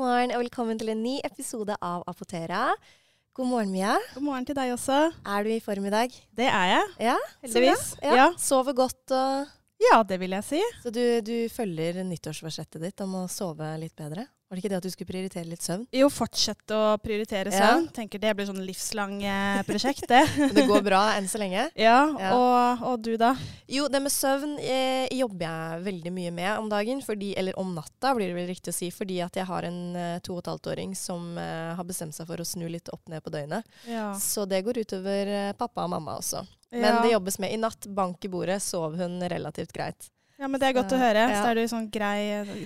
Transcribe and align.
morgen 0.00 0.32
og 0.32 0.40
velkommen 0.40 0.78
til 0.80 0.88
en 0.94 1.02
ny 1.04 1.18
episode 1.26 1.74
av 1.84 2.00
Apotera. 2.08 2.70
God 3.36 3.48
morgen, 3.50 3.72
Mia. 3.74 3.98
God 4.14 4.24
morgen 4.24 4.46
til 4.48 4.56
deg 4.56 4.72
også. 4.72 4.96
Er 5.28 5.44
du 5.44 5.50
i 5.52 5.58
form 5.60 5.84
i 5.90 5.92
dag? 5.92 6.14
Det 6.36 6.46
er 6.48 6.68
jeg, 6.70 6.86
Ja, 7.10 7.16
heldigvis. 7.44 7.82
Ja. 8.00 8.14
Ja. 8.16 8.26
Sover 8.40 8.72
godt 8.78 9.12
og 9.12 9.50
Ja, 9.80 9.98
det 10.08 10.16
vil 10.22 10.32
jeg 10.38 10.46
si. 10.46 10.62
Så 10.80 10.92
du, 10.94 11.02
du 11.20 11.34
følger 11.52 12.00
nyttårsforsettet 12.04 12.80
ditt 12.80 13.04
om 13.04 13.18
å 13.20 13.26
sove 13.28 13.68
litt 13.82 13.96
bedre? 13.96 14.24
Var 14.50 14.58
det 14.58 14.64
ikke 14.64 14.70
det 14.72 14.78
at 14.80 14.86
du 14.88 14.90
skulle 14.90 15.06
prioritere 15.12 15.46
litt 15.46 15.62
søvn? 15.62 15.84
Jo, 15.94 16.08
fortsette 16.10 16.74
å 16.74 16.96
prioritere 16.98 17.52
Ja. 17.54 17.68
søvn. 17.76 17.84
Tenker 17.94 18.18
det 18.18 18.32
blir 18.34 18.48
sånn 18.48 18.58
livslang 18.66 19.20
eh, 19.22 19.60
prosjekt, 19.68 20.08
det. 20.10 20.24
Det 20.56 20.64
går 20.66 20.82
bra 20.82 21.02
enn 21.14 21.28
så 21.30 21.38
lenge? 21.38 21.68
ja, 21.78 22.00
Ja. 22.18 22.32
Og, 22.34 22.82
og 22.88 23.04
du 23.06 23.12
da? 23.16 23.36
Jo, 23.70 23.86
det 23.86 24.00
med 24.02 24.10
søvn 24.10 24.56
eh, 24.58 25.06
jobber 25.14 25.46
jeg 25.46 25.84
veldig 25.86 26.12
mye 26.18 26.32
med 26.34 26.50
om 26.58 26.68
dagen. 26.72 26.98
Fordi, 27.06 27.30
eller 27.38 27.54
om 27.62 27.70
natta, 27.78 28.10
blir 28.18 28.26
det 28.32 28.34
vel 28.40 28.50
riktig 28.50 28.74
å 28.74 28.78
si. 28.80 28.90
Fordi 28.90 29.20
at 29.22 29.38
jeg 29.38 29.46
har 29.46 29.70
en 29.70 29.80
eh, 29.94 30.18
to 30.26 30.34
og 30.34 30.42
et 30.42 30.50
halvt 30.50 30.66
åring 30.74 30.96
som 30.98 31.38
eh, 31.38 31.70
har 31.78 31.86
bestemt 31.86 32.18
seg 32.18 32.26
for 32.26 32.42
å 32.42 32.50
snu 32.50 32.66
litt 32.66 32.90
opp 32.90 33.06
ned 33.08 33.22
på 33.22 33.30
døgnet. 33.30 33.62
Ja. 33.86 34.10
Så 34.18 34.48
det 34.50 34.64
går 34.66 34.82
utover 34.82 35.30
eh, 35.30 35.52
pappa 35.54 35.86
og 35.86 35.94
mamma 35.94 36.18
også. 36.18 36.42
Men 36.74 37.00
det 37.04 37.14
jobbes 37.14 37.38
med. 37.38 37.54
I 37.54 37.62
natt, 37.62 37.86
bank 37.86 38.26
i 38.26 38.28
bordet, 38.30 38.58
sov 38.62 38.98
hun 38.98 39.20
relativt 39.30 39.70
greit. 39.74 40.10
Ja, 40.40 40.48
men 40.48 40.58
det 40.60 40.68
er 40.70 40.74
godt 40.78 40.88
Så, 40.90 40.96
å 40.96 41.00
høre. 41.02 41.22
ja. 41.28 41.40
Så 41.42 41.50
er 41.50 41.58
du 41.58 41.62
sånn 41.68 41.86
grei, 41.92 42.20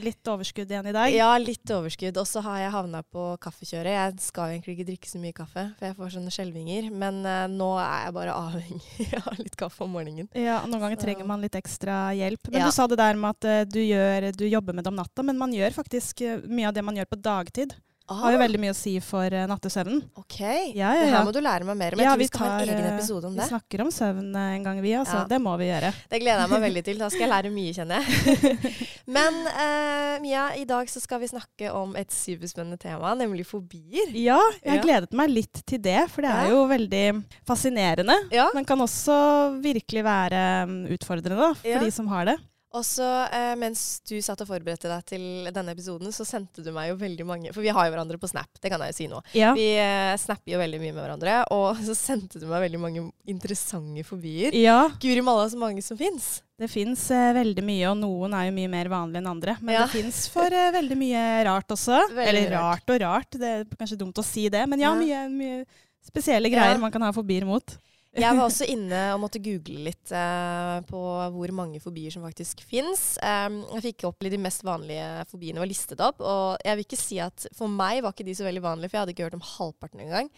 litt 0.05 0.31
overskudd 0.31 0.71
igjen 0.71 0.87
i 0.87 0.93
dag. 0.95 1.11
Ja, 1.13 1.33
litt 1.43 1.67
overskudd. 1.75 2.17
Og 2.23 2.27
så 2.31 2.41
har 2.47 2.61
jeg 2.63 2.71
havna 2.75 3.01
på 3.03 3.25
kaffekjøret. 3.43 3.91
Jeg 3.97 4.21
skal 4.23 4.55
egentlig 4.55 4.77
ikke 4.79 4.87
drikke 4.93 5.11
så 5.11 5.19
mye 5.23 5.35
kaffe, 5.37 5.65
for 5.79 5.89
jeg 5.91 5.97
får 5.99 6.15
sånne 6.17 6.33
skjelvinger. 6.37 6.91
Men 6.95 7.19
uh, 7.27 7.45
nå 7.51 7.71
er 7.83 8.07
jeg 8.07 8.15
bare 8.21 8.37
avhengig 8.45 9.09
av 9.25 9.41
litt 9.43 9.57
kaffe 9.61 9.83
om 9.89 9.91
morgenen. 9.99 10.31
Ja, 10.39 10.61
Noen 10.69 10.81
ganger 10.87 11.01
Så- 11.01 11.07
trenger 11.09 11.27
man 11.27 11.43
litt 11.43 11.59
ekstra 11.59 11.99
hjelp. 12.15 12.47
Men 12.53 12.61
Ja. 12.63 12.71
du 12.71 12.77
sa 12.79 12.87
det 12.87 13.01
der 13.03 13.19
med 13.19 13.35
at 13.35 13.51
uh, 13.51 13.65
du, 13.67 13.81
gjør, 13.83 14.31
du 14.39 14.47
jobber 14.47 14.73
med 14.79 14.85
det 14.87 14.93
om 14.95 15.01
natta, 15.03 15.27
men 15.27 15.37
man 15.43 15.53
gjør 15.53 15.75
faktisk 15.83 16.23
uh, 16.23 16.39
mye 16.47 16.71
av 16.71 16.75
det 16.79 16.85
man 16.87 16.95
gjør 16.97 17.11
på 17.11 17.21
dagtid. 17.27 17.75
Har 18.13 18.35
jo 18.35 18.39
veldig 18.43 18.59
mye 18.61 18.73
å 18.75 18.77
si 18.77 18.93
for 19.01 19.33
uh, 19.33 19.47
nattesøvnen. 19.49 20.03
OK. 20.21 20.35
Ja, 20.77 20.91
ja, 20.93 21.01
Det 21.01 21.07
ja. 21.09 21.17
her 21.17 21.25
må 21.25 21.33
du 21.33 21.39
lære 21.41 21.65
meg 21.65 21.79
mer 21.81 21.95
om. 21.97 22.01
Jeg 22.03 22.05
Ja, 22.05 22.13
tror 22.13 22.21
vi 22.21 22.27
skal 22.29 22.39
skal 22.39 22.51
ha 22.51 22.59
en 22.61 22.69
egen 22.75 22.85
eh, 22.85 22.97
episode 22.99 23.25
om 23.31 23.33
Vi 23.33 23.41
det. 23.41 23.47
snakker 23.49 23.81
om 23.87 23.91
søvn 23.97 24.27
eh, 24.37 24.51
en 24.59 24.67
gang, 24.67 24.81
vi. 24.85 24.93
Altså. 24.99 25.17
Ja. 25.23 25.25
Det 25.31 25.39
må 25.41 25.55
vi 25.57 25.71
gjøre. 25.71 25.93
Det 26.13 26.21
gleder 26.21 26.43
jeg 26.45 26.53
meg 26.53 26.65
veldig 26.67 26.83
til. 26.85 26.99
Da 27.01 27.09
skal 27.15 27.25
jeg 27.25 27.33
lære 27.33 27.53
mye, 27.55 27.73
kjenner 27.79 28.05
jeg. 28.05 28.59
Men 29.17 29.41
uh, 29.49 30.21
Mia, 30.21 30.45
i 30.61 30.65
dag 30.69 30.93
så 30.93 31.01
skal 31.01 31.21
vi 31.25 31.33
snakke 31.33 31.73
om 31.73 31.97
et 31.97 32.13
superspennende 32.13 32.77
tema, 32.85 33.15
nemlig 33.17 33.47
fobier. 33.49 34.13
Ja, 34.13 34.39
jeg 34.61 34.79
Ja. 34.79 34.83
gledet 34.85 35.13
meg 35.17 35.33
litt 35.33 35.65
til 35.65 35.81
det, 35.81 36.03
for 36.13 36.21
det 36.29 36.31
er 36.31 36.53
jo 36.53 36.65
veldig 36.69 37.05
fascinerende. 37.49 38.17
Men 38.55 38.65
kan 38.69 38.81
også 38.85 39.17
virkelig 39.65 40.05
være 40.05 40.45
um, 40.69 40.83
utfordrende 40.93 41.41
da, 41.41 41.55
for 41.57 41.85
de 41.89 41.91
som 41.95 42.09
har 42.13 42.29
det. 42.35 42.37
Og 42.75 42.83
så 42.83 43.07
eh, 43.31 43.53
mens 43.61 44.01
du 44.09 44.17
satt 44.25 44.41
og 44.43 44.49
forberedte 44.49 44.89
deg 44.91 45.05
til 45.07 45.25
denne 45.55 45.71
episoden, 45.77 46.11
så 46.11 46.25
sendte 46.27 46.63
du 46.65 46.73
meg 46.75 46.89
jo 46.91 46.97
veldig 46.99 47.27
mange 47.29 47.53
For 47.55 47.63
vi 47.63 47.71
har 47.71 47.87
jo 47.87 47.93
hverandre 47.95 48.19
på 48.19 48.27
Snap, 48.33 48.51
det 48.59 48.73
kan 48.73 48.83
jeg 48.83 48.91
jo 48.91 48.97
si 48.99 49.07
nå. 49.13 49.21
Ja. 49.39 49.53
Vi 49.55 49.69
eh, 49.79 50.15
snapper 50.19 50.57
jo 50.57 50.59
veldig 50.59 50.81
mye 50.83 50.95
med 50.97 50.99
hverandre, 51.05 51.37
og 51.55 51.79
så 51.87 51.95
sendte 51.95 52.43
du 52.43 52.49
meg 52.51 52.65
veldig 52.67 52.81
mange 52.83 53.05
interessante 53.31 54.03
fobier. 54.09 54.57
ja, 54.59 54.81
Guri 55.01 55.23
malla, 55.23 55.47
så 55.53 55.61
mange 55.61 55.85
som 55.87 55.99
fins. 56.01 56.43
det 56.59 56.69
fins 56.71 57.07
veldig 57.11 57.63
mye, 57.67 57.87
og 57.93 57.97
noen 58.03 58.35
er 58.35 58.49
jo 58.51 58.57
mye 58.59 58.71
mer 58.75 58.91
vanlige 58.91 59.23
enn 59.23 59.31
andre. 59.37 59.57
Men 59.63 59.79
Ja. 59.79 59.87
det 59.87 59.95
fins 59.95 60.25
for 60.35 60.51
eh, 60.51 60.73
veldig 60.75 60.99
mye 60.99 61.25
rart 61.47 61.71
også. 61.79 62.03
Veldig 62.11 62.29
Eller 62.33 62.53
rart. 62.59 62.91
og 62.91 63.01
rart, 63.07 63.39
det 63.39 63.55
er 63.55 63.65
kanskje 63.79 63.99
dumt 64.03 64.19
å 64.19 64.27
si 64.27 64.49
det. 64.51 64.67
Men 64.71 64.83
ja, 64.83 64.93
mye, 64.99 65.25
mye 65.31 65.65
spesielle 66.05 66.51
greier 66.53 66.79
man 66.83 66.93
kan 66.93 67.07
ha 67.07 67.15
fobier 67.15 67.47
mot. 67.49 67.79
Jeg 68.15 68.37
var 68.37 68.45
også 68.47 68.67
inne 68.71 69.01
og 69.15 69.21
måtte 69.25 69.41
google 69.43 69.85
litt 69.89 70.13
eh, 70.15 70.77
på 70.89 71.03
hvor 71.35 71.53
mange 71.57 71.81
fobier 71.83 72.13
som 72.15 72.25
faktisk 72.27 72.63
fins. 72.67 73.17
jeg 73.21 73.85
fikk 73.85 74.07
opp 74.09 74.23
litt 74.25 74.35
de 74.35 74.41
mest 74.43 74.65
vanlige 74.67 75.25
fobiene 75.31 75.63
var 75.63 75.71
listet 75.71 76.01
opp, 76.05 76.23
og 76.23 76.63
jeg 76.65 76.79
vil 76.79 76.87
ikke 76.87 77.01
si 77.01 77.19
at 77.23 77.47
for 77.57 77.71
meg 77.71 78.03
var 78.05 78.15
ikke 78.15 78.27
de 78.27 78.37
så 78.39 78.47
veldig 78.47 78.65
vanlige, 78.65 78.91
for 78.91 78.99
jeg 78.99 79.05
hadde 79.05 79.15
ikke 79.17 79.29
hørt 79.29 79.39
om 79.39 79.47
halvparten 79.49 80.05
engang. 80.07 80.31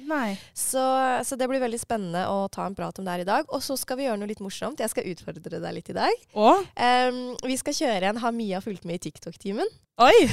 Så, 0.56 0.83
så 1.28 1.39
det 1.39 1.49
blir 1.51 1.62
veldig 1.62 1.81
spennende 1.81 2.27
å 2.33 2.47
ta 2.53 2.67
en 2.69 2.77
prat 2.78 2.99
om 3.01 3.06
det 3.06 3.17
her 3.17 3.25
i 3.25 3.28
dag. 3.28 3.49
Og 3.55 3.65
så 3.65 3.78
skal 3.81 4.01
vi 4.01 4.09
gjøre 4.09 4.21
noe 4.21 4.31
litt 4.31 4.45
morsomt. 4.45 4.81
Jeg 4.83 4.93
skal 4.93 5.09
utfordre 5.12 5.61
deg 5.62 5.78
litt 5.78 5.93
i 5.93 5.97
dag. 5.97 6.28
Og 7.43 7.51
vi 7.51 7.59
skal 7.61 7.77
kjøre 7.77 8.12
en 8.12 8.22
Har 8.25 8.37
Mia 8.37 8.62
fulgt 8.65 8.89
med 8.89 9.01
i 9.01 9.09
TikTok-timen? 9.09 9.69
Oi! 9.97 10.27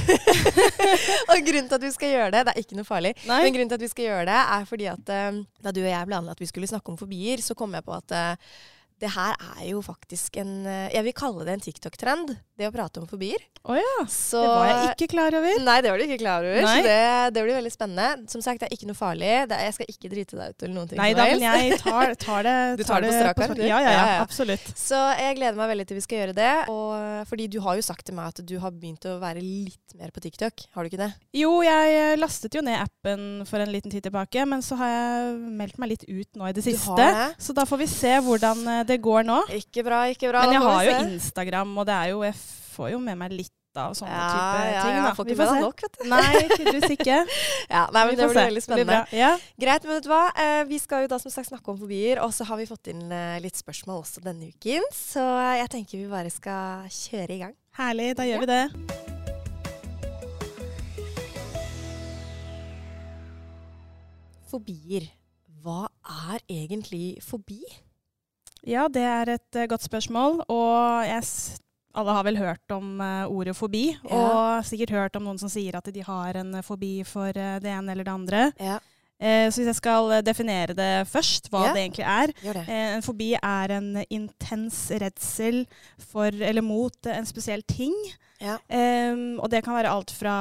og 1.32 1.38
grunnen 1.48 1.70
til 1.70 1.78
at 1.78 1.84
vi 1.86 1.92
skal 1.94 2.10
gjøre 2.12 2.32
det, 2.36 2.42
det 2.44 2.52
er 2.52 2.60
ikke 2.60 2.76
noe 2.76 2.88
farlig, 2.88 3.14
Nei. 3.30 3.38
men 3.46 3.54
grunnen 3.56 3.72
til 3.72 3.80
at 3.80 3.86
vi 3.86 3.92
skal 3.94 4.08
gjøre 4.10 4.26
det, 4.28 4.40
er 4.58 4.66
fordi 4.68 4.90
at 4.92 5.12
uh, 5.16 5.38
da 5.64 5.72
du 5.72 5.80
og 5.80 5.88
jeg 5.88 6.10
ble 6.10 6.18
anlagt 6.20 6.36
at 6.36 6.44
vi 6.44 6.50
skulle 6.50 6.68
snakke 6.68 6.92
om 6.92 6.98
fobier, 7.00 7.40
så 7.40 7.56
kom 7.56 7.78
jeg 7.78 7.86
på 7.88 7.96
at 7.96 8.16
eh, 8.18 8.58
det 9.04 9.12
her 9.14 9.36
er 9.58 9.66
jo 9.68 9.82
faktisk 9.84 10.38
en 10.42 10.54
eh, 10.70 10.88
Jeg 10.96 11.04
vil 11.10 11.16
kalle 11.18 11.46
det 11.48 11.58
en 11.58 11.64
TikTok-trend, 11.64 12.34
det 12.60 12.70
å 12.70 12.74
prate 12.74 13.02
om 13.02 13.08
fobier. 13.10 13.42
Å 13.64 13.76
ja. 13.78 13.94
Så 14.12 14.40
Det 14.44 14.50
var 14.52 14.68
jeg 14.70 14.90
ikke 14.94 15.08
klar 15.14 15.36
over. 15.40 15.60
Nei, 15.64 15.76
det 15.84 15.92
var 15.92 16.00
du 16.00 16.06
ikke 16.06 16.20
klar 16.22 16.46
over. 16.46 16.66
Nei. 16.66 16.74
Så 16.78 16.88
det, 16.88 16.98
det 17.36 17.44
blir 17.46 17.58
veldig 17.58 17.72
spennende. 17.74 18.28
Som 18.32 18.44
sagt, 18.46 18.62
det 18.62 18.68
er 18.70 18.76
ikke 18.76 18.90
noe 18.90 18.98
farlig. 18.98 19.32
Det 19.50 19.58
er, 19.58 19.64
jeg 19.70 19.76
skal 19.78 19.92
ikke 19.94 20.12
drite 20.14 20.40
deg 20.40 20.54
ut 20.54 20.66
eller 20.66 20.76
noen 20.78 20.92
ting. 20.92 21.00
Nei 21.02 21.10
da, 21.18 21.26
men 21.32 21.46
jeg 21.48 21.80
tar, 21.82 22.14
tar 22.26 22.48
det 22.48 22.56
Du 22.80 22.84
tar 22.88 23.04
det 23.04 23.12
på 23.12 23.20
strak 23.20 23.44
arm. 23.48 23.64
Ja, 23.64 23.80
ja, 23.84 23.94
Ja, 23.94 24.06
absolutt. 24.24 24.68
Så 24.80 25.00
jeg 25.20 25.40
gleder 25.40 25.60
meg 25.60 25.72
veldig 25.74 25.88
til 25.90 26.00
vi 26.00 26.06
skal 26.06 26.22
gjøre 26.22 26.38
det. 26.38 26.52
Og, 26.74 27.28
fordi 27.32 27.48
du 27.56 27.60
har 27.66 27.80
jo 27.80 27.86
sagt 27.86 28.06
til 28.10 28.18
meg 28.20 28.32
at 28.34 28.44
du 28.44 28.56
har 28.64 28.76
begynt 28.76 29.08
å 29.10 29.18
være 29.24 29.44
litt 29.44 29.98
mer 29.98 30.14
på 30.14 30.24
TikTok. 30.24 30.66
Har 30.76 30.86
du 30.86 30.92
ikke 30.92 31.02
det? 31.04 31.10
Jo, 31.38 31.52
jeg 31.66 31.98
eh, 31.98 32.16
lastet 32.20 32.56
jo 32.58 32.64
ned 32.66 32.80
appen 32.82 33.44
for 33.50 33.64
en 33.64 33.72
liten 33.74 33.94
tid 33.94 34.06
tilbake, 34.08 34.46
men 34.50 34.64
så 34.66 34.78
har 34.80 34.94
jeg 34.94 35.34
meldt 35.60 35.80
meg 35.82 35.94
litt 35.96 36.06
ut 36.10 36.40
nå 36.40 36.50
i 36.50 36.54
det 36.56 36.64
Du 36.64 36.70
siste. 36.72 36.90
har 36.94 37.02
det? 37.02 37.44
Så 37.44 37.56
da 37.58 37.66
får 37.70 37.82
vi 37.84 37.90
se 37.92 38.14
hvordan 38.28 38.64
eh, 38.78 38.84
det 38.94 39.02
går 39.04 39.26
nå. 39.28 39.42
Ikke 39.58 39.84
bra, 39.90 40.04
ikke 40.14 40.30
bra. 40.32 40.46
Men 40.46 40.58
jeg 40.60 40.64
har 40.70 40.88
jo. 40.92 40.96
Instagram, 41.18 41.76
og 41.82 41.90
det 41.90 41.98
er 42.00 42.14
jo, 42.14 42.24
jeg 42.30 42.38
får 42.78 42.94
jo 42.96 43.02
med 43.04 43.20
meg 43.26 43.36
litt 43.36 43.52
av 43.74 43.96
sånne 43.98 44.14
ja, 44.14 44.26
type 44.30 44.66
ja, 44.70 44.82
ting. 44.84 44.94
ja, 44.94 45.02
Da. 45.02 45.06
jeg 45.08 45.16
får 45.18 45.26
ikke 45.26 45.38
med 45.38 45.48
får 45.48 45.56
se. 45.56 45.62
nok, 45.64 45.80
vet 45.82 45.96
du. 45.98 46.04
Nei, 46.12 46.42
tydeligvis 46.52 46.92
ikke. 46.94 47.16
Ja, 47.74 47.80
nei, 47.96 48.04
men 48.06 48.12
Vi 48.12 48.18
Det 48.20 48.28
blir 48.30 48.38
veldig 48.38 48.62
spennende. 48.62 48.98
blir. 49.10 49.18
Ja. 49.18 49.32
Greit, 49.64 49.88
men 49.88 49.96
vet 49.98 50.06
du 50.06 50.12
hva? 50.12 50.20
Eh, 50.44 50.60
vi 50.70 50.78
skal 50.84 51.08
jo 51.08 51.10
da 51.10 51.18
som 51.24 51.34
sagt 51.34 51.50
snakke 51.50 51.74
om 51.74 51.80
fobier, 51.82 52.22
og 52.22 52.30
så 52.38 52.46
har 52.46 52.62
vi 52.62 52.68
fått 52.70 52.92
inn 52.94 53.02
eh, 53.10 53.40
litt 53.42 53.58
spørsmål 53.58 54.04
også 54.04 54.22
denne 54.28 54.52
uken. 54.54 54.86
Så 54.94 55.26
jeg 55.58 55.72
tenker 55.74 56.04
vi 56.04 56.06
bare 56.12 56.30
skal 56.36 56.86
kjøre 56.94 57.34
i 57.34 57.42
gang. 57.48 57.58
Herlig, 57.80 58.12
da 58.22 58.30
Ja. 58.30 58.36
gjør 58.38 58.46
vi 58.46 58.52
det. 58.54 58.64
Fobier. 64.52 65.08
Hva 65.64 65.88
er 66.30 66.44
egentlig 66.52 67.18
fobi? 67.24 67.62
Ja, 68.68 68.88
det 68.88 69.04
er 69.04 69.34
et 69.36 69.56
eh, 69.60 69.68
godt 69.68 69.84
spørsmål. 69.84 70.42
Og 70.52 71.04
jeg, 71.08 71.26
alle 72.00 72.16
har 72.16 72.24
vel 72.26 72.40
hørt 72.40 72.72
om 72.74 72.96
uh, 73.02 73.26
ordet 73.28 73.56
fobi, 73.58 73.90
Ja. 74.08 74.16
og 74.24 74.66
sikkert 74.66 74.94
hørt 74.96 75.16
om 75.20 75.28
noen 75.28 75.38
som 75.42 75.52
sier 75.52 75.76
at 75.78 75.90
de 75.94 76.04
har 76.08 76.40
en 76.40 76.56
eh, 76.56 76.64
fobi 76.66 76.96
for 77.08 77.30
uh, 77.36 77.58
det 77.64 77.70
ene 77.74 77.92
eller 77.94 78.08
det 78.08 78.14
andre. 78.16 78.50
Ja, 78.60 78.80
så 79.24 79.62
hvis 79.62 79.70
jeg 79.70 79.78
skal 79.78 80.10
definere 80.26 80.74
det 80.76 81.06
først, 81.08 81.46
hva 81.48 81.62
Ja. 81.70 81.74
det 81.74 81.84
egentlig 81.86 82.04
er. 82.04 82.32
det. 82.58 82.64
En 82.68 83.02
fobi 83.06 83.30
er 83.38 83.72
en 83.72 84.02
intens 84.12 84.90
redsel 85.00 85.62
for 86.12 86.28
eller 86.28 86.66
mot 86.66 87.08
en 87.08 87.26
spesiell 87.30 87.62
ting. 87.64 87.94
Em, 88.68 89.40
og 89.40 89.48
det 89.54 89.62
kan 89.64 89.78
være 89.78 89.94
alt 89.94 90.12
fra 90.12 90.34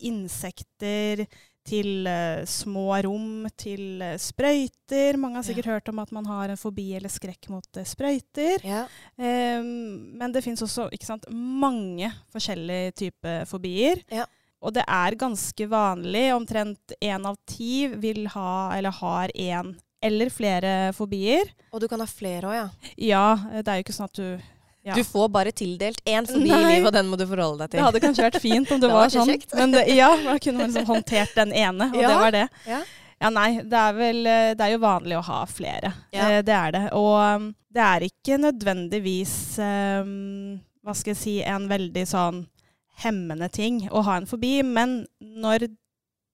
insekter 0.00 1.28
til 1.68 2.08
uh, 2.08 2.44
små 2.48 2.86
rom 3.04 3.46
til 3.60 4.00
uh, 4.00 4.16
sprøyter. 4.20 5.18
Mange 5.20 5.40
har 5.40 5.46
sikkert 5.46 5.70
hørt 5.72 5.90
om 5.92 6.00
at 6.02 6.12
man 6.16 6.26
har 6.28 6.52
en 6.52 6.60
fobi 6.60 6.90
eller 6.96 7.12
skrekk 7.12 7.50
mot 7.52 7.68
uh, 7.78 7.86
sprøyter. 7.86 8.64
Ja. 8.66 8.84
Um, 9.20 10.16
men 10.18 10.34
det 10.34 10.44
fins 10.46 10.64
også 10.64 10.88
sant, 11.04 11.28
mange 11.32 12.10
forskjellige 12.32 12.96
typer 13.04 13.44
fobier. 13.48 14.02
Ja. 14.12 14.26
Og 14.58 14.74
det 14.74 14.82
er 14.90 15.18
ganske 15.18 15.68
vanlig. 15.70 16.24
Omtrent 16.34 16.96
én 16.98 17.28
av 17.28 17.38
ti 17.46 17.86
vil 18.00 18.26
ha 18.34 18.74
eller 18.74 18.96
har 18.98 19.34
én 19.36 19.76
eller 20.02 20.30
flere 20.30 20.92
fobier. 20.94 21.50
Og 21.72 21.82
du 21.82 21.88
kan 21.90 22.00
ha 22.02 22.06
flere 22.10 22.48
òg, 22.48 22.56
ja. 22.56 22.68
Ja, 22.96 23.26
det 23.60 23.66
er 23.66 23.80
jo 23.80 23.86
ikke 23.86 23.96
sånn 23.96 24.10
at 24.10 24.18
du 24.18 24.54
ja. 24.88 24.94
Du 24.96 25.04
får 25.04 25.28
bare 25.34 25.52
tildelt 25.52 26.00
én 26.08 26.26
fobi 26.28 26.48
i 26.50 26.60
livet, 26.64 26.86
og 26.88 26.94
den 26.96 27.08
må 27.10 27.18
du 27.20 27.26
forholde 27.28 27.64
deg 27.66 27.70
til. 27.74 27.78
Det 27.80 27.86
hadde 27.88 28.00
kanskje 28.06 28.24
vært 28.28 28.40
fint 28.42 28.70
om 28.72 28.80
det, 28.80 28.88
Det 28.88 28.94
var 28.94 29.12
sånn. 29.14 29.28
kjekt. 29.32 29.54
Men 29.58 29.74
det, 29.76 29.82
ja, 29.96 30.08
man 30.24 30.38
kunne 30.44 30.58
man 30.64 30.70
liksom 30.72 30.88
håndtert 30.92 31.34
den 31.36 31.52
ene, 31.52 31.90
og 31.92 32.00
Ja. 32.02 32.08
det 32.14 32.18
var 32.24 32.36
det. 32.38 32.46
Ja. 32.68 32.80
Ja, 33.18 33.30
nei, 33.34 33.48
det 33.66 33.74
er 33.82 33.94
vel 33.96 34.18
Det 34.54 34.62
er 34.62 34.70
jo 34.76 34.78
vanlig 34.78 35.16
å 35.18 35.24
ha 35.26 35.40
flere. 35.50 35.88
Eh, 36.14 36.36
Det 36.46 36.54
er 36.54 36.70
det. 36.76 36.82
Og 36.94 37.16
um, 37.18 37.48
det 37.74 37.82
er 37.82 38.04
ikke 38.06 38.36
nødvendigvis 38.38 39.58
um, 39.58 40.60
Hva 40.86 40.94
skal 40.94 41.12
jeg 41.16 41.18
si 41.18 41.34
En 41.42 41.66
veldig 41.68 42.04
sånn 42.06 42.44
hemmende 43.02 43.46
ting 43.54 43.84
å 43.94 44.00
ha 44.06 44.16
en 44.18 44.26
fobi, 44.26 44.56
men 44.66 45.04
når 45.22 45.68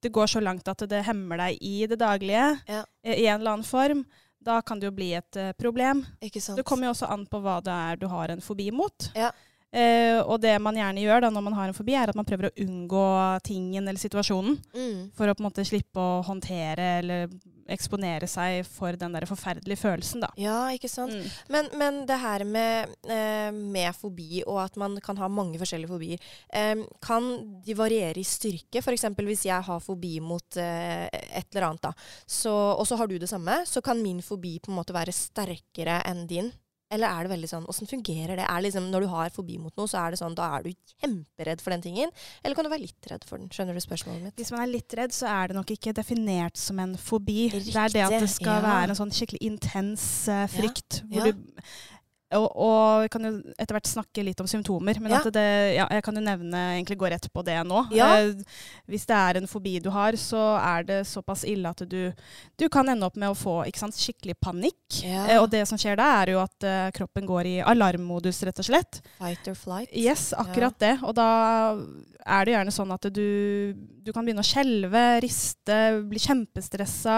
det 0.05 0.11
går 0.12 0.31
så 0.33 0.41
langt 0.45 0.69
at 0.69 0.81
det 0.89 1.03
hemmer 1.05 1.37
deg 1.43 1.59
i 1.61 1.87
det 1.89 1.99
daglige, 2.00 2.47
eh, 2.69 2.85
i 3.05 3.27
en 3.29 3.41
eller 3.41 3.50
annen 3.59 3.67
form, 3.69 4.00
da 4.44 4.61
kan 4.62 4.81
det 4.81 4.91
jo 4.91 4.94
bli 4.94 5.11
et 5.17 5.41
eh, 5.41 5.52
problem. 5.58 6.05
Ikke 6.25 6.43
sant? 6.43 6.58
Det 6.61 6.67
kommer 6.69 6.88
jo 6.88 6.94
også 6.94 7.11
an 7.12 7.26
på 7.31 7.41
hva 7.44 7.58
det 7.64 7.75
er 7.75 8.00
du 8.00 8.08
har 8.12 8.32
en 8.35 8.44
fobi 8.44 8.70
mot. 8.75 9.11
Ja. 9.17 9.32
Eh, 9.75 10.21
og 10.23 10.38
det 10.43 10.55
man 10.62 10.76
gjerne 10.79 11.03
gjør 11.03 11.25
da 11.25 11.32
når 11.35 11.47
man 11.49 11.56
har 11.59 11.71
en 11.71 11.76
fobi, 11.76 11.97
er 11.99 12.12
at 12.12 12.19
man 12.19 12.29
prøver 12.29 12.50
å 12.50 12.55
unngå 12.65 13.06
tingen 13.47 13.88
eller 13.88 14.00
situasjonen. 14.00 14.61
Mm. 14.76 15.00
For 15.17 15.26
å 15.26 15.35
på 15.35 15.43
en 15.43 15.49
måte 15.49 15.67
slippe 15.67 15.99
å 15.99 16.23
håndtere 16.26 16.94
eller 17.00 17.35
eksponere 17.71 18.29
seg 18.29 18.65
for 18.69 18.97
den 19.00 19.15
der 19.17 19.26
forferdelige 19.29 19.81
følelsen, 19.81 20.25
da. 20.25 20.31
Ja, 20.41 20.59
ikke 20.75 20.91
sant. 20.93 21.15
Mm. 21.17 21.29
Men, 21.55 21.71
men 21.81 22.00
det 22.09 22.19
her 22.21 22.44
med, 22.49 22.93
eh, 23.09 23.50
med 23.55 23.97
fobi, 23.97 24.43
og 24.44 24.61
at 24.67 24.76
man 24.81 24.99
kan 25.05 25.19
ha 25.21 25.31
mange 25.32 25.59
forskjellige 25.61 25.93
fobier, 25.93 26.26
eh, 26.53 26.85
kan 27.05 27.31
de 27.65 27.79
variere 27.79 28.21
i 28.21 28.26
styrke? 28.29 28.82
F.eks. 28.85 29.09
hvis 29.17 29.47
jeg 29.49 29.69
har 29.69 29.85
fobi 29.85 30.19
mot 30.25 30.61
eh, 30.61 31.06
et 31.09 31.49
eller 31.55 31.71
annet, 31.71 31.88
da, 31.88 31.94
så, 32.26 32.53
og 32.53 32.85
så 32.88 33.00
har 33.00 33.11
du 33.11 33.17
det 33.19 33.31
samme, 33.31 33.62
så 33.69 33.82
kan 33.85 34.03
min 34.03 34.23
fobi 34.25 34.59
på 34.61 34.73
en 34.73 34.79
måte 34.79 34.97
være 34.97 35.15
sterkere 35.15 36.03
enn 36.05 36.26
din? 36.31 36.53
Eller 36.93 37.09
er 37.09 37.25
det 37.25 37.33
veldig 37.33 37.49
sånn 37.49 37.69
Åssen 37.71 37.89
fungerer 37.89 38.37
det? 38.37 38.45
Er 38.45 38.61
det 38.61 38.69
liksom, 38.69 38.91
når 38.93 39.07
du 39.07 39.09
har 39.13 39.33
fobi 39.35 39.57
mot 39.59 39.73
noe, 39.79 39.89
så 39.91 40.03
er 40.03 40.15
det 40.15 40.21
sånn, 40.21 40.37
da 40.37 40.51
er 40.59 40.67
du 40.67 40.71
kjemperedd 41.01 41.65
for 41.65 41.75
den 41.75 41.85
tingen? 41.85 42.13
Eller 42.43 42.59
kan 42.59 42.67
du 42.67 42.73
være 42.73 42.85
litt 42.85 43.09
redd 43.11 43.25
for 43.29 43.41
den? 43.41 43.49
Skjønner 43.55 43.77
du 43.77 43.83
spørsmålet 43.83 44.29
mitt? 44.29 44.37
Hvis 44.39 44.53
man 44.55 44.65
er 44.67 44.73
litt 44.73 44.97
redd, 44.99 45.15
så 45.17 45.31
er 45.33 45.51
det 45.51 45.59
nok 45.59 45.75
ikke 45.75 45.95
definert 45.97 46.61
som 46.61 46.83
en 46.85 46.95
fobi. 47.01 47.49
Det 47.55 47.73
er 47.73 47.95
det 47.95 48.05
at 48.07 48.19
det 48.21 48.31
skal 48.35 48.61
ja. 48.61 48.67
være 48.69 48.93
en 48.93 49.01
sånn 49.01 49.15
skikkelig 49.15 49.43
intens 49.49 50.07
uh, 50.31 50.45
frykt. 50.53 51.03
Hvor 51.11 51.31
ja. 51.31 51.33
du, 51.33 51.65
og, 52.37 52.47
og 52.57 53.05
vi 53.05 53.09
kan 53.15 53.25
jo 53.29 53.33
etter 53.59 53.77
hvert 53.79 53.89
snakke 53.91 54.25
litt 54.27 54.41
om 54.43 54.49
symptomer, 54.51 54.99
men 55.01 55.13
Ja. 55.15 55.21
at 55.23 55.33
det, 55.35 55.45
ja, 55.77 55.87
jeg 55.91 56.03
kan 56.07 56.15
jo 56.19 56.23
nevne, 56.25 56.63
egentlig 56.77 56.99
gå 57.01 57.11
rett 57.13 57.29
på 57.33 57.45
det 57.47 57.57
nå. 57.67 57.85
Ja. 57.95 58.09
Eh, 58.21 58.43
hvis 58.91 59.07
det 59.09 59.17
er 59.17 59.41
en 59.41 59.47
fobi 59.51 59.77
du 59.85 59.91
har, 59.95 60.13
så 60.21 60.43
er 60.61 60.85
det 60.89 61.01
såpass 61.11 61.45
ille 61.49 61.71
at 61.71 61.83
du, 61.89 62.13
du 62.61 62.67
kan 62.69 62.89
ende 62.89 63.07
opp 63.07 63.17
med 63.21 63.31
å 63.33 63.39
få 63.39 63.61
ikke 63.69 63.83
sant, 63.85 63.97
skikkelig 63.99 64.37
panikk. 64.43 65.01
Eh, 65.05 65.37
og 65.41 65.49
det 65.53 65.65
som 65.71 65.79
skjer 65.81 65.97
da, 66.01 66.11
er 66.23 66.35
jo 66.35 66.43
at 66.43 66.67
eh, 66.69 66.89
kroppen 66.97 67.27
går 67.29 67.51
i 67.51 67.57
alarmmodus, 67.65 68.43
rett 68.49 68.59
og 68.63 68.69
slett. 68.71 69.01
Fight 69.19 69.47
or 69.49 69.55
flight? 69.59 69.91
Yes, 69.95 70.33
akkurat 70.37 70.79
det. 70.83 70.97
Og 71.05 71.15
da 71.19 71.29
er 72.25 72.47
det 72.49 72.55
gjerne 72.55 72.73
sånn 72.73 72.93
at 72.95 73.05
du, 73.13 73.25
du 74.01 74.11
kan 74.15 74.25
begynne 74.25 74.41
å 74.41 74.49
skjelve, 74.49 75.01
riste, 75.21 75.77
bli 76.09 76.21
kjempestressa, 76.25 77.17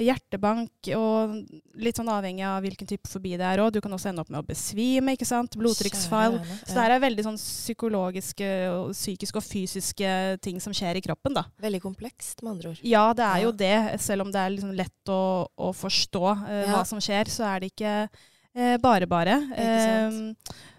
hjertebank, 0.00 0.90
og 0.96 1.34
litt 1.82 1.98
sånn 2.00 2.08
avhengig 2.12 2.46
av 2.48 2.62
hvilken 2.64 2.88
type 2.88 3.10
fobi 3.10 3.34
det 3.36 3.44
er 3.48 3.60
òg. 3.64 3.74
Du 3.76 3.82
kan 3.84 3.92
også 3.92 4.10
ende 4.12 4.24
opp 4.24 4.32
med 4.32 4.40
å 4.40 4.46
besvime, 4.56 5.14
ikke 5.16 5.28
sant. 5.28 5.56
Blodtrykksfall. 5.60 6.38
Så 6.64 6.72
det 6.72 6.80
her 6.80 6.96
er 6.96 7.02
veldig 7.04 7.26
sånn 7.28 7.40
psykologiske, 7.40 8.50
og 8.72 8.94
psykiske 8.96 9.40
og 9.40 9.46
fysiske 9.46 10.12
ting 10.44 10.62
som 10.62 10.74
skjer 10.76 11.00
i 11.00 11.04
kroppen, 11.04 11.36
da. 11.36 11.46
Veldig 11.62 11.82
komplekst, 11.84 12.40
med 12.42 12.56
andre 12.56 12.72
ord. 12.72 12.80
Ja, 12.86 13.04
det 13.16 13.26
er 13.26 13.44
jo 13.44 13.52
det. 13.64 13.76
Selv 14.04 14.26
om 14.26 14.32
det 14.32 14.40
er 14.42 14.54
liksom 14.54 14.72
lett 14.76 15.12
å, 15.12 15.20
å 15.46 15.74
forstå 15.76 16.24
eh, 16.32 16.64
Ja. 16.66 16.72
hva 16.72 16.86
som 16.88 17.02
skjer, 17.02 17.30
så 17.32 17.46
er 17.50 17.62
det 17.62 17.74
ikke 17.74 17.96
uh, 18.08 18.76
bare 18.82 19.08
bare. 19.10 19.40
Uh. 19.52 20.32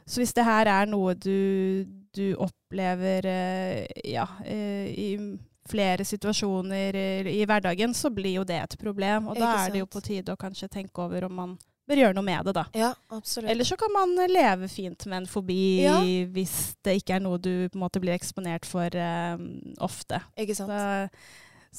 Så 0.08 0.22
hvis 0.22 0.34
det 0.36 0.46
her 0.48 0.70
er 0.72 0.88
noe 0.88 1.14
du, 1.20 1.84
du 2.16 2.32
opplever 2.40 3.26
ja, 4.08 4.24
i 4.48 5.10
flere 5.68 6.06
situasjoner 6.08 6.96
i, 6.96 7.34
i 7.42 7.42
hverdagen, 7.44 7.92
så 7.92 8.08
blir 8.14 8.38
jo 8.40 8.46
det 8.48 8.62
et 8.64 8.78
problem. 8.80 9.28
Og 9.28 9.36
da 9.36 9.50
er 9.66 9.74
det 9.74 9.82
jo 9.84 9.90
på 9.92 10.00
tide 10.06 10.32
å 10.32 10.40
kanskje 10.40 10.70
tenke 10.72 11.04
over 11.04 11.28
om 11.28 11.36
man 11.42 11.58
bør 11.88 12.02
gjøre 12.04 12.16
noe 12.18 12.26
med 12.28 12.46
det, 12.50 12.54
da. 12.58 12.66
Ja, 12.76 12.92
absolutt. 13.16 13.50
Eller 13.52 13.68
så 13.68 13.78
kan 13.80 13.94
man 13.96 14.14
leve 14.32 14.68
fint 14.72 15.06
med 15.08 15.24
en 15.24 15.30
fobi 15.32 15.60
Ja. 15.86 15.98
hvis 16.34 16.76
det 16.84 16.98
ikke 17.02 17.16
er 17.18 17.24
noe 17.24 17.40
du 17.40 17.68
på 17.70 17.78
en 17.80 17.84
måte 17.86 18.02
blir 18.04 18.16
eksponert 18.18 18.66
for 18.68 18.92
eh, 18.94 19.36
ofte. 19.84 20.22
ikke 20.38 20.56
sant? 20.58 20.72
Så, 20.72 21.10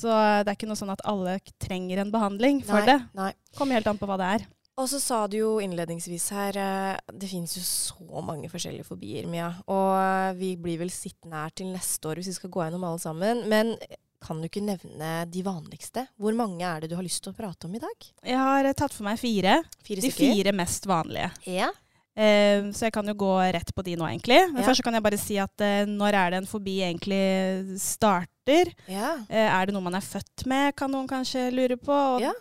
så 0.04 0.14
det 0.44 0.52
er 0.52 0.56
ikke 0.58 0.68
noe 0.70 0.78
sånn 0.80 0.94
at 0.94 1.04
alle 1.08 1.38
trenger 1.60 2.00
en 2.04 2.12
behandling 2.14 2.62
for 2.64 2.80
Nei, 2.80 2.86
det. 2.94 2.98
Nei. 3.18 3.32
Kommer 3.58 3.78
helt 3.80 3.90
an 3.90 3.98
på 4.00 4.08
hva 4.08 4.16
det 4.20 4.30
er. 4.38 4.46
Og 4.78 4.86
så 4.86 5.00
sa 5.02 5.24
du 5.26 5.34
jo 5.40 5.54
innledningsvis 5.58 6.28
her 6.36 6.54
eh, 6.62 6.98
Det 7.10 7.26
finnes 7.26 7.50
jo 7.58 7.62
så 7.66 8.20
mange 8.22 8.46
forskjellige 8.52 8.86
fobier, 8.86 9.26
Mia. 9.26 9.48
Og 9.66 9.88
eh, 9.98 10.34
vi 10.38 10.52
blir 10.60 10.78
vel 10.84 10.92
sittende 10.94 11.40
her 11.42 11.50
til 11.50 11.72
neste 11.74 12.06
år 12.12 12.20
hvis 12.20 12.30
vi 12.30 12.36
skal 12.36 12.52
gå 12.54 12.62
gjennom 12.62 12.84
alle 12.86 13.02
sammen. 13.02 13.42
Men 13.50 13.74
kan 14.24 14.40
du 14.40 14.48
ikke 14.48 14.62
nevne 14.64 15.10
de 15.30 15.42
vanligste? 15.46 16.06
Hvor 16.18 16.34
mange 16.36 16.64
er 16.66 16.82
det 16.82 16.90
du 16.90 16.96
har 16.98 17.06
lyst 17.06 17.22
til 17.24 17.32
å 17.32 17.36
prate 17.38 17.68
om 17.68 17.74
i 17.78 17.82
dag? 17.82 18.08
Jeg 18.26 18.38
har 18.38 18.66
eh, 18.66 18.76
tatt 18.78 18.94
for 18.94 19.06
meg 19.06 19.20
fire. 19.20 19.60
Fire 19.86 20.02
De 20.04 20.10
fire 20.14 20.54
mest 20.56 20.88
vanlige. 20.90 21.30
Ja. 21.46 21.70
Uh, 22.18 22.72
så 22.74 22.88
jeg 22.88 22.94
kan 22.96 23.06
jo 23.06 23.14
gå 23.14 23.30
rett 23.54 23.68
på 23.76 23.82
de 23.86 23.92
nå, 23.94 24.02
egentlig. 24.10 24.40
Men 24.50 24.64
Ja. 24.64 24.66
først 24.66 24.80
så 24.82 24.86
kan 24.88 24.96
jeg 24.98 25.04
bare 25.04 25.18
si 25.22 25.36
at 25.38 25.62
uh, 25.62 25.86
når 25.86 26.16
er 26.18 26.30
det 26.34 26.40
en 26.40 26.48
fobi 26.50 26.80
egentlig 26.82 27.78
starter? 27.78 28.72
ja. 28.90 29.12
Uh, 29.30 29.46
er 29.46 29.66
det 29.66 29.74
noe 29.76 29.86
man 29.86 29.94
er 29.94 30.02
født 30.02 30.42
med, 30.50 30.74
kan 30.74 30.90
noen 30.90 31.06
kanskje 31.06 31.46
lure 31.54 31.76
på. 31.78 31.94
Og 31.94 32.26
Ja. 32.26 32.32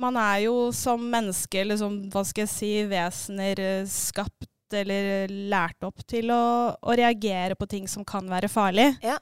Man 0.00 0.14
er 0.16 0.44
jo 0.44 0.70
som 0.70 1.02
menneske, 1.10 1.64
eller 1.64 1.76
hva 2.14 2.22
skal 2.24 2.46
jeg 2.46 2.52
si, 2.52 2.70
vesener 2.86 3.58
skapt 3.90 4.46
eller 4.72 5.26
lært 5.50 5.82
opp 5.82 6.04
til 6.06 6.30
å, 6.30 6.76
å 6.78 6.94
reagere 6.94 7.56
på 7.58 7.66
ting 7.66 7.88
som 7.90 8.04
kan 8.06 8.30
være 8.30 8.46
farlig. 8.46 8.92
Ja. 9.02 9.18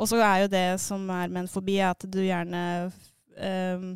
Og 0.00 0.08
så 0.08 0.20
er 0.24 0.44
jo 0.44 0.52
det 0.52 0.68
som 0.82 1.02
er 1.12 1.28
med 1.28 1.44
en 1.44 1.50
fobi, 1.50 1.80
at 1.84 2.06
du 2.08 2.22
gjerne 2.24 2.62
ehm, 3.36 3.90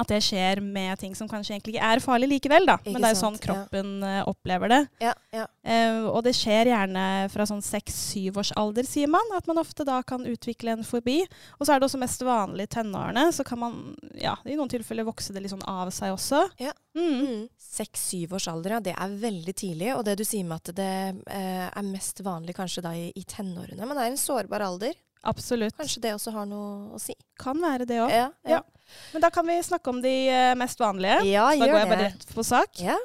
At 0.00 0.10
det 0.12 0.18
skjer 0.24 0.60
med 0.60 0.98
ting 1.00 1.14
som 1.16 1.28
kanskje 1.28 1.54
egentlig 1.54 1.76
ikke 1.76 1.90
er 1.92 2.02
farlig 2.04 2.28
likevel, 2.28 2.66
da. 2.68 2.74
Ikke 2.82 2.92
Men 2.92 3.04
det 3.04 3.08
er 3.08 3.14
jo 3.14 3.20
sånn 3.22 3.38
kroppen 3.40 3.92
ja. 4.04 4.10
eh, 4.18 4.26
opplever 4.28 4.72
det. 4.72 4.80
Ja, 5.00 5.14
ja. 5.32 5.46
Uh, 5.64 6.10
og 6.10 6.18
det 6.26 6.34
skjer 6.36 6.68
gjerne 6.68 7.04
fra 7.32 7.46
sånn 7.48 7.64
seks-syv 7.64 8.36
års 8.42 8.50
alder, 8.60 8.84
sier 8.84 9.08
man. 9.08 9.32
At 9.38 9.48
man 9.48 9.60
ofte 9.62 9.86
da 9.88 10.02
kan 10.04 10.28
utvikle 10.28 10.74
en 10.74 10.84
fobi. 10.84 11.22
Og 11.56 11.64
så 11.64 11.72
er 11.72 11.80
det 11.80 11.88
også 11.88 12.02
mest 12.02 12.26
vanlig 12.28 12.68
i 12.68 12.72
tenårene. 12.76 13.24
Så 13.32 13.44
kan 13.48 13.62
man 13.62 13.78
ja, 14.20 14.36
i 14.44 14.58
noen 14.58 14.72
tilfeller 14.72 15.08
vokse 15.08 15.32
det 15.32 15.44
litt 15.44 15.54
sånn 15.54 15.64
av 15.64 15.88
seg 15.96 16.12
også. 16.12 16.44
Ja. 16.60 16.76
Mm. 16.96 17.16
Mm. 17.16 17.42
Seks-syv 17.60 18.36
års 18.36 18.50
alder, 18.52 18.76
ja. 18.76 18.84
Det 18.84 18.96
er 19.00 19.16
veldig 19.24 19.56
tidlig. 19.56 19.94
Og 19.96 20.04
det 20.04 20.18
du 20.20 20.26
sier 20.28 20.44
med 20.44 20.60
at 20.60 20.76
det 20.76 20.92
uh, 21.24 21.66
er 21.72 21.88
mest 21.88 22.20
vanlig 22.24 22.56
kanskje 22.60 22.84
da 22.84 22.92
i, 22.96 23.08
i 23.16 23.24
tenårene. 23.24 23.80
Men 23.80 23.96
det 23.96 24.04
er 24.04 24.12
en 24.12 24.24
sårbar 24.26 24.68
alder. 24.68 24.92
Absolutt. 25.26 25.74
Kanskje 25.76 26.00
det 26.06 26.14
også 26.16 26.32
har 26.32 26.46
noe 26.46 26.94
å 26.96 27.00
si. 27.02 27.14
Kan 27.42 27.60
være 27.62 27.86
det 27.88 27.98
òg. 28.04 28.10
Ja, 28.14 28.30
Ja. 28.46 28.62
Men 29.12 29.20
da 29.24 29.30
kan 29.34 29.46
vi 29.48 29.56
snakke 29.66 29.90
om 29.90 30.00
de 30.00 30.12
eh, 30.30 30.54
mest 30.54 30.78
vanlige. 30.78 31.24
ja 31.26 31.48
Så 31.50 31.58
da 31.58 31.66
går 31.66 31.78
jeg 31.80 31.88
bare 31.90 32.04
rett 32.06 32.26
på 32.36 32.44
sak. 32.46 32.78
Ja. 32.80 32.96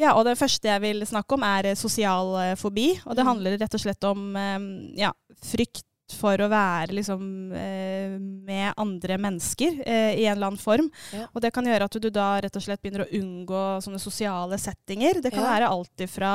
Ja, 0.00 0.14
og 0.16 0.24
det 0.24 0.36
første 0.40 0.68
jeg 0.68 0.80
vil 0.80 1.00
snakke 1.08 1.32
om, 1.36 1.42
er 1.44 1.70
eh, 1.72 1.74
sosial 1.80 2.34
fobi. 2.60 2.90
Og 3.06 3.16
det 3.16 3.24
Mm. 3.24 3.28
handler 3.32 3.58
rett 3.60 3.74
og 3.74 3.80
slett 3.80 4.04
om 4.04 4.36
eh, 4.36 4.58
ja, 5.00 5.12
frykt 5.44 5.84
for 6.12 6.40
å 6.44 6.48
være 6.50 6.94
liksom, 6.96 7.52
eh, 7.56 8.14
med 8.18 8.74
andre 8.80 9.16
mennesker 9.18 9.80
eh, 9.86 10.14
i 10.20 10.24
en 10.26 10.36
eller 10.36 10.50
annen 10.50 10.60
form. 10.60 10.88
Ja. 11.14 11.26
Og 11.34 11.40
det 11.44 11.52
kan 11.54 11.64
gjøre 11.68 11.86
at 11.88 11.98
du 12.02 12.08
da 12.10 12.40
rett 12.42 12.56
og 12.56 12.62
slett 12.64 12.82
begynner 12.82 13.04
å 13.06 13.10
unngå 13.20 13.62
sånne 13.84 14.00
sosiale 14.02 14.58
settinger. 14.60 15.20
Det 15.22 15.30
kan 15.34 15.44
Ja. 15.44 15.50
være 15.54 15.70
alt 15.70 16.04
fra 16.10 16.32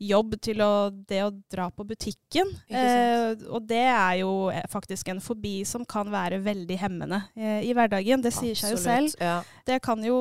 jobb 0.00 0.36
til 0.40 0.60
å, 0.64 0.90
det 1.08 1.22
å 1.24 1.30
dra 1.50 1.70
på 1.70 1.86
butikken. 1.86 2.50
Eh, 2.68 3.34
og 3.50 3.66
det 3.66 3.84
er 3.86 4.18
jo 4.20 4.50
eh, 4.50 4.64
faktisk 4.70 5.08
en 5.08 5.20
fobi 5.24 5.64
som 5.66 5.84
kan 5.84 6.10
være 6.12 6.42
veldig 6.44 6.78
hemmende 6.78 7.22
i 7.36 7.72
hverdagen. 7.74 8.22
Det 8.22 8.32
sier 8.34 8.54
seg 8.58 8.74
jo 8.76 8.80
selv. 8.82 9.14
Ja. 9.20 9.42
Det 9.64 9.80
kan 9.82 10.02
jo 10.04 10.16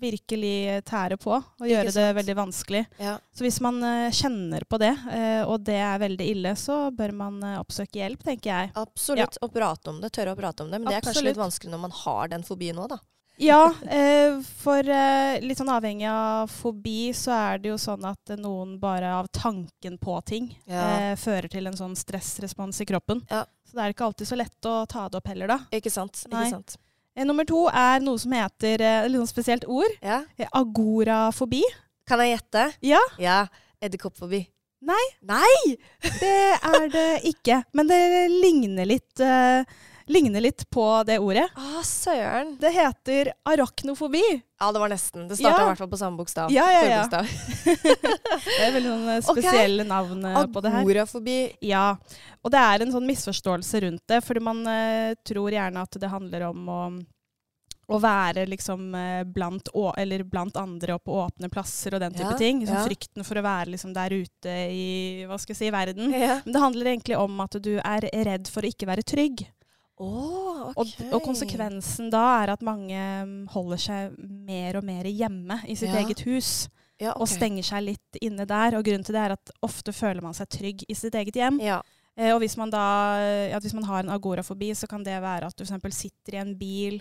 virkelig 0.00 0.82
tære 0.88 1.16
på 1.20 1.32
og 1.36 1.44
Ikke 1.60 1.70
gjøre 1.74 1.90
det 1.90 1.94
sant? 1.94 2.16
veldig 2.18 2.36
vanskelig. 2.38 2.82
Ja. 2.98 3.18
Så 3.34 3.44
hvis 3.46 3.60
man 3.62 3.80
kjenner 4.16 4.64
på 4.68 4.78
det, 4.80 4.92
og 5.46 5.62
det 5.66 5.76
er 5.78 5.98
veldig 6.02 6.26
ille, 6.34 6.52
så 6.58 6.90
bør 6.94 7.12
man 7.14 7.38
oppsøke 7.60 8.00
hjelp, 8.00 8.18
tenker 8.24 8.38
jeg. 8.38 8.39
Absolutt. 8.74 9.38
Å 9.42 9.48
prate 9.52 9.90
om 9.90 10.00
det, 10.00 10.10
tørre 10.16 10.32
å 10.34 10.38
prate 10.38 10.62
om 10.64 10.70
det. 10.70 10.78
Men 10.80 10.90
det 10.90 10.98
er 11.00 11.06
kanskje 11.08 11.24
litt 11.28 11.40
vanskelig 11.40 11.70
når 11.72 11.82
man 11.86 11.90
har 12.04 12.28
den 12.28 12.42
fobien 12.46 12.78
òg, 12.78 12.88
da. 12.88 12.98
Ja, 13.40 13.70
eh, 13.88 14.36
for 14.60 14.84
eh, 14.84 15.38
litt 15.40 15.56
sånn 15.56 15.70
avhengig 15.72 16.04
av 16.10 16.50
fobi, 16.52 17.08
så 17.16 17.32
er 17.32 17.62
det 17.62 17.70
jo 17.70 17.78
sånn 17.80 18.04
at 18.04 18.34
noen 18.36 18.74
bare 18.82 19.14
av 19.16 19.30
tanken 19.32 19.96
på 19.98 20.18
ting 20.28 20.50
Ja. 20.68 20.82
eh, 20.98 21.14
fører 21.16 21.48
til 21.48 21.66
en 21.66 21.72
sånn 21.78 21.96
stressrespons 21.96 22.82
i 22.82 22.84
kroppen. 22.90 23.22
Ja. 23.30 23.46
Så 23.64 23.78
det 23.78 23.82
er 23.86 23.94
ikke 23.94 24.04
alltid 24.10 24.28
så 24.28 24.36
lett 24.36 24.68
å 24.68 24.86
ta 24.86 25.08
det 25.08 25.16
opp 25.22 25.26
heller, 25.32 25.46
da. 25.48 25.58
Ikke 25.72 25.90
sant? 25.90 26.26
Nei. 26.28 26.44
Ikke 26.50 26.58
sant? 26.58 26.76
Nummer 27.16 27.44
to 27.44 27.66
er 27.68 28.00
noe 28.00 28.18
som 28.18 28.32
heter 28.32 28.80
eh, 28.80 29.08
litt 29.08 29.20
sånn 29.22 29.32
spesielt 29.32 29.64
ord. 29.68 29.96
Ja. 30.02 30.20
Agorafobi. 30.52 31.62
Kan 32.08 32.20
jeg 32.20 32.36
gjette? 32.36 32.72
Ja. 32.82 33.00
Ja. 33.18 33.46
Edderkoppfobi. 33.80 34.44
Nei. 34.80 35.04
Nei! 35.28 35.76
Det 36.20 36.36
er 36.56 36.88
det 36.92 37.08
ikke. 37.28 37.60
Men 37.76 37.90
det 37.90 38.00
ligner 38.32 38.88
litt, 38.88 39.20
uh, 39.20 39.60
ligner 40.10 40.40
litt 40.40 40.64
på 40.72 40.84
det 41.06 41.18
ordet. 41.20 41.46
Å, 41.60 41.82
søren. 41.84 42.54
Det 42.60 42.72
heter 42.74 43.32
arachnofobi. 43.44 44.22
Ja, 44.60 44.70
det 44.72 44.80
var 44.82 44.90
nesten. 44.92 45.28
Det 45.28 45.36
starta 45.36 45.52
i 45.56 45.60
Ja. 45.60 45.68
hvert 45.70 45.78
fall 45.82 45.92
på 45.92 46.00
samme 46.00 46.16
bokstav. 46.20 46.50
Ja, 46.52 46.66
ja, 46.72 46.82
ja. 46.88 47.04
Det 47.60 48.64
er 48.64 48.74
veldig 48.74 48.90
sånn 48.90 49.06
spesielle 49.06 49.22
spesielle 49.44 49.86
navn 49.88 50.24
eh, 50.32 50.42
på 50.52 50.64
det 50.64 50.72
her. 50.74 50.82
Agorafobi. 50.84 51.38
Ja, 51.70 51.84
og 52.40 52.52
det 52.52 52.64
er 52.72 52.84
en 52.84 52.92
sånn 52.96 53.08
misforståelse 53.08 53.84
rundt 53.86 54.04
det, 54.08 54.20
fordi 54.24 54.42
man 54.44 54.64
uh, 54.68 55.12
tror 55.28 55.52
gjerne 55.54 55.84
at 55.86 56.00
det 56.00 56.12
handler 56.12 56.48
om 56.50 56.68
å, 56.72 56.80
å 57.90 57.98
være 58.02 58.46
liksom 58.50 58.94
eh, 58.94 59.22
blant, 59.26 59.70
eller 59.98 60.24
blant 60.28 60.56
andre 60.60 60.96
og 60.96 61.04
på 61.06 61.16
åpne 61.24 61.50
plasser 61.52 61.96
og 61.96 62.02
den 62.04 62.14
type 62.14 62.34
Ja, 62.34 62.38
ting. 62.38 62.64
Sånn 62.66 62.78
ja. 62.78 62.86
Frykten 62.86 63.26
for 63.26 63.40
å 63.40 63.44
være 63.44 63.74
liksom 63.74 63.94
der 63.96 64.14
ute 64.14 64.56
i 64.70 64.90
hva 65.28 65.38
skal 65.40 65.56
jeg 65.56 65.60
si, 65.64 65.70
verden. 65.74 66.14
Ja. 66.14 66.40
Men 66.44 66.54
det 66.54 66.62
handler 66.62 66.92
egentlig 66.92 67.18
om 67.18 67.40
at 67.42 67.56
du 67.62 67.72
er 67.78 68.06
redd 68.28 68.50
for 68.52 68.66
å 68.66 68.70
ikke 68.70 68.88
være 68.90 69.06
trygg. 69.06 69.46
Oh, 70.00 70.70
okay. 70.72 71.10
Og, 71.10 71.16
og 71.18 71.24
konsekvensen 71.26 72.08
da 72.12 72.22
er 72.40 72.54
at 72.54 72.62
mange 72.64 72.96
mm, 72.96 73.40
holder 73.52 73.80
seg 73.82 74.14
mer 74.48 74.78
og 74.78 74.86
mer 74.86 75.08
hjemme 75.10 75.58
i 75.68 75.76
sitt 75.76 75.92
eget 75.92 76.24
hus. 76.24 76.70
Ja, 77.00 77.14
og 77.16 77.28
stenger 77.28 77.64
seg 77.64 77.84
litt 77.86 78.20
inne 78.20 78.44
der. 78.48 78.76
Og 78.76 78.84
grunnen 78.84 79.04
til 79.04 79.16
det 79.16 79.22
er 79.24 79.34
at 79.36 79.52
ofte 79.64 79.92
føler 79.96 80.24
man 80.24 80.36
seg 80.36 80.50
trygg 80.52 80.84
i 80.88 80.96
sitt 80.96 81.16
eget 81.16 81.36
hjem. 81.36 81.60
Ja. 81.64 81.80
Eh, 82.16 82.32
og 82.34 82.42
hvis 82.42 82.56
man 82.60 82.72
da 82.72 82.84
hvis 83.60 83.76
man 83.76 83.88
har 83.88 84.04
en 84.04 84.12
agorafobi, 84.12 84.72
så 84.76 84.88
kan 84.90 85.04
det 85.04 85.16
være 85.22 85.48
at 85.48 85.56
du 85.56 85.64
f.eks. 85.64 85.96
sitter 85.96 86.36
i 86.36 86.42
en 86.42 86.52
bil, 86.60 87.00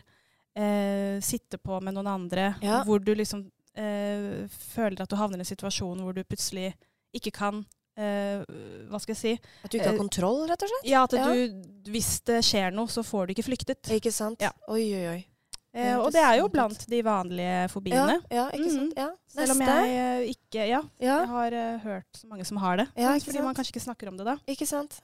eh, 0.59 1.19
sitte 1.23 1.57
på 1.61 1.79
med 1.83 1.95
noen 1.95 2.09
andre, 2.11 2.49
Ja. 2.65 2.81
hvor 2.87 2.99
du 3.03 3.13
liksom 3.15 3.45
eh, 3.79 4.45
føler 4.73 5.01
at 5.05 5.09
du 5.11 5.15
havner 5.19 5.39
i 5.39 5.45
en 5.45 5.51
situasjon 5.53 6.01
hvor 6.03 6.13
du 6.17 6.23
plutselig 6.27 6.73
ikke 7.15 7.31
kan 7.39 7.61
eh, 7.97 8.43
Hva 8.89 8.99
skal 9.01 9.15
jeg 9.15 9.19
si? 9.23 9.33
At 9.63 9.71
du 9.71 9.77
ikke 9.79 9.87
har 9.89 9.95
Eh, 9.97 10.03
kontroll, 10.03 10.43
rett 10.49 10.61
og 10.63 10.69
slett? 10.71 10.85
Ja, 10.89 11.03
at 11.07 11.13
Ja. 11.17 11.25
du, 11.33 11.91
hvis 11.91 12.21
det 12.27 12.43
skjer 12.47 12.71
noe, 12.75 12.87
så 12.91 13.03
får 13.03 13.27
du 13.27 13.33
ikke 13.35 13.47
flyktet. 13.49 13.89
Ikke 13.95 14.11
sant? 14.13 14.39
Ja. 14.41 14.51
Oi, 14.69 14.83
oi, 14.95 15.05
oi. 15.15 15.25
Eh, 15.71 15.93
og 16.01 16.09
det 16.11 16.21
er 16.25 16.39
jo 16.39 16.47
blant 16.49 16.81
de 16.89 17.01
vanlige 17.05 17.69
fobiene. 17.69 18.15
ja, 18.31 18.47
ikke 18.49 18.71
sant? 18.71 18.93
Mhm. 18.95 18.97
Ja. 18.97 19.09
Selv 19.29 19.51
om 19.53 19.59
jeg 19.61 19.89
eh, 19.93 20.31
ikke 20.33 20.63
Ja, 20.67 20.81
Ja, 20.99 21.19
jeg 21.19 21.27
har 21.29 21.53
uh, 21.53 21.79
hørt 21.83 22.07
så 22.17 22.27
mange 22.27 22.45
som 22.45 22.57
har 22.57 22.77
det. 22.77 22.87
Ja, 22.97 23.11
sant? 23.13 23.23
fordi 23.27 23.43
man 23.43 23.53
kanskje 23.55 23.75
ikke 23.75 23.85
snakker 23.85 24.07
om 24.09 24.17
det 24.17 24.25
da. 24.25 24.37
ikke 24.47 24.65
sant? 24.65 24.99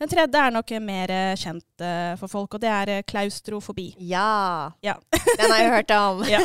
Den 0.00 0.10
tredje 0.10 0.40
er 0.40 0.54
nok 0.54 0.70
mer 0.84 1.12
eh, 1.14 1.34
kjent 1.40 1.84
eh, 1.84 2.14
for 2.20 2.30
folk, 2.32 2.56
og 2.56 2.62
det 2.62 2.70
er 2.70 2.92
eh, 2.96 3.02
klaustrofobi. 3.08 3.88
Ja. 4.10 4.72
Ja. 4.84 4.96
Den 5.40 5.50
har 5.50 5.60
jeg 5.62 5.72
hørt 5.74 5.94
om. 5.96 6.24
Ja. 6.28 6.40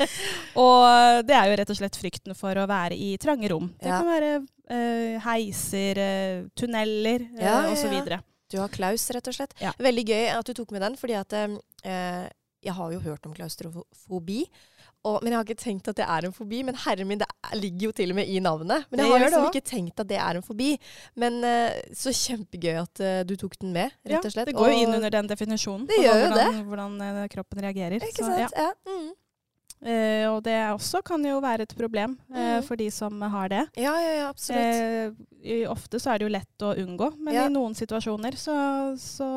og 0.64 1.26
det 1.28 1.36
er 1.36 1.50
jo 1.50 1.58
rett 1.60 1.72
og 1.74 1.78
slett 1.80 1.98
frykten 2.00 2.36
for 2.38 2.58
å 2.58 2.66
være 2.70 2.96
i 2.98 3.14
trange 3.22 3.50
rom. 3.52 3.70
Det 3.80 3.90
Ja. 3.90 4.00
kan 4.00 4.10
være 4.10 4.32
uh, 4.40 5.20
heiser, 5.26 5.98
eh, 5.98 6.42
tunneler 6.58 7.26
Ja, 7.38 7.62
ja, 7.66 7.72
osv. 7.72 7.96
Du 8.50 8.58
har 8.58 8.72
klaus, 8.74 9.06
rett 9.14 9.30
og 9.30 9.36
slett. 9.36 9.54
Veldig 9.78 10.04
gøy 10.10 10.26
at 10.34 10.46
du 10.46 10.54
tok 10.58 10.72
med 10.74 10.82
den, 10.82 10.96
fordi 10.98 11.14
at 11.14 11.36
jeg 12.60 12.74
har 12.76 12.92
jo 12.92 12.98
hørt 13.04 13.26
om 13.28 13.34
klaustrofobi. 13.36 14.42
Og, 15.08 15.22
men 15.22 15.32
jeg 15.32 15.38
har 15.38 15.46
ikke 15.48 15.62
tenkt 15.62 15.86
at 15.88 15.96
det 15.96 16.04
er 16.04 16.26
en 16.28 16.34
fobi. 16.36 16.58
Men 16.66 16.76
herre 16.82 17.06
min, 17.08 17.20
det 17.22 17.28
er- 17.30 17.56
ligger 17.56 17.86
jo 17.88 17.92
til 17.96 18.10
og 18.12 18.16
med 18.18 18.28
i 18.28 18.40
navnet. 18.44 18.84
Men 18.90 19.00
jeg 19.00 19.12
har 19.12 19.22
liksom 19.24 19.46
ikke 19.48 19.64
tenkt 19.64 20.00
at 20.02 20.08
det 20.10 20.18
er 20.20 20.36
en 20.36 20.44
fobi. 20.44 20.74
Men 21.16 21.38
uh, 21.40 21.78
så 21.96 22.12
kjempegøy 22.12 22.76
at 22.82 23.00
uh, 23.00 23.22
du 23.24 23.32
tok 23.40 23.56
den 23.62 23.72
med, 23.72 23.94
rett 24.04 24.20
og 24.24 24.34
slett. 24.34 24.44
Ja, 24.44 24.50
det 24.52 24.58
går 24.58 24.68
jo 24.74 24.82
inn 24.82 24.92
under 24.98 25.10
den 25.16 25.30
definisjonen. 25.30 25.86
Det 25.88 26.02
gjør 26.04 26.20
jo 26.26 26.30
det. 26.36 26.50
hvordan 26.68 27.00
uh, 27.00 27.24
kroppen 27.32 27.64
reagerer. 27.64 27.96
Ikke 28.04 28.20
Så, 28.20 28.28
sant? 28.28 28.52
ja. 28.56 28.68
Ja. 28.68 28.70
Mm. 28.92 29.10
Uh, 29.80 30.26
og 30.34 30.42
det 30.44 30.58
også 30.74 31.00
kan 31.00 31.22
jo 31.24 31.38
være 31.40 31.64
et 31.64 31.70
problem 31.72 32.18
uh, 32.28 32.36
mm. 32.36 32.64
for 32.66 32.76
de 32.76 32.90
som 32.92 33.16
har 33.32 33.48
det. 33.48 33.62
ja, 33.80 33.94
ja, 33.96 34.10
ja, 34.18 34.26
absolutt. 34.28 35.16
Uh, 35.40 35.62
ofte 35.72 35.96
så 35.96 36.12
er 36.12 36.20
det 36.20 36.26
jo 36.28 36.34
lett 36.34 36.64
å 36.68 36.74
unngå, 36.76 37.14
men 37.16 37.32
Ja. 37.38 37.46
i 37.48 37.54
noen 37.54 37.72
situasjoner 37.78 38.36
så, 38.36 38.58
så, 39.00 39.28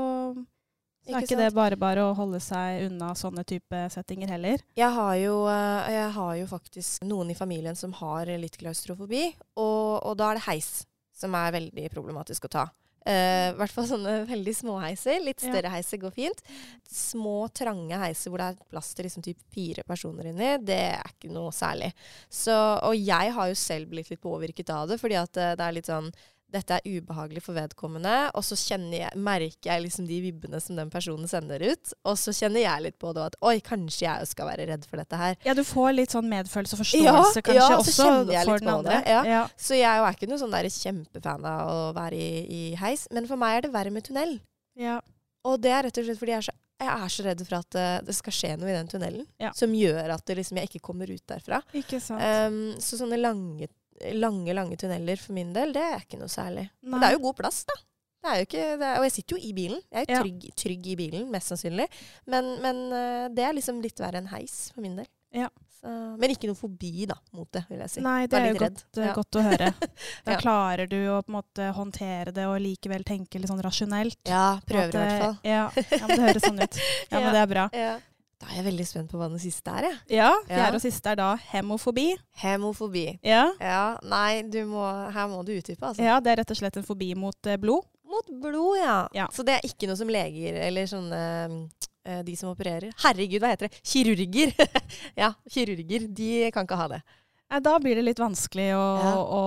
så 1.06 1.18
er 1.18 1.26
Ikke 1.26 1.38
det 1.40 1.50
bare 1.56 1.78
bare 1.80 2.04
å 2.08 2.14
holde 2.16 2.40
seg 2.44 2.86
unna 2.90 3.12
sånne 3.18 3.44
type 3.48 3.82
settinger 3.92 4.30
heller. 4.36 4.62
Jeg 4.80 4.92
har, 4.96 5.16
jo, 5.20 5.36
eh, 5.52 5.90
jeg 5.98 6.12
har 6.16 6.36
jo 6.40 6.46
faktisk 6.48 7.04
noen 7.08 7.32
i 7.34 7.36
familien 7.36 7.76
som 7.76 7.92
har 8.00 8.26
litt 8.40 8.56
klaustrofobi, 8.58 9.26
og, 9.58 10.00
og 10.06 10.16
da 10.18 10.32
er 10.32 10.40
det 10.40 10.48
heis 10.48 10.72
som 11.14 11.36
er 11.36 11.52
veldig 11.60 11.90
problematisk 11.94 12.48
å 12.48 12.56
ta. 12.60 12.64
I 13.04 13.52
I 13.52 13.56
hvert 13.60 13.72
fall 13.76 13.84
sånne 13.90 14.12
veldig 14.30 14.54
små 14.56 14.78
heiser. 14.80 15.18
Litt 15.20 15.44
Ja. 15.44 15.50
større 15.52 15.70
heiser 15.74 16.00
går 16.00 16.14
fint. 16.16 16.40
Små, 16.88 17.50
trange 17.52 17.98
heiser 18.00 18.32
hvor 18.32 18.40
det 18.40 18.46
er 18.54 18.70
plass 18.72 18.94
til 18.96 19.04
liksom 19.04 19.26
typ 19.26 19.42
fire 19.52 19.84
personer 19.84 20.30
inni, 20.32 20.54
det 20.64 20.80
er 20.96 21.12
ikke 21.12 21.32
noe 21.36 21.52
særlig. 21.52 21.92
Så, 22.32 22.56
og 22.80 22.96
jeg 22.96 23.34
har 23.36 23.50
jo 23.52 23.56
selv 23.60 23.92
blitt 23.92 24.10
litt 24.10 24.22
påvirket 24.24 24.72
av 24.72 24.88
det, 24.88 25.02
fordi 25.04 25.20
at 25.20 25.36
eh, 25.36 25.52
det 25.60 25.68
er 25.68 25.76
litt 25.76 25.92
sånn 25.92 26.14
dette 26.54 26.78
er 26.78 26.86
ubehagelig 26.86 27.42
for 27.44 27.58
vedkommende, 27.58 28.14
og 28.38 28.44
så 28.46 28.56
jeg, 28.56 29.10
merker 29.18 29.72
jeg 29.72 29.84
liksom 29.88 30.06
de 30.08 30.20
vibbene 30.22 30.60
som 30.62 30.78
den 30.78 30.92
personen 30.94 31.28
sender 31.30 31.64
ut. 31.66 31.94
Og 32.06 32.18
så 32.22 32.34
kjenner 32.36 32.62
jeg 32.64 32.86
litt 32.86 32.98
på 33.02 33.12
det 33.18 33.24
at 33.32 33.38
oi, 33.42 33.56
kanskje 33.66 34.06
jeg 34.06 34.30
skal 34.30 34.52
være 34.52 34.68
redd 34.70 34.86
for 34.90 35.02
dette 35.02 35.18
her. 35.20 35.36
Ja, 35.48 35.56
du 35.58 35.64
får 35.66 35.96
litt 35.98 36.14
sånn 36.14 36.30
medfølelse 36.32 36.78
og 36.78 36.84
Ja, 36.84 37.18
forståelse 37.18 37.44
kanskje 37.50 37.60
ja, 37.60 37.68
så 37.70 37.80
også 37.82 38.08
kjenner 38.08 38.34
jeg 38.38 38.46
for 38.46 38.54
litt 38.54 38.64
den 38.66 38.70
på 38.72 38.78
andre. 38.78 38.98
det, 39.02 39.16
ja. 39.18 39.24
Ja. 39.34 39.44
Så 39.58 39.80
jeg 39.80 39.90
er 40.06 40.18
ikke 40.18 40.30
noen 40.30 40.44
sånn 40.46 40.54
der 40.56 40.70
kjempefan 40.78 41.46
av 41.50 41.74
å 41.74 41.80
være 41.98 42.16
i, 42.22 42.32
i 42.46 42.64
heis, 42.80 43.08
men 43.12 43.28
for 43.30 43.42
meg 43.42 43.58
er 43.58 43.68
det 43.68 43.74
verre 43.74 43.94
med 43.96 44.06
tunnel. 44.08 44.38
Ja. 44.80 45.00
Og 45.44 45.58
det 45.64 45.74
er 45.76 45.88
rett 45.90 45.98
og 46.00 46.06
slett 46.08 46.22
fordi 46.22 46.32
jeg 46.38 46.44
er 46.44 46.48
så, 46.48 46.54
jeg 46.84 46.92
er 46.94 47.12
så 47.16 47.24
redd 47.28 47.42
for 47.48 47.56
at 47.60 47.70
det, 47.76 47.88
det 48.08 48.16
skal 48.18 48.34
skje 48.36 48.52
noe 48.60 48.70
i 48.72 48.76
den 48.78 48.88
tunnelen 48.92 49.26
Ja. 49.42 49.52
som 49.58 49.74
gjør 49.76 50.14
at 50.16 50.24
det 50.30 50.38
liksom, 50.40 50.58
jeg 50.62 50.70
ikke 50.72 50.86
kommer 50.88 51.10
ut 51.12 51.24
derfra. 51.30 51.60
Ikke 51.76 52.00
sant. 52.04 52.22
Um, 52.24 52.76
så 52.82 53.00
sånne 53.00 53.20
lange, 53.20 53.68
lange, 54.20 54.54
lange 54.58 54.78
tunneler 54.80 55.20
for 55.22 55.34
min 55.38 55.54
del, 55.56 55.74
det 55.76 55.82
er 55.82 56.06
ikke 56.06 56.20
noe 56.22 56.32
særlig. 56.32 56.70
Men 56.84 57.00
det 57.04 57.10
er 57.10 57.18
jo 57.18 57.24
god 57.30 57.36
plass, 57.42 57.64
da. 57.70 57.74
Det 58.24 58.32
er 58.32 58.38
jo 58.40 58.46
ikke, 58.48 58.64
er, 58.80 58.98
og 59.02 59.04
jeg 59.04 59.12
sitter 59.18 59.36
jo 59.36 59.42
i 59.44 59.52
bilen. 59.54 59.82
Jeg 59.92 60.06
er 60.06 60.08
jo 60.08 60.16
Ja. 60.16 60.22
trygg, 60.24 60.44
trygg 60.56 60.86
i 60.88 60.96
bilen, 60.96 61.26
mest 61.32 61.52
sannsynlig. 61.52 61.90
Men, 62.26 62.54
men 62.64 62.78
eh, 62.96 63.28
det 63.36 63.44
er 63.44 63.54
liksom 63.58 63.82
litt 63.84 64.00
verre 64.00 64.22
enn 64.22 64.30
heis 64.32 64.72
for 64.74 64.80
min 64.86 64.96
del. 64.96 65.10
Ja. 65.36 65.50
Så, 65.84 65.92
men 66.16 66.32
ikke 66.32 66.48
noe 66.48 66.56
fobi 66.56 67.04
da, 67.10 67.18
mot 67.36 67.50
det, 67.52 67.66
vil 67.68 67.82
jeg 67.84 67.92
si. 67.92 68.04
Nei, 68.06 68.22
det 68.32 68.40
er 68.40 68.48
jo 68.54 68.62
godt. 68.62 68.84
Ja. 68.96 69.12
godt 69.18 69.36
å 69.36 69.44
høre. 69.44 69.74
Da 70.24 70.38
Ja. 70.38 70.40
klarer 70.40 70.88
du 70.88 70.96
å 71.12 71.18
på 71.26 71.34
en 71.34 71.38
måte 71.42 71.68
håndtere 71.76 72.32
det 72.32 72.46
og 72.48 72.62
likevel 72.64 73.04
tenke 73.04 73.42
litt 73.42 73.52
sånn 73.52 73.60
rasjonelt. 73.66 74.22
Ja, 74.30 74.60
prøver 74.64 74.96
i 74.96 75.02
hvert 75.02 75.12
eh, 75.12 75.20
fall. 75.26 75.38
Ja, 75.44 75.66
ja, 75.76 76.08
men 76.08 76.16
det 76.16 76.24
høres 76.30 76.48
sånn 76.48 76.64
ut. 76.64 76.80
Ja, 77.12 77.20
men 77.20 77.32
det 77.36 77.42
er 77.44 77.52
bra. 77.52 77.68
Ja. 78.44 78.50
Da 78.50 78.52
er 78.52 78.60
jeg 78.60 78.66
veldig 78.68 78.86
spent 78.90 79.12
på 79.12 79.18
hva 79.22 79.30
den 79.32 79.40
siste 79.40 79.72
er, 79.72 79.88
jeg. 79.88 79.98
Ja, 80.18 80.30
Ja. 80.50 80.56
fjerde 80.58 80.76
og 80.80 80.84
siste 80.84 81.10
er 81.14 81.16
da 81.20 81.30
hemofobi. 81.54 82.10
Hemofobi. 82.44 83.06
Ja. 83.24 83.46
Ja, 83.62 83.98
nei, 84.04 84.42
du 84.52 84.60
må, 84.68 84.84
her 85.16 85.28
må 85.32 85.44
du 85.48 85.54
utdype, 85.56 85.80
altså. 85.88 86.04
ja, 86.04 86.20
det 86.20 86.32
er 86.34 86.42
rett 86.44 86.52
og 86.52 86.60
slett 86.60 86.78
en 86.78 86.84
fobi 86.88 87.14
mot 87.16 87.48
eh, 87.48 87.58
blod. 87.58 87.88
Mot 88.06 88.28
blod, 88.44 88.78
ja. 88.78 89.08
Ja. 89.16 89.28
Så 89.34 89.46
det 89.48 89.56
er 89.58 89.66
ikke 89.66 89.88
noe 89.90 89.98
som 89.98 90.12
leger 90.12 90.60
eller 90.68 90.86
sånne 90.86 91.22
eh, 92.06 92.20
De 92.28 92.36
som 92.38 92.52
opererer. 92.52 92.92
Herregud, 93.02 93.40
hva 93.42 93.54
heter 93.56 93.72
det? 93.72 93.80
Kirurger. 93.82 94.52
ja, 95.24 95.32
kirurger. 95.50 96.06
De 96.14 96.52
kan 96.54 96.68
ikke 96.68 96.78
ha 96.78 96.88
det. 96.92 97.02
Eh, 97.54 97.60
Da 97.62 97.78
blir 97.80 97.96
det 97.96 98.04
litt 98.06 98.20
vanskelig 98.20 98.70
å, 98.74 98.86
Ja. 99.04 99.14
å 99.16 99.44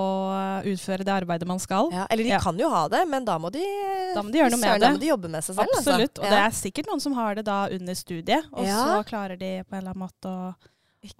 utføre 0.64 1.04
det 1.04 1.12
arbeidet 1.12 1.46
man 1.46 1.58
skal. 1.58 1.90
Ja, 1.92 2.06
eller 2.10 2.22
de 2.24 2.30
Ja. 2.30 2.38
kan 2.40 2.58
jo 2.58 2.68
ha 2.70 2.86
det, 2.88 3.06
men 3.08 3.24
da 3.24 3.38
må 3.38 3.50
de 3.50 3.58
Da 4.14 4.22
må 4.22 4.30
de 4.32 4.38
gjøre 4.38 4.50
noe 4.52 4.60
med 4.60 4.80
det. 4.80 4.80
Da 4.80 4.90
må 4.94 5.00
de 5.00 5.06
jobbe 5.08 5.28
med 5.30 5.42
seg 5.44 5.56
selv, 5.56 5.68
Absolutt. 5.76 6.18
Og 6.18 6.24
altså. 6.24 6.30
det 6.30 6.40
er 6.46 6.50
sikkert 6.72 6.86
noen 6.86 7.00
som 7.00 7.12
har 7.14 7.34
det 7.34 7.44
da 7.44 7.66
under 7.68 7.94
studiet, 7.94 8.44
og 8.52 8.64
så 8.66 9.04
klarer 9.04 9.38
de 9.38 9.62
på 9.64 9.72
en 9.74 9.78
eller 9.82 9.92
annen 9.94 10.08
måte 10.08 10.26
å, 10.26 10.54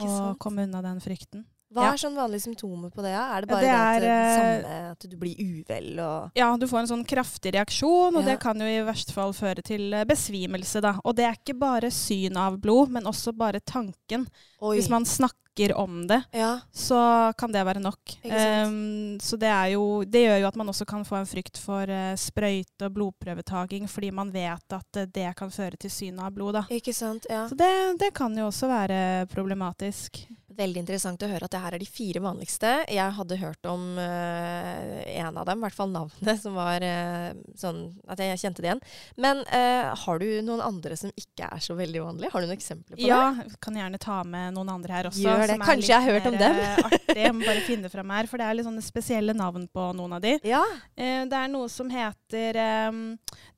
å 0.01 0.39
komme 0.39 0.63
unna 0.65 0.83
den 0.83 1.01
frykten. 1.01 1.45
Hva 1.75 1.89
er 1.91 1.99
sånn 1.99 2.15
vanlige 2.15 2.45
symptomer 2.45 2.93
på 2.95 3.03
det? 3.03 3.13
Er 3.19 3.43
det 3.43 3.51
bare 3.51 3.65
det 3.65 3.71
det, 3.71 3.79
at, 3.79 4.03
det 4.05 4.11
eh, 4.11 4.37
samme, 4.39 4.77
at 4.93 5.07
du 5.11 5.17
blir 5.19 5.41
uvel 5.43 5.89
og 5.99 6.39
Ja, 6.39 6.53
du 6.57 6.67
får 6.71 6.85
en 6.85 6.93
sånn 6.93 7.07
kraftig 7.09 7.57
reaksjon, 7.57 8.15
og 8.15 8.23
Ja. 8.23 8.29
det 8.31 8.37
kan 8.45 8.61
jo 8.61 8.69
i 8.71 8.85
verste 8.87 9.15
fall 9.17 9.35
føre 9.35 9.65
til 9.67 9.91
eh, 9.93 10.07
besvimelse, 10.07 10.81
da. 10.85 10.95
Og 11.03 11.17
det 11.19 11.27
er 11.27 11.35
ikke 11.35 11.59
bare 11.59 11.91
syn 11.91 12.39
av 12.39 12.61
blod, 12.63 12.95
men 12.95 13.11
også 13.11 13.35
bare 13.37 13.61
tanken. 13.61 14.29
Oi. 14.63 14.77
Hvis 14.77 14.89
man 14.93 15.05
snakker 15.05 15.75
om 15.75 16.03
det, 16.07 16.21
ja, 16.37 16.61
så 16.71 17.33
kan 17.41 17.51
det 17.51 17.63
være 17.65 17.81
nok. 17.81 18.15
Um. 18.29 19.17
Så 19.19 19.39
det, 19.41 19.49
er 19.49 19.73
jo, 19.73 20.05
det 20.05 20.23
gjør 20.27 20.41
jo 20.43 20.49
at 20.51 20.59
man 20.61 20.69
også 20.69 20.85
kan 20.87 21.05
få 21.09 21.17
en 21.17 21.29
frykt 21.29 21.57
for 21.59 21.89
uh, 21.89 22.13
sprøyte- 22.21 22.85
og 22.85 22.93
blodprøvetaking, 22.93 23.89
fordi 23.89 24.11
man 24.13 24.31
vet 24.31 24.77
at 24.77 25.01
uh, 25.01 25.09
det 25.09 25.31
kan 25.37 25.51
føre 25.51 25.81
til 25.81 25.91
syn 25.91 26.21
av 26.21 26.31
blod. 26.37 26.61
Da. 26.61 26.67
ikke 26.71 26.93
sant? 26.93 27.27
Ja. 27.33 27.47
Så 27.49 27.57
det, 27.57 27.73
det 27.99 28.13
kan 28.15 28.37
jo 28.37 28.51
også 28.53 28.69
være 28.69 29.27
problematisk. 29.33 30.27
Veldig 30.57 30.81
interessant 30.81 31.21
å 31.21 31.29
høre 31.29 31.45
at 31.45 31.53
det 31.53 31.61
her 31.61 31.75
er 31.77 31.83
de 31.83 31.89
fire 31.89 32.21
vanligste. 32.25 32.71
Jeg 32.89 33.15
hadde 33.19 33.37
hørt 33.41 33.69
om 33.69 33.83
uh, 33.99 35.03
en 35.05 35.37
av 35.37 35.45
dem, 35.49 35.61
i 35.61 35.65
hvert 35.67 35.77
fall 35.77 35.91
navnet, 35.93 36.41
som 36.41 36.57
var 36.57 36.85
uh, 36.85 37.35
sånn 37.59 37.83
at 38.09 38.23
jeg 38.25 38.41
kjente 38.41 38.65
det 38.65 38.71
igjen. 38.71 38.83
Men 39.21 39.43
uh, 39.51 39.93
har 40.01 40.23
du 40.23 40.27
noen 40.47 40.63
andre 40.65 40.97
som 40.97 41.13
ikke 41.13 41.51
er 41.53 41.65
så 41.65 41.77
veldig 41.77 42.05
vanlige? 42.07 42.33
Har 42.33 42.45
du 42.45 42.49
noen 42.49 42.57
eksempler 42.57 42.97
på 42.97 43.05
Ja, 43.05 43.35
jeg 43.43 43.61
kan 43.67 43.77
gjerne 43.77 44.01
ta 44.01 44.23
med 44.25 44.57
noen 44.57 44.73
andre 44.79 44.97
her 44.97 45.11
også. 45.11 45.27
Gjør 45.27 45.45
det. 45.45 45.59
som 45.59 45.67
Kanskje 45.69 45.93
jeg 45.93 46.07
har 46.07 46.17
hørt 46.17 46.31
om 46.33 46.41
dem. 46.41 46.61
artig. 46.89 47.19
Jeg 47.21 47.37
må 47.37 47.45
bare 47.45 47.65
finne 47.69 47.93
frem 47.93 48.17
her, 48.17 48.31
for 48.31 48.41
det 48.41 48.49
er 48.49 48.59
litt 48.59 48.71
sånne 48.71 48.85
spesielle 48.87 49.37
navn 49.37 49.69
på 49.69 49.89
noen 49.99 50.17
av 50.17 50.25
de. 50.25 50.39
Ja. 50.47 50.65
Det 50.97 51.43
er 51.43 51.53
noe 51.53 51.69
som 51.73 51.93
heter 51.93 52.61
um, 52.89 53.03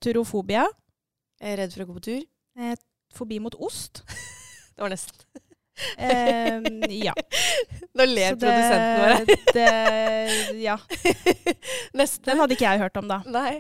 turofobia. 0.02 0.66
Jeg 1.38 1.54
er 1.54 1.62
redd 1.62 1.76
for 1.76 1.86
å 1.86 1.92
gå 1.92 2.00
på 2.00 2.08
tur. 2.10 2.80
Fobi 3.14 3.38
mot 3.42 3.54
ost. 3.62 4.02
Det 4.74 4.82
var 4.82 4.90
nesten. 4.94 5.46
Eh, 5.99 6.61
ja. 7.04 7.14
Nå 7.94 8.04
ler 8.06 8.35
det- 8.35 8.40
produsenten 8.42 9.00
vår. 9.04 9.12
det, 9.54 9.73
ja. 10.62 10.78
Neste. 11.99 12.25
Den 12.30 12.38
hadde 12.42 12.54
ikke 12.56 12.68
jeg 12.68 12.82
hørt 12.82 12.97
om, 13.00 13.06
da. 13.11 13.18
Nei. 13.26 13.54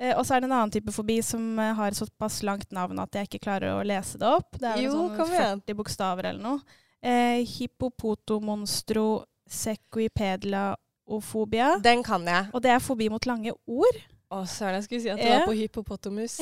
Eh, 0.00 0.14
og 0.18 0.26
så 0.26 0.34
er 0.34 0.40
det 0.42 0.48
en 0.48 0.56
annen 0.56 0.74
type 0.74 0.92
fobi 0.94 1.16
som 1.22 1.58
eh, 1.62 1.74
har 1.78 1.90
såpass 1.94 2.42
langt 2.46 2.70
navn 2.74 2.98
at 3.02 3.14
jeg 3.14 3.24
ikke 3.28 3.44
klarer 3.46 3.68
å 3.76 3.86
lese 3.86 4.18
det 4.18 4.26
opp. 4.26 4.50
Det 4.58 4.66
er 4.66 4.74
vel 4.78 4.84
Jo, 4.88 4.92
sånn 4.96 5.16
kom 5.18 5.30
igjen. 5.30 5.60
40 5.62 5.74
bokstaver 5.78 6.24
eller 6.32 6.42
noe. 6.42 6.60
Eh, 7.04 7.40
hippopotomonstro 7.46 9.24
sequipedlaofobia. 9.50 11.78
Den 11.84 12.02
kan 12.02 12.26
jeg. 12.26 12.44
Og 12.52 12.62
det 12.64 12.70
er 12.74 12.78
fobi 12.82 13.08
mot 13.12 13.26
lange 13.28 13.52
ord. 13.66 13.96
Å, 14.32 14.46
søren, 14.48 14.74
jeg 14.80 14.84
skulle 14.88 15.02
si 15.04 15.10
at 15.12 15.18
det 15.20 15.30
eh. 15.30 15.38
var 15.38 15.46
på 15.46 15.52
hippopotamus. 15.60 16.32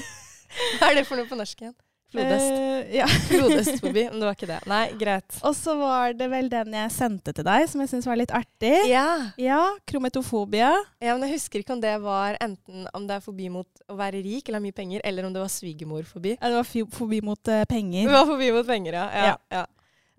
Hva 0.78 0.84
er 0.88 0.94
det 0.98 1.04
for 1.06 1.16
noe 1.20 1.28
på 1.28 1.36
norsk 1.38 1.60
igjen? 1.62 1.76
Flodhest. 2.10 2.50
Uh, 2.50 2.94
ja. 2.96 3.06
Flodhestfobi. 3.28 4.04
Men 4.10 4.18
det 4.22 4.26
var 4.28 4.36
ikke 4.38 4.48
det. 4.50 4.58
Nei, 4.70 4.82
greit. 4.98 5.36
Og 5.46 5.54
så 5.54 5.76
var 5.78 6.14
det 6.18 6.26
vel 6.32 6.48
den 6.50 6.74
jeg 6.74 6.92
sendte 6.94 7.34
til 7.36 7.46
deg, 7.46 7.66
som 7.70 7.82
jeg 7.84 7.92
syns 7.92 8.08
var 8.10 8.18
litt 8.18 8.32
artig. 8.34 8.74
Ja. 8.90 9.06
Ja, 9.40 9.60
krometofobia. 9.86 10.72
ja, 11.00 11.14
men 11.14 11.26
jeg 11.28 11.36
husker 11.38 11.62
ikke 11.62 11.76
om 11.76 11.82
det 11.84 11.94
var 12.02 12.38
enten 12.42 12.88
om 12.96 13.06
det 13.06 13.18
er 13.20 13.24
fobi 13.24 13.46
mot 13.52 13.84
å 13.90 13.98
være 13.98 14.22
rik 14.24 14.48
eller 14.48 14.58
ha 14.58 14.64
mye 14.64 14.76
penger, 14.76 15.04
eller 15.06 15.28
om 15.28 15.34
det 15.36 15.42
var 15.44 15.52
svigermorfobi. 15.54 16.34
Ja, 16.40 16.50
Det 16.50 16.58
var 16.58 16.88
fobi 16.98 17.20
mot 17.24 17.52
penger. 17.70 18.08
Det 18.08 18.16
var 18.16 18.26
fobi 18.26 18.50
mot 18.58 18.66
penger, 18.66 18.98
ja. 18.98 19.06
ja, 19.30 19.36
Ja. 19.60 19.66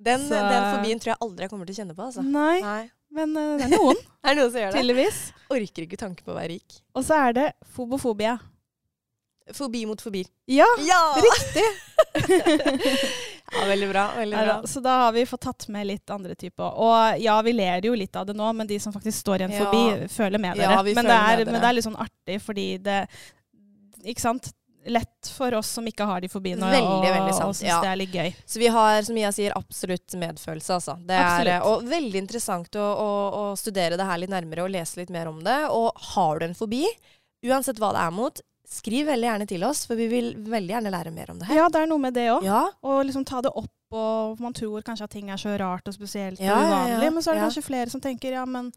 Den, 0.01 0.23
den 0.31 0.63
fobien 0.73 0.97
tror 0.97 1.11
jeg 1.11 1.19
aldri 1.21 1.45
jeg 1.45 1.51
kommer 1.51 1.67
til 1.69 1.75
å 1.75 1.79
kjenne 1.83 1.93
på. 1.93 2.05
Altså. 2.07 2.23
Nei, 2.25 2.55
Nei. 2.65 2.87
men 3.13 3.35
uh, 3.37 3.51
det 3.59 3.67
er 3.67 3.73
noen, 3.75 3.99
Er 4.25 4.33
det 4.33 4.39
noen 4.39 4.49
som 4.55 4.61
gjør 4.63 4.71
det? 4.71 4.79
tydeligvis. 4.79 5.19
Orker 5.53 5.85
ikke 5.85 5.99
tanken 6.01 6.25
på 6.25 6.33
å 6.33 6.37
være 6.39 6.55
rik. 6.55 6.79
Og 6.97 7.05
så 7.05 7.19
er 7.27 7.35
det 7.37 7.43
fobofobia. 7.75 8.39
Fobi 9.53 9.85
mot 9.89 10.01
fobi. 10.01 10.21
Ja, 10.45 10.67
Ja! 10.85 10.99
riktig! 11.17 11.65
ja, 13.51 13.65
veldig 13.67 13.89
bra. 13.89 14.05
veldig 14.17 14.37
bra. 14.37 14.61
Så 14.67 14.79
da 14.79 14.89
har 14.89 15.11
vi 15.11 15.25
fått 15.25 15.41
tatt 15.41 15.67
med 15.67 15.87
litt 15.87 16.09
andre 16.13 16.35
typer. 16.35 16.77
Og 16.79 17.19
ja, 17.21 17.35
vi 17.45 17.53
ler 17.53 17.83
jo 17.85 17.95
litt 17.97 18.15
av 18.15 18.25
det 18.29 18.35
nå, 18.37 18.53
men 18.53 18.67
de 18.69 18.79
som 18.79 18.93
faktisk 18.93 19.19
står 19.25 19.41
i 19.41 19.43
en 19.49 19.51
Ja. 19.57 19.65
fobi, 19.65 20.07
føler 20.13 20.39
med 20.39 20.57
dere. 20.57 20.83
men, 20.83 20.95
føler 20.95 21.03
det 21.03 21.17
er, 21.17 21.37
med 21.37 21.45
dere. 21.45 21.51
men 21.51 21.61
det 21.61 21.67
er 21.69 21.73
litt 21.79 21.85
sånn 21.89 21.99
artig, 22.07 22.41
fordi 22.41 22.67
det 22.81 23.07
Ikke 24.03 24.21
sant? 24.21 24.51
Lett 24.89 25.27
for 25.37 25.53
oss 25.53 25.67
som 25.77 25.85
ikke 25.85 26.05
har 26.09 26.21
de 26.21 26.27
fobiene, 26.27 26.65
Veldig, 26.65 26.87
og, 26.89 27.03
veldig 27.05 27.33
sant, 27.37 27.49
og 27.51 27.55
syns 27.59 27.67
ja. 27.69 27.81
det 27.83 27.89
er 27.91 27.97
litt 27.99 28.15
gøy. 28.17 28.31
Så 28.49 28.57
vi 28.57 28.65
har, 28.73 29.01
som 29.05 29.13
Mia 29.13 29.29
sier, 29.31 29.53
absolutt 29.53 30.15
medfølelse, 30.17 30.73
altså. 30.73 30.95
Det 31.05 31.13
er, 31.21 31.61
og 31.61 31.83
veldig 31.85 32.17
interessant 32.17 32.73
å, 32.81 32.87
å, 32.97 33.09
å 33.29 33.43
studere 33.55 33.93
det 33.99 34.07
her 34.09 34.17
litt 34.23 34.31
nærmere 34.33 34.63
og 34.65 34.71
lese 34.73 34.97
litt 34.97 35.11
mer 35.13 35.27
om 35.29 35.37
det. 35.45 35.59
Og 35.69 35.93
har 36.15 36.39
du 36.41 36.47
en 36.47 36.55
fobi, 36.57 36.87
uansett 37.45 37.77
hva 37.77 37.91
det 37.93 38.01
er 38.07 38.09
mot, 38.17 38.41
skriv 38.71 39.09
veldig 39.11 39.27
gjerne 39.27 39.47
til 39.49 39.63
oss, 39.67 39.83
for 39.89 39.99
vi 39.99 40.07
vil 40.11 40.31
veldig 40.47 40.75
gjerne 40.75 40.93
lære 40.93 41.11
mer 41.15 41.33
om 41.33 41.39
det 41.41 41.49
her. 41.49 41.59
Ja, 41.59 41.67
det 41.73 41.81
er 41.83 41.89
noe 41.91 42.01
med 42.01 42.15
det 42.15 42.29
òg. 42.31 42.45
Ja, 42.47 42.63
Og 42.87 43.03
liksom 43.07 43.25
ta 43.27 43.41
det 43.43 43.51
opp, 43.51 43.71
og 43.91 44.39
man 44.39 44.55
tror 44.55 44.81
kanskje 44.87 45.03
at 45.09 45.11
ting 45.11 45.29
er 45.33 45.39
så 45.41 45.57
rart 45.59 45.87
og 45.91 45.93
spesielt 45.97 46.39
Ja, 46.39 46.55
og 46.55 46.69
uvanlig, 46.69 47.03
ja, 47.03 47.11
men 47.11 47.23
så 47.25 47.31
er 47.33 47.39
det 47.39 47.47
kanskje 47.49 47.65
flere 47.67 47.91
som 47.91 48.03
tenker 48.03 48.37
ja, 48.37 48.45
men 48.47 48.71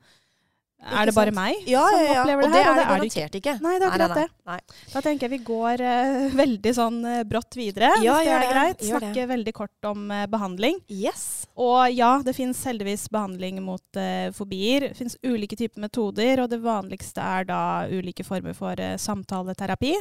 er 0.84 1.08
det 1.08 1.14
bare 1.16 1.32
meg 1.34 1.68
ja, 1.68 1.82
som 1.88 2.00
ja, 2.00 2.06
ja. 2.12 2.22
opplever 2.22 2.44
Og 2.46 2.50
det 2.50 2.54
det 2.54 2.64
her? 2.64 2.70
er 2.70 2.74
det 2.74 2.74
Og 2.74 2.76
det 2.76 2.88
garantert 2.90 3.38
ikke. 3.40 3.54
Nei, 3.64 3.74
det 3.78 3.86
er 3.86 3.94
akkurat 3.94 4.18
det. 4.18 4.26
Nei. 4.44 4.58
Da 4.92 5.02
tenker 5.04 5.26
jeg 5.26 5.32
vi 5.38 5.44
går 5.46 5.82
uh, 5.84 6.36
veldig 6.42 6.74
sånn 6.76 6.98
uh, 7.06 7.20
brått 7.28 7.58
videre, 7.58 7.90
Ja, 8.04 8.18
hvis 8.18 8.28
det 8.28 8.34
er 8.34 8.44
det. 8.44 8.50
greit. 8.52 8.78
Det. 8.82 8.90
Snakke 8.90 9.26
veldig 9.30 9.54
kort 9.56 9.88
om 9.90 10.06
uh, 10.12 10.24
behandling. 10.30 10.80
Yes. 10.92 11.24
Og 11.54 11.92
ja, 11.94 12.10
det 12.24 12.34
fins 12.36 12.60
heldigvis 12.66 13.06
behandling 13.14 13.60
mot 13.62 13.98
fobier. 14.34 14.88
Det 14.88 14.98
fins 14.98 15.14
ulike 15.22 15.54
typer 15.54 15.84
metoder, 15.84 16.42
og 16.42 16.48
det 16.50 16.58
vanligste 16.64 17.22
er 17.22 17.46
da 17.46 17.60
ulike 17.86 18.24
former 18.26 18.56
for 18.58 18.80
samtaleterapi 18.98 19.92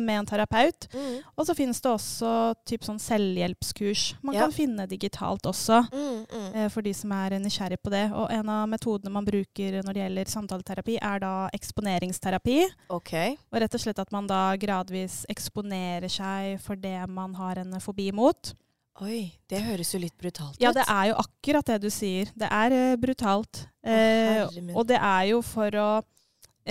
med 0.00 0.14
en 0.14 0.28
terapeut. 0.30 0.86
Mm. 0.94 1.18
Og 1.36 1.44
så 1.44 1.56
finnes 1.58 1.82
det 1.84 1.90
også 1.90 2.32
typ 2.64 2.86
sånn 2.88 3.00
selvhjelpskurs 3.02 4.06
man 4.24 4.38
kan 4.38 4.54
finne 4.56 4.86
digitalt 4.88 5.44
også. 5.50 5.82
Mm, 5.92 6.24
mm. 6.32 6.56
For 6.72 6.84
de 6.86 6.94
som 6.96 7.12
er 7.12 7.36
nysgjerrig 7.42 7.82
på 7.84 7.92
det. 7.92 8.06
Og 8.16 8.32
en 8.32 8.48
av 8.56 8.64
metodene 8.72 9.12
man 9.12 9.28
bruker 9.28 9.82
når 9.82 9.92
det 9.92 10.04
gjelder 10.06 10.31
samtaleterapi, 10.32 10.96
er 10.98 11.22
da 11.22 11.34
eksponeringsterapi. 11.54 12.58
OK. 12.92 13.14
Og 13.52 13.62
rett 13.62 13.78
og 13.78 13.84
slett 13.84 14.00
at 14.02 14.12
man 14.14 14.26
da 14.30 14.42
gradvis 14.60 15.22
eksponerer 15.32 16.10
seg 16.12 16.58
for 16.64 16.80
det 16.80 16.98
man 17.12 17.36
har 17.38 17.62
en 17.62 17.78
fobi 17.84 18.10
mot. 18.16 18.54
Oi, 19.00 19.32
det 19.48 19.62
høres 19.64 19.94
jo 19.94 20.02
litt 20.02 20.14
brutalt 20.20 20.58
ut. 20.58 20.60
Ja, 20.60 20.70
det 20.76 20.84
er 20.84 21.06
jo 21.08 21.14
akkurat 21.22 21.70
det 21.70 21.78
du 21.80 21.88
sier. 21.90 22.28
Det 22.36 22.48
er 22.52 22.74
uh, 22.76 22.96
brutalt. 23.00 23.64
Uh, 23.80 24.44
og 24.76 24.84
det 24.90 24.98
er 24.98 25.30
jo 25.30 25.40
for 25.46 25.78
å 25.80 25.88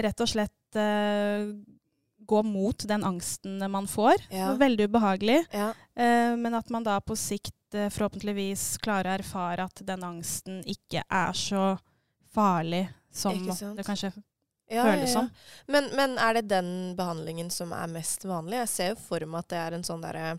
rett 0.06 0.22
og 0.22 0.30
slett 0.30 0.78
uh, 0.78 1.50
gå 2.32 2.44
mot 2.46 2.86
den 2.88 3.04
angsten 3.04 3.58
man 3.74 3.90
får. 3.90 4.22
Ja. 4.32 4.52
Veldig 4.60 4.86
ubehagelig. 4.88 5.42
Ja. 5.52 5.74
Men 6.40 6.54
at 6.56 6.70
man 6.72 6.86
da 6.86 6.94
på 7.04 7.18
sikt 7.20 7.76
forhåpentligvis 7.76 8.78
klarer 8.80 9.10
å 9.10 9.18
erfare 9.18 9.66
at 9.68 9.82
den 9.84 10.06
angsten 10.06 10.62
ikke 10.70 11.04
er 11.04 11.36
så 11.36 11.66
farlig 12.32 12.86
som 13.12 13.76
det 13.78 13.86
kanskje 13.88 14.12
Ja, 14.72 14.86
føles 14.88 15.02
ja, 15.02 15.08
ja. 15.08 15.14
som. 15.14 15.30
Men, 15.68 15.90
men 15.96 16.18
er 16.18 16.40
det 16.40 16.46
den 16.52 16.70
behandlingen 16.96 17.50
som 17.52 17.74
er 17.76 17.92
mest 17.92 18.24
vanlig? 18.26 18.62
Jeg 18.64 18.70
ser 18.72 18.94
jo 18.94 19.02
for 19.04 19.26
meg 19.28 19.44
at 19.44 19.50
det 19.52 19.60
er 19.66 19.76
en 19.76 19.84
sånn 19.84 20.02
derre 20.06 20.38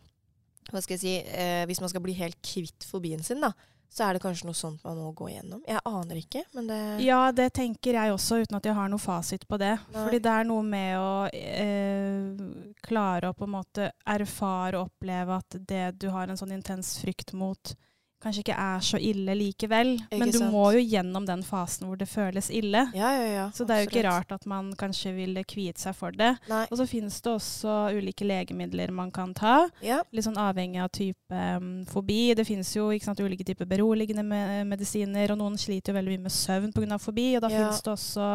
Hva 0.71 0.81
skal 0.81 0.95
jeg 0.97 1.03
si 1.03 1.13
eh, 1.21 1.67
Hvis 1.69 1.83
man 1.85 1.91
skal 1.93 2.05
bli 2.05 2.15
helt 2.17 2.39
kvitt 2.41 2.87
fobien 2.89 3.21
sin, 3.27 3.43
da, 3.45 3.51
så 3.93 4.07
er 4.07 4.17
det 4.17 4.23
kanskje 4.25 4.47
noe 4.49 4.57
sånt 4.57 4.81
man 4.87 4.97
må 4.97 5.11
gå 5.13 5.27
gjennom. 5.35 5.61
Jeg 5.69 5.83
aner 5.85 6.17
ikke, 6.23 6.47
men 6.57 6.71
det 6.71 6.81
Ja, 7.05 7.27
det 7.37 7.51
tenker 7.59 7.99
jeg 7.99 8.15
også, 8.15 8.39
uten 8.41 8.57
at 8.57 8.65
jeg 8.65 8.77
har 8.79 8.89
noe 8.89 9.03
fasit 9.03 9.45
på 9.51 9.59
det. 9.61 9.75
Nei. 9.93 10.05
Fordi 10.07 10.21
det 10.25 10.33
er 10.33 10.49
noe 10.49 10.63
med 10.65 10.95
å 10.97 11.11
eh, 11.29 12.73
klare 12.89 13.29
å 13.29 13.37
på 13.37 13.45
en 13.45 13.53
måte 13.59 13.91
erfare 14.09 14.81
og 14.81 14.89
oppleve 14.89 15.37
at 15.43 15.59
det 15.69 15.85
du 16.01 16.09
har 16.15 16.33
en 16.33 16.41
sånn 16.41 16.55
intens 16.57 16.95
frykt 17.03 17.35
mot, 17.37 17.75
kanskje 18.23 18.45
ikke 18.45 18.59
er 18.59 18.85
så 18.85 19.01
ille 19.03 19.35
likevel. 19.39 19.95
Men 20.11 20.31
du 20.31 20.39
sant? 20.39 20.53
må 20.55 20.69
jo 20.77 20.83
gjennom 20.83 21.27
den 21.29 21.43
fasen 21.47 21.89
hvor 21.89 21.99
det 22.01 22.09
føles 22.11 22.51
ille. 22.55 22.87
Ja, 22.97 23.13
ja, 23.19 23.27
ja. 23.27 23.47
Så 23.55 23.67
det 23.69 23.77
er 23.77 23.85
jo 23.85 23.91
ikke 23.91 24.05
rart 24.07 24.33
at 24.35 24.47
man 24.51 24.73
kanskje 24.79 25.15
vil 25.17 25.41
kviet 25.49 25.81
seg 25.83 25.97
for 25.99 26.15
det. 26.17 26.35
Nei. 26.51 26.65
Og 26.71 26.79
så 26.81 26.87
finnes 26.89 27.19
det 27.23 27.33
også 27.33 27.77
ulike 27.97 28.27
legemidler 28.27 28.93
man 28.95 29.13
kan 29.15 29.35
ta. 29.37 29.57
Ja. 29.85 30.01
Litt 30.13 30.27
sånn 30.27 30.41
avhengig 30.41 30.83
av 30.83 30.91
type 30.95 31.43
um, 31.59 31.83
fobi. 31.89 32.33
Det 32.39 32.47
finnes 32.49 32.71
jo 32.77 32.91
ikke 32.95 33.11
sant, 33.11 33.23
ulike 33.23 33.47
typer 33.47 33.69
beroligende 33.69 34.25
med 34.27 34.69
medisiner, 34.71 35.35
og 35.35 35.41
noen 35.41 35.59
sliter 35.61 35.93
jo 35.93 35.99
veldig 35.99 36.17
mye 36.17 36.27
med 36.29 36.37
søvn 36.37 36.73
pga. 36.75 36.99
fobi. 37.03 37.29
Og 37.37 37.45
da 37.45 37.51
finnes 37.53 37.83
det 37.83 37.93
også 37.93 38.29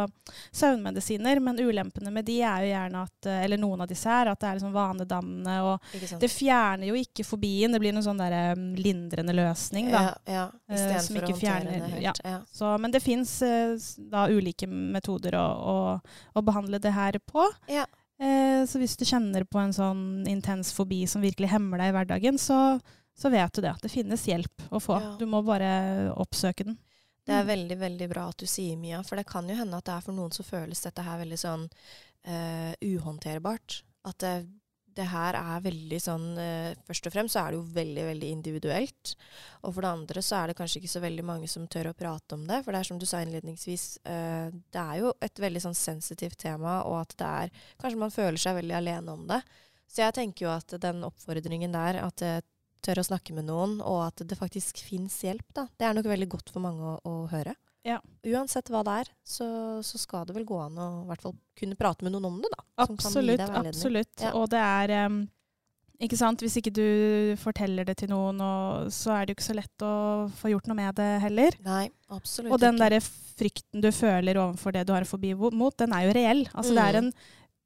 søvnmedisiner, 0.51 1.39
men 1.43 1.61
ulempene 1.61 2.11
med 2.13 2.27
de 2.27 2.39
er 2.41 2.65
jo 2.65 2.71
gjerne 2.71 3.03
at 3.07 3.29
eh, 3.29 3.43
Eller 3.47 3.59
noen 3.61 3.83
av 3.83 3.89
disse 3.89 4.09
er 4.11 4.31
at 4.31 4.39
det 4.41 4.49
er 4.49 4.57
liksom 4.57 4.73
vanedannende, 4.75 5.55
og 5.63 6.19
det 6.19 6.29
fjerner 6.31 6.89
jo 6.89 6.97
ikke 6.97 7.25
fobien. 7.27 7.71
Det 7.71 7.79
blir 7.81 7.93
noen 7.95 8.05
sånn 8.05 8.19
derre 8.19 8.57
um, 8.57 8.71
lindrende 8.75 9.35
løsning, 9.37 9.76
da. 9.85 10.01
Ja, 10.25 10.33
ja. 10.33 10.75
Eh, 10.75 10.99
som 11.05 11.15
ikke 11.15 11.35
fjerner- 11.37 11.77
det 11.85 11.91
helt. 12.01 12.19
ja. 12.25 12.39
Så, 12.51 12.71
men 12.81 12.91
det 12.91 13.01
fins 13.03 13.35
da 13.97 14.25
ulike 14.29 14.67
metoder 14.67 15.37
å, 15.37 15.45
å, 15.45 15.77
å 16.35 16.41
behandle 16.43 16.79
det 16.79 16.91
her 16.95 17.19
på. 17.19 17.45
Ja. 17.69 17.85
Eh, 18.19 18.65
så 18.65 18.79
hvis 18.81 18.97
du 18.97 19.05
kjenner 19.05 19.43
på 19.45 19.59
en 19.61 19.73
sånn 19.73 20.25
intens 20.27 20.73
fobi 20.73 21.03
som 21.07 21.21
virkelig 21.21 21.51
hemmer 21.53 21.77
deg 21.77 21.91
i 21.91 21.95
hverdagen, 21.99 22.37
så, 22.41 22.79
så 23.13 23.29
vet 23.29 23.53
du 23.53 23.61
det. 23.61 23.75
Det 23.81 23.91
finnes 23.93 24.25
hjelp 24.25 24.67
å 24.73 24.79
få. 24.81 24.97
Du 25.19 25.25
må 25.29 25.43
bare 25.45 26.11
oppsøke 26.17 26.65
den. 26.65 26.77
Det 27.27 27.33
er 27.35 27.43
Mm. 27.43 27.47
veldig 27.47 27.77
veldig 27.77 28.05
bra 28.09 28.27
at 28.29 28.37
du 28.39 28.45
sier 28.47 28.77
Mia, 28.79 29.01
for 29.03 29.17
det 29.19 29.25
kan 29.27 29.47
jo 29.49 29.55
hende 29.55 29.75
at 29.77 29.83
det 29.85 29.93
er 29.97 30.01
for 30.01 30.13
noen 30.15 30.31
så 30.31 30.43
føles 30.47 30.79
dette 30.81 31.03
her 31.03 31.17
veldig 31.19 31.37
sånn 31.41 31.65
uh, 32.27 32.71
uhåndterbart. 32.81 33.81
At 34.07 34.17
det, 34.23 34.47
det 34.97 35.05
her 35.11 35.37
er 35.39 35.63
veldig 35.65 35.99
sånn 36.01 36.25
uh, 36.39 36.73
Først 36.87 37.09
og 37.09 37.13
fremst 37.13 37.35
så 37.35 37.43
er 37.43 37.53
det 37.53 37.59
jo 37.59 37.75
veldig, 37.77 38.03
veldig 38.09 38.31
individuelt. 38.33 39.13
Og 39.63 39.75
for 39.75 39.85
det 39.85 39.91
andre 39.91 40.23
så 40.25 40.39
er 40.39 40.51
det 40.51 40.57
kanskje 40.59 40.81
ikke 40.81 40.93
så 40.95 41.03
veldig 41.03 41.25
mange 41.27 41.49
som 41.51 41.67
tør 41.69 41.91
å 41.91 41.95
prate 41.97 42.37
om 42.37 42.43
det. 42.49 42.61
For 42.65 42.73
det 42.73 42.81
er 42.81 42.89
som 42.89 42.99
du 43.01 43.05
sa 43.09 43.21
innledningsvis, 43.23 43.85
uh, 44.09 44.49
det 44.73 44.83
er 44.83 45.03
jo 45.03 45.13
et 45.23 45.43
veldig 45.43 45.63
sånn 45.67 45.77
sensitivt 45.77 46.39
tema, 46.43 46.81
og 46.89 47.01
at 47.03 47.17
det 47.19 47.31
er 47.43 47.63
Kanskje 47.77 48.01
man 48.01 48.13
føler 48.13 48.41
seg 48.41 48.57
veldig 48.57 48.75
alene 48.77 49.13
om 49.13 49.25
det. 49.29 49.41
Så 49.87 50.03
jeg 50.03 50.15
tenker 50.17 50.47
jo 50.47 50.51
at 50.51 50.73
den 50.83 51.05
oppfordringen 51.07 51.73
der, 51.75 52.01
at 52.03 52.23
jeg 52.23 52.43
tør 52.85 53.01
å 53.01 53.07
snakke 53.07 53.35
med 53.35 53.47
noen, 53.47 53.77
og 53.81 54.01
at 54.09 54.23
det 54.27 54.37
faktisk 54.39 54.81
fins 54.85 55.21
hjelp, 55.25 55.47
da. 55.55 55.67
Det 55.77 55.87
er 55.87 55.95
nok 55.97 56.09
veldig 56.11 56.29
godt 56.31 56.51
for 56.53 56.63
mange 56.63 56.83
å, 56.83 56.97
å 57.07 57.15
høre. 57.31 57.55
Ja. 57.87 58.01
Uansett 58.27 58.67
hva 58.73 58.81
det 58.83 58.97
er, 59.05 59.09
så, 59.23 59.47
så 59.85 59.99
skal 60.01 60.25
det 60.27 60.35
vel 60.35 60.45
gå 60.47 60.57
an 60.59 60.75
å 60.81 60.87
hvert 61.07 61.23
fall 61.23 61.35
kunne 61.57 61.77
prate 61.79 62.03
med 62.05 62.11
noen 62.17 62.27
om 62.33 62.37
det, 62.43 62.51
da. 62.51 62.63
som 62.85 62.97
kan 62.99 63.13
gi 63.15 63.37
Absolutt. 63.37 63.65
absolutt. 63.71 64.13
Ja. 64.25 64.33
Og 64.35 64.49
det 64.51 64.59
er 64.59 64.93
um, 65.07 65.21
ikke 66.03 66.19
sant? 66.19 66.43
Hvis 66.43 66.59
ikke 66.59 66.73
du 66.75 66.83
forteller 67.41 67.87
det 67.87 67.95
til 68.03 68.11
noen, 68.11 68.41
og, 68.43 68.91
så 68.93 69.15
er 69.15 69.25
det 69.25 69.33
jo 69.33 69.37
ikke 69.39 69.47
så 69.47 69.55
lett 69.57 69.85
å 69.87 69.93
få 70.37 70.51
gjort 70.51 70.67
noe 70.69 70.77
med 70.77 70.99
det 70.99 71.07
heller. 71.23 71.57
Nei, 71.65 71.87
absolutt 72.13 72.53
Og 72.53 72.61
den 72.61 72.77
derre 72.81 72.99
frykten 73.01 73.81
du 73.81 73.89
føler 73.95 74.37
overfor 74.43 74.75
det 74.75 74.83
du 74.89 74.93
har 74.93 75.07
fobi 75.09 75.31
mot, 75.37 75.73
den 75.79 75.95
er 75.95 76.05
jo 76.09 76.13
reell. 76.19 76.43
Altså 76.53 76.75
Det 76.77 76.83
er 76.83 76.99
Mm. 77.01 77.07
en 77.07 77.13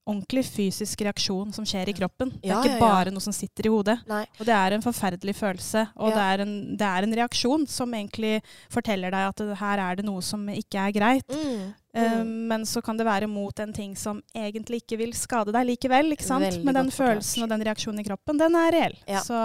ordentlig 0.09 0.43
fysisk 0.47 1.03
reaksjon 1.05 1.51
som 1.53 1.65
skjer 1.67 1.91
i 1.91 1.93
kroppen. 1.93 2.31
Det 2.33 2.49
er 2.49 2.53
Ja, 2.55 2.61
ikke 2.61 2.73
ja, 2.73 2.77
ja. 2.77 2.81
bare 2.81 3.13
noe 3.13 3.21
som 3.21 3.35
sitter 3.35 3.67
i 3.67 3.73
hodet. 3.73 3.97
Nei. 4.09 4.23
Og 4.39 4.47
det 4.47 4.55
er 4.55 4.75
en 4.75 4.81
forferdelig 4.85 5.35
følelse. 5.37 5.83
Og 6.01 6.15
det, 6.15 6.23
er 6.33 6.43
en, 6.45 6.55
det 6.77 6.87
er 6.87 7.07
en 7.07 7.15
reaksjon 7.21 7.67
som 7.69 7.93
egentlig 7.93 8.39
forteller 8.73 9.13
deg 9.13 9.27
at 9.29 9.43
det, 9.43 9.59
her 9.61 9.83
er 9.83 9.99
det 9.99 10.07
noe 10.07 10.23
som 10.25 10.47
ikke 10.49 10.87
er 10.87 10.95
greit. 10.97 11.29
Mm. 11.29 11.69
Mm. 11.91 12.03
Mm. 12.23 12.47
men 12.47 12.61
så 12.63 12.79
kan 12.79 12.95
det 12.95 13.03
være 13.03 13.27
mot 13.27 13.57
en 13.59 13.73
ting 13.75 13.97
som 13.99 14.21
egentlig 14.31 14.77
ikke 14.79 14.95
vil 15.01 15.11
skade 15.11 15.51
deg 15.51 15.65
likevel. 15.73 16.13
ikke 16.15 16.23
sant? 16.23 16.45
Veldig 16.47 16.63
Men 16.63 16.77
den 16.77 16.91
følelsen 16.95 17.43
og 17.43 17.49
den 17.51 17.65
reaksjonen 17.67 17.99
i 17.99 18.05
kroppen, 18.07 18.39
den 18.39 18.55
er 18.55 18.71
reell. 18.71 18.99
Ja. 19.11 19.23
Så 19.27 19.39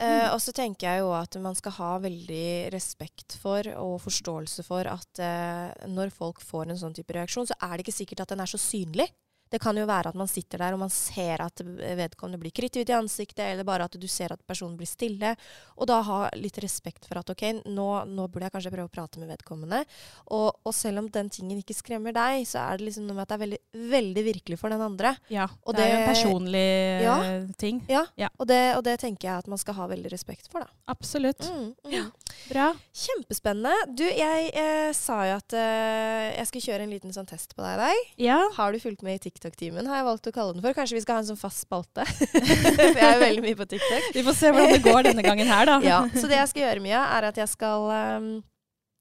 Uh, 0.00 0.30
og 0.32 0.38
så 0.40 0.52
tenker 0.56 0.86
jeg 0.86 1.02
jo 1.02 1.10
at 1.12 1.34
man 1.44 1.56
skal 1.58 1.74
ha 1.76 1.88
veldig 2.00 2.70
respekt 2.72 3.34
for 3.36 3.66
og 3.76 3.98
forståelse 4.00 4.64
for 4.64 4.88
at 4.88 5.20
uh, 5.20 5.88
når 5.92 6.08
folk 6.14 6.40
får 6.40 6.70
en 6.72 6.78
sånn 6.80 6.94
type 6.96 7.12
reaksjon, 7.12 7.50
så 7.50 7.56
er 7.60 7.74
det 7.74 7.84
ikke 7.84 7.98
sikkert 7.98 8.22
at 8.24 8.32
den 8.32 8.40
er 8.40 8.48
så 8.48 8.56
synlig. 8.56 9.10
Det 9.50 9.58
kan 9.62 9.76
jo 9.76 9.86
være 9.88 10.12
at 10.12 10.18
man 10.18 10.28
sitter 10.30 10.62
der 10.62 10.76
og 10.76 10.82
man 10.84 10.92
ser 10.94 11.42
at 11.42 11.60
vedkommende 11.64 12.38
blir 12.40 12.52
kritthvit 12.54 12.92
i 12.92 12.96
ansiktet, 12.96 13.42
eller 13.50 13.66
bare 13.66 13.88
at 13.88 13.96
du 13.98 14.06
ser 14.10 14.32
at 14.34 14.42
personen 14.46 14.76
blir 14.78 14.88
stille. 14.88 15.34
Og 15.76 15.88
da 15.90 16.00
ha 16.06 16.18
litt 16.38 16.58
respekt 16.62 17.08
for 17.08 17.18
at 17.20 17.32
ok, 17.34 17.42
nå, 17.66 17.88
nå 18.06 18.26
burde 18.30 18.46
jeg 18.46 18.54
kanskje 18.56 18.72
prøve 18.74 18.90
å 18.90 18.94
prate 18.94 19.20
med 19.22 19.32
vedkommende. 19.32 19.82
Og, 20.30 20.48
og 20.64 20.74
selv 20.76 21.02
om 21.02 21.08
den 21.10 21.30
tingen 21.32 21.58
ikke 21.62 21.74
skremmer 21.76 22.14
deg, 22.16 22.44
så 22.48 22.62
er 22.62 22.78
det 22.78 22.88
liksom 22.88 23.08
noe 23.08 23.18
med 23.18 23.26
at 23.26 23.32
det 23.32 23.38
er 23.38 23.44
veldig, 23.44 23.60
veldig 23.96 24.24
virkelig 24.30 24.60
for 24.60 24.72
den 24.74 24.84
andre. 24.86 25.14
ja, 25.32 25.48
Og 25.66 25.74
det, 25.76 25.84
er 25.86 25.90
jo 25.94 26.00
en 26.00 26.08
personlig 26.14 26.66
Ja. 27.02 27.16
eh, 27.24 27.48
ting. 27.58 27.82
Ja, 27.90 28.04
Ja. 28.16 28.28
Og, 28.38 28.46
det, 28.46 28.60
og 28.76 28.84
det 28.86 28.98
tenker 29.02 29.28
jeg 29.28 29.38
at 29.44 29.48
man 29.50 29.58
skal 29.60 29.74
ha 29.74 29.86
veldig 29.90 30.10
respekt 30.12 30.48
for, 30.52 30.62
da. 30.64 30.70
Absolutt. 30.92 31.42
Mm, 31.50 31.74
mm. 31.90 32.10
Bra. 32.50 32.70
Kjempespennende. 32.94 33.72
Du, 33.96 34.04
jeg 34.06 34.50
eh, 34.54 34.92
sa 34.96 35.20
jo 35.28 35.36
at 35.40 35.54
eh, 35.56 36.30
jeg 36.38 36.48
skulle 36.50 36.66
kjøre 36.68 36.86
en 36.86 36.94
liten 36.94 37.14
sånn 37.14 37.28
test 37.28 37.54
på 37.56 37.64
deg 37.64 37.76
i 37.76 37.80
dag. 37.82 38.04
Ja. 38.20 38.38
Har 38.56 38.72
du 38.72 38.80
fulgt 38.82 39.02
med 39.06 39.18
i 39.18 39.22
TikTok-timen, 39.40 39.86
har 39.88 40.02
jeg 40.02 40.04
valgt 40.04 40.28
å 40.28 40.32
kalle 40.34 40.52
den 40.52 40.64
for. 40.64 40.76
Kanskje 40.76 40.98
vi 40.98 41.00
skal 41.00 41.16
ha 41.16 41.22
en 41.22 41.28
sånn 41.30 41.40
fast 41.40 41.64
spalte? 41.64 42.04
for 42.76 43.00
jeg 43.00 43.06
er 43.06 43.22
veldig 43.22 43.44
mye 43.46 43.56
på 43.56 43.66
TikTok. 43.70 44.08
Vi 44.12 44.24
får 44.26 44.36
se 44.36 44.50
hvordan 44.52 44.74
det 44.74 44.82
går 44.84 45.06
denne 45.08 45.24
gangen 45.24 45.48
her, 45.48 45.64
da. 45.70 45.78
Ja, 45.86 46.00
Så 46.12 46.28
det 46.28 46.36
jeg 46.36 46.50
skal 46.52 46.66
gjøre, 46.66 46.82
Mia, 46.84 47.04
er 47.16 47.30
at 47.30 47.40
jeg 47.40 47.48
skal, 47.48 47.86
um, 48.20 48.28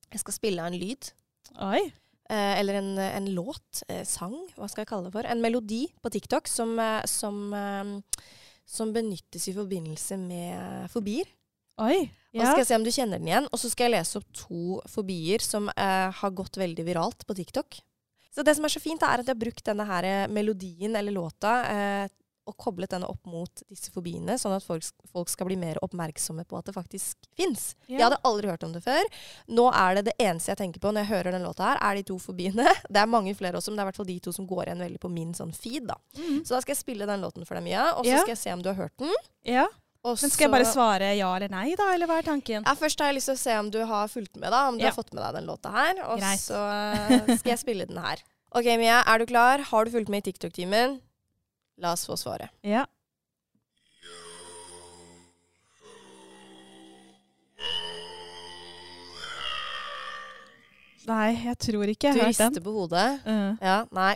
jeg 0.08 0.22
skal 0.24 0.38
spille 0.38 0.64
av 0.64 0.72
en 0.72 0.80
lyd. 0.80 1.10
Oi. 1.68 1.82
Eh, 2.30 2.54
eller 2.62 2.80
en, 2.80 2.94
en 3.04 3.28
låt. 3.36 3.82
Eh, 3.90 4.06
sang, 4.08 4.38
hva 4.56 4.70
skal 4.72 4.86
jeg 4.86 4.92
kalle 4.94 5.10
det 5.10 5.16
for. 5.18 5.28
En 5.28 5.44
melodi 5.44 5.82
på 6.00 6.14
TikTok 6.14 6.48
som, 6.48 6.72
eh, 6.80 7.02
som, 7.10 7.42
eh, 7.58 8.24
som 8.70 8.96
benyttes 8.96 9.50
i 9.52 9.58
forbindelse 9.58 10.22
med 10.24 10.88
fobier. 10.94 11.28
Oi. 11.84 12.00
Og 12.36 12.44
så 12.44 12.52
skal 12.52 12.62
jeg 12.62 12.70
se 12.70 12.78
om 12.78 12.86
du 12.86 12.92
kjenner 12.94 13.20
den 13.20 13.30
igjen. 13.32 13.50
Og 13.50 13.60
så 13.60 13.72
skal 13.72 13.90
jeg 13.90 13.98
lese 13.98 14.20
opp 14.22 14.28
to 14.38 14.80
fobier 14.92 15.44
som 15.44 15.72
eh, 15.74 16.10
har 16.14 16.36
gått 16.38 16.60
veldig 16.62 16.86
viralt 16.86 17.26
på 17.28 17.36
TikTok. 17.40 17.82
Så 18.36 18.44
det 18.46 18.56
som 18.56 18.66
er 18.66 18.70
så 18.70 18.80
fint, 18.84 19.02
er 19.04 19.20
at 19.20 19.26
jeg 19.28 19.34
har 19.36 19.44
brukt 19.46 19.66
denne 19.66 19.86
her 19.90 20.04
eh, 20.06 20.28
melodien 20.30 20.96
eller 20.96 21.12
låta 21.16 21.54
eh, 21.70 22.08
og 22.50 22.56
koblet 22.58 22.90
denne 22.90 23.06
opp 23.06 23.28
mot 23.30 23.62
disse 23.70 23.92
fobiene, 23.94 24.34
sånn 24.42 24.56
at 24.56 24.64
folk, 24.66 24.82
folk 25.14 25.30
skal 25.30 25.46
bli 25.46 25.56
mer 25.60 25.78
oppmerksomme 25.86 26.42
på 26.50 26.58
at 26.58 26.66
det 26.66 26.74
faktisk 26.74 27.28
fins. 27.38 27.76
Jeg 27.86 28.02
hadde 28.02 28.18
aldri 28.26 28.50
hørt 28.50 28.64
om 28.66 28.72
det 28.74 28.82
før. 28.82 29.06
Nå 29.54 29.68
er 29.70 30.00
det 30.00 30.06
det 30.08 30.16
eneste 30.26 30.50
jeg 30.56 30.58
tenker 30.64 30.82
på 30.82 30.90
når 30.90 31.04
jeg 31.06 31.12
hører 31.12 31.36
den 31.38 31.46
låta 31.46 31.68
her, 31.68 31.82
er 31.92 32.00
de 32.00 32.08
to 32.10 32.18
fobiene. 32.18 32.66
Det 32.90 33.04
er 33.04 33.12
mange 33.12 33.36
flere 33.38 33.60
også, 33.60 33.70
men 33.70 33.78
det 33.78 33.84
er 33.84 33.86
i 33.86 33.90
hvert 33.92 34.00
fall 34.02 34.10
de 34.10 34.18
to 34.26 34.34
som 34.34 34.48
går 34.50 34.64
igjen 34.66 34.82
veldig 34.82 35.02
på 35.04 35.12
min 35.14 35.36
sånn 35.38 35.54
feed. 35.54 35.86
da. 35.92 36.00
Mm. 36.18 36.40
Så 36.42 36.56
da 36.56 36.62
skal 36.66 36.74
jeg 36.74 36.82
spille 36.82 37.06
den 37.12 37.22
låten 37.22 37.46
for 37.46 37.54
deg, 37.60 37.68
Mia, 37.70 37.92
og 37.94 38.02
så 38.06 38.16
Ja. 38.16 38.24
skal 38.26 38.34
jeg 38.34 38.42
se 38.42 38.54
om 38.58 38.64
du 38.66 38.72
har 38.74 38.80
hørt 38.82 38.98
den. 38.98 39.14
ja. 39.46 39.68
Og 40.08 40.16
Men 40.22 40.32
skal 40.32 40.46
jeg 40.46 40.52
bare 40.54 40.68
svare 40.70 41.08
ja 41.18 41.30
eller 41.36 41.52
nei, 41.52 41.74
da? 41.76 41.90
Eller 41.94 42.08
hva 42.08 42.20
er 42.22 42.28
tanken? 42.30 42.64
ja, 42.64 42.74
Først 42.80 43.02
har 43.04 43.10
jeg 43.12 43.18
lyst 43.18 43.28
til 43.28 43.36
å 43.36 43.42
se 43.42 43.56
om 43.60 43.70
du 43.74 43.80
har 43.86 44.08
fulgt 44.08 44.38
med, 44.40 44.50
da. 44.56 44.62
Om 44.70 44.78
du 44.80 44.84
Ja. 44.86 44.92
har 44.94 44.96
fått 44.96 45.12
med 45.14 45.24
deg 45.26 45.34
den 45.42 45.50
låta 45.50 45.72
her. 45.74 46.00
Og 46.08 46.20
Greit. 46.22 46.40
så 46.40 46.56
eh, 46.56 47.36
skal 47.38 47.52
jeg 47.52 47.60
spille 47.60 47.86
den 47.90 47.98
her. 48.00 48.24
OK, 48.56 48.66
Mia. 48.80 49.04
Er 49.06 49.20
du 49.20 49.26
klar? 49.26 49.60
Har 49.60 49.86
du 49.86 49.92
fulgt 49.92 50.08
med 50.10 50.24
i 50.26 50.32
TikTok-timen? 50.32 51.02
La 51.84 51.92
oss 51.94 52.06
få 52.08 52.16
svaret. 52.16 52.50
Ja. 52.64 52.86
Nei, 61.10 61.30
jeg 61.42 61.58
tror 61.64 61.90
ikke 61.90 62.10
jeg 62.12 62.18
har 62.20 62.28
hørt 62.28 62.38
den. 62.38 62.54
Du 62.54 62.60
rister 62.60 62.66
på 62.66 62.74
hodet. 62.76 63.08
Uh, 63.26 63.56
Ja, 63.64 63.78
nei. 63.96 64.14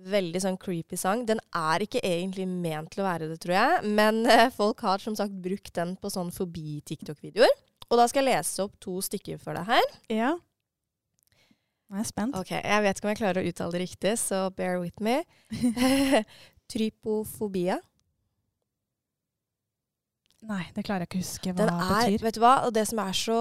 Veldig 0.00 0.40
sånn 0.40 0.56
creepy 0.60 0.96
sang. 0.96 1.26
Den 1.28 1.40
er 1.56 1.82
ikke 1.84 2.00
egentlig 2.06 2.46
ment 2.48 2.92
til 2.94 3.02
å 3.02 3.08
være 3.08 3.26
det, 3.28 3.36
tror 3.42 3.52
jeg. 3.56 3.90
Men 3.98 4.22
eh, 4.30 4.46
folk 4.54 4.80
har 4.86 5.02
som 5.02 5.16
sagt 5.18 5.34
brukt 5.44 5.74
den 5.76 5.96
på 6.00 6.08
sånn 6.12 6.30
forbi-TikTok-videoer. 6.32 7.52
Og 7.90 7.98
da 7.98 8.06
skal 8.08 8.22
jeg 8.24 8.38
lese 8.38 8.62
opp 8.64 8.76
to 8.80 9.00
stykker 9.02 9.40
for 9.42 9.58
deg 9.58 9.68
her. 9.72 9.90
ja. 10.14 10.30
Nå 11.90 11.96
er 11.98 12.04
jeg 12.04 12.06
spent. 12.12 12.36
Ok, 12.38 12.50
Jeg 12.54 12.82
vet 12.84 12.98
ikke 13.00 13.06
om 13.08 13.10
jeg 13.10 13.18
klarer 13.18 13.42
å 13.42 13.48
uttale 13.50 13.74
det 13.74 13.80
riktig, 13.82 14.12
så 14.22 14.44
bear 14.54 14.76
with 14.78 15.00
me. 15.02 15.16
Trypofobia. 16.70 17.80
Nei, 20.46 20.62
det 20.76 20.84
klarer 20.86 21.02
jeg 21.04 21.10
ikke 21.10 21.18
å 21.18 21.24
huske 21.24 21.50
hva 21.52 21.58
Den 21.58 21.72
det 21.72 21.88
er, 21.88 22.04
betyr. 22.12 22.22
vet 22.28 22.38
du 22.38 22.40
hva, 22.44 22.52
og 22.68 22.76
det 22.78 22.84
som 22.88 23.00
er 23.02 23.16
så 23.18 23.40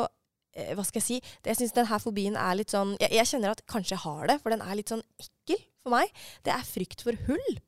eh, 0.58 0.74
Hva 0.76 0.84
skal 0.88 1.00
jeg 1.00 1.06
si? 1.06 1.19
Det, 1.38 1.54
jeg 1.54 1.60
syns 1.62 1.76
denne 1.78 2.00
fobien 2.04 2.36
er 2.41 2.58
litt 2.60 2.74
sånn 2.74 2.95
jeg, 3.00 3.13
jeg 3.22 3.30
kjenner 3.30 3.54
at 3.54 3.62
kanskje 3.69 3.93
jeg 3.95 4.04
har 4.04 4.26
det, 4.34 4.39
for 4.41 4.52
den 4.56 4.65
er 4.65 4.76
litt 4.82 4.91
sånn 4.91 5.06
ekkel 5.22 5.62
for 5.84 5.96
meg. 5.96 6.12
Det 6.46 6.54
er 6.54 6.65
frykt 6.68 7.04
for 7.06 7.18
hull. 7.28 7.60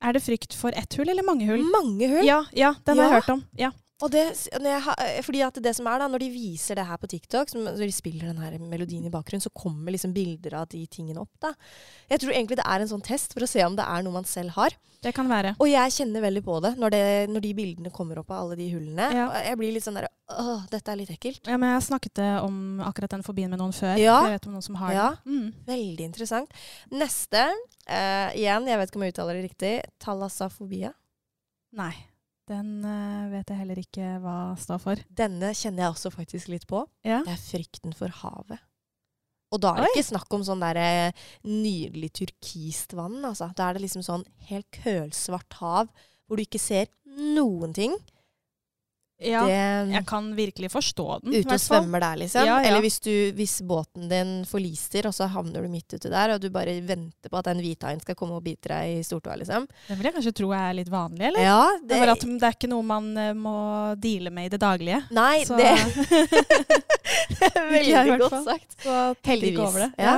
Er 0.00 0.16
det 0.16 0.22
frykt 0.24 0.56
for 0.56 0.72
ett 0.76 0.96
hull 0.96 1.10
eller 1.12 1.26
mange 1.26 1.46
hull? 1.48 1.62
Mange 1.74 2.08
hull. 2.08 2.24
Ja, 2.26 2.42
ja, 2.56 2.74
den 2.86 2.98
har 2.98 3.10
jeg 3.10 3.20
hørt 3.20 3.34
om. 3.36 3.42
Ja. 3.58 3.70
Og 4.00 4.10
det, 4.12 4.22
jeg, 4.48 4.82
eh, 4.96 5.20
fordi 5.26 5.42
at 5.44 5.58
det 5.62 5.74
som 5.76 5.88
er 5.90 5.98
da, 6.02 6.08
når 6.08 6.22
de 6.24 6.30
viser 6.32 6.78
det 6.78 6.86
her 6.88 6.96
på 7.00 7.08
TikTok, 7.10 7.50
som, 7.52 7.64
når 7.66 7.80
de 7.84 7.92
spiller 7.92 8.30
den 8.30 8.38
her 8.40 8.56
melodien 8.62 9.04
i 9.04 9.12
bakgrunnen, 9.12 9.44
så 9.44 9.52
kommer 9.52 9.92
liksom 9.92 10.14
bilder 10.16 10.56
av 10.62 10.68
de 10.72 10.84
tingene 10.86 11.20
opp. 11.20 11.32
da. 11.42 11.52
Jeg 12.08 12.22
tror 12.22 12.32
egentlig 12.32 12.56
det 12.60 12.66
er 12.66 12.80
en 12.84 12.88
sånn 12.94 13.04
test 13.04 13.34
for 13.36 13.44
å 13.44 13.50
se 13.50 13.64
om 13.66 13.76
det 13.76 13.84
er 13.84 14.06
noe 14.06 14.16
man 14.20 14.28
selv 14.28 14.56
har. 14.56 14.76
Det 15.00 15.14
kan 15.16 15.28
være. 15.30 15.54
Og 15.60 15.68
jeg 15.70 15.92
kjenner 15.94 16.20
veldig 16.20 16.42
på 16.44 16.58
det 16.60 16.74
når, 16.76 16.92
det, 16.92 17.04
når 17.32 17.44
de 17.44 17.52
bildene 17.56 17.92
kommer 17.92 18.18
opp 18.20 18.32
av 18.34 18.42
alle 18.42 18.56
de 18.58 18.66
hullene. 18.72 19.06
Ja. 19.16 19.28
Jeg 19.46 19.56
blir 19.60 19.72
litt 19.72 19.86
sånn 19.86 19.96
der 19.96 20.08
Åh, 20.30 20.66
dette 20.70 20.92
er 20.92 20.98
litt 21.00 21.10
ekkelt. 21.10 21.40
Ja, 21.48 21.56
men 21.58 21.72
jeg 21.72 21.82
snakket 21.88 22.20
eh, 22.22 22.36
om 22.44 22.78
akkurat 22.86 23.10
den 23.16 23.24
fobien 23.26 23.50
med 23.50 23.58
noen 23.58 23.72
før. 23.74 23.96
Ja. 23.98 24.20
Jeg 24.28 24.36
vet 24.36 24.46
om 24.46 24.52
noen 24.54 24.62
som 24.62 24.76
har 24.78 24.92
Ja. 24.94 25.06
den. 25.24 25.40
Mm. 25.40 25.64
Veldig 25.66 26.04
interessant. 26.06 26.52
Neste, 26.92 27.48
eh, 27.88 28.28
igjen, 28.38 28.68
jeg 28.70 28.78
vet 28.78 28.92
ikke 28.92 29.00
om 29.00 29.06
jeg 29.08 29.14
uttaler 29.16 29.40
det 29.40 29.48
riktig, 29.48 29.72
thalassafobia. 30.04 30.92
Nei. 31.80 31.94
Den 32.50 32.80
uh, 32.82 33.30
vet 33.30 33.52
jeg 33.52 33.60
heller 33.60 33.78
ikke 33.78 34.16
hva 34.24 34.38
står 34.58 34.80
for. 34.82 35.02
Denne 35.06 35.52
kjenner 35.54 35.86
jeg 35.86 35.94
også 35.94 36.10
faktisk 36.14 36.50
litt 36.50 36.66
på. 36.70 36.82
Ja. 37.06 37.20
Det 37.26 37.36
er 37.36 37.44
frykten 37.44 37.94
for 37.96 38.12
havet. 38.22 38.58
Og 39.50 39.58
da 39.62 39.72
er 39.74 39.82
det 39.82 39.88
Oi. 39.88 39.94
ikke 39.96 40.10
snakk 40.12 40.34
om 40.36 40.44
sånn 40.46 40.62
der 40.62 40.78
eh, 40.78 41.22
nydelig 41.46 42.12
turkist 42.20 42.94
vann, 42.94 43.18
altså. 43.26 43.48
Da 43.58 43.66
er 43.66 43.76
det 43.76 43.82
liksom 43.82 44.04
sånn 44.06 44.22
helt 44.46 44.68
kølsvart 44.76 45.56
hav 45.58 45.90
hvor 46.30 46.38
du 46.38 46.44
ikke 46.44 46.62
ser 46.62 46.86
noen 47.34 47.74
ting. 47.74 47.96
Ja. 49.20 49.42
Det, 49.46 49.92
Jeg 49.94 50.06
kan 50.08 50.30
virkelig 50.36 50.70
forstå 50.72 51.06
den. 51.24 51.34
ute 51.40 51.54
og 51.54 51.60
svømmer 51.60 52.00
der, 52.00 52.16
liksom. 52.22 52.46
Ja, 52.46 52.60
ja. 52.60 52.68
Eller 52.68 52.80
hvis, 52.84 52.98
du, 53.04 53.10
hvis 53.36 53.58
båten 53.62 54.08
din 54.10 54.32
forliser, 54.48 55.06
og 55.10 55.14
så 55.16 55.28
havner 55.30 55.62
du 55.62 55.68
midt 55.72 55.92
ute 55.94 56.08
der, 56.12 56.34
og 56.34 56.40
du 56.40 56.48
bare 56.50 56.76
venter 56.80 57.28
på 57.32 57.40
at 57.40 57.50
den 57.50 57.60
hvithaien 57.64 58.00
skal 58.02 58.14
komme 58.18 58.38
og 58.38 58.44
bite 58.46 58.68
deg 58.72 58.98
i 58.98 59.02
stortåa, 59.06 59.36
liksom. 59.42 59.66
Det 59.88 59.98
vil 59.98 60.08
jeg 60.10 60.16
kanskje 60.18 60.34
tro 60.40 60.50
er 60.56 60.74
litt 60.80 60.90
vanlig, 60.92 61.26
eller? 61.30 61.44
Ja, 61.44 61.60
Det 61.84 62.00
at 62.00 62.24
det 62.26 62.42
er 62.48 62.56
ikke 62.56 62.70
noe 62.72 62.82
man 62.86 63.10
eh, 63.18 63.32
må 63.36 63.56
deale 64.00 64.30
med 64.34 64.48
i 64.50 64.54
det 64.56 64.60
daglige. 64.62 65.02
Nei, 65.10 65.44
Så- 65.44 65.56
det 65.60 65.74
jeg, 67.40 67.64
veldig 67.76 67.94
hvert 68.10 68.20
godt 68.20 68.30
fall. 68.34 68.44
sagt. 68.44 68.76
Så 68.84 68.94
ikke 69.14 69.30
Heldigvis. 69.30 69.60
over 69.66 69.80
det. 69.84 69.90
Ja. 69.98 70.14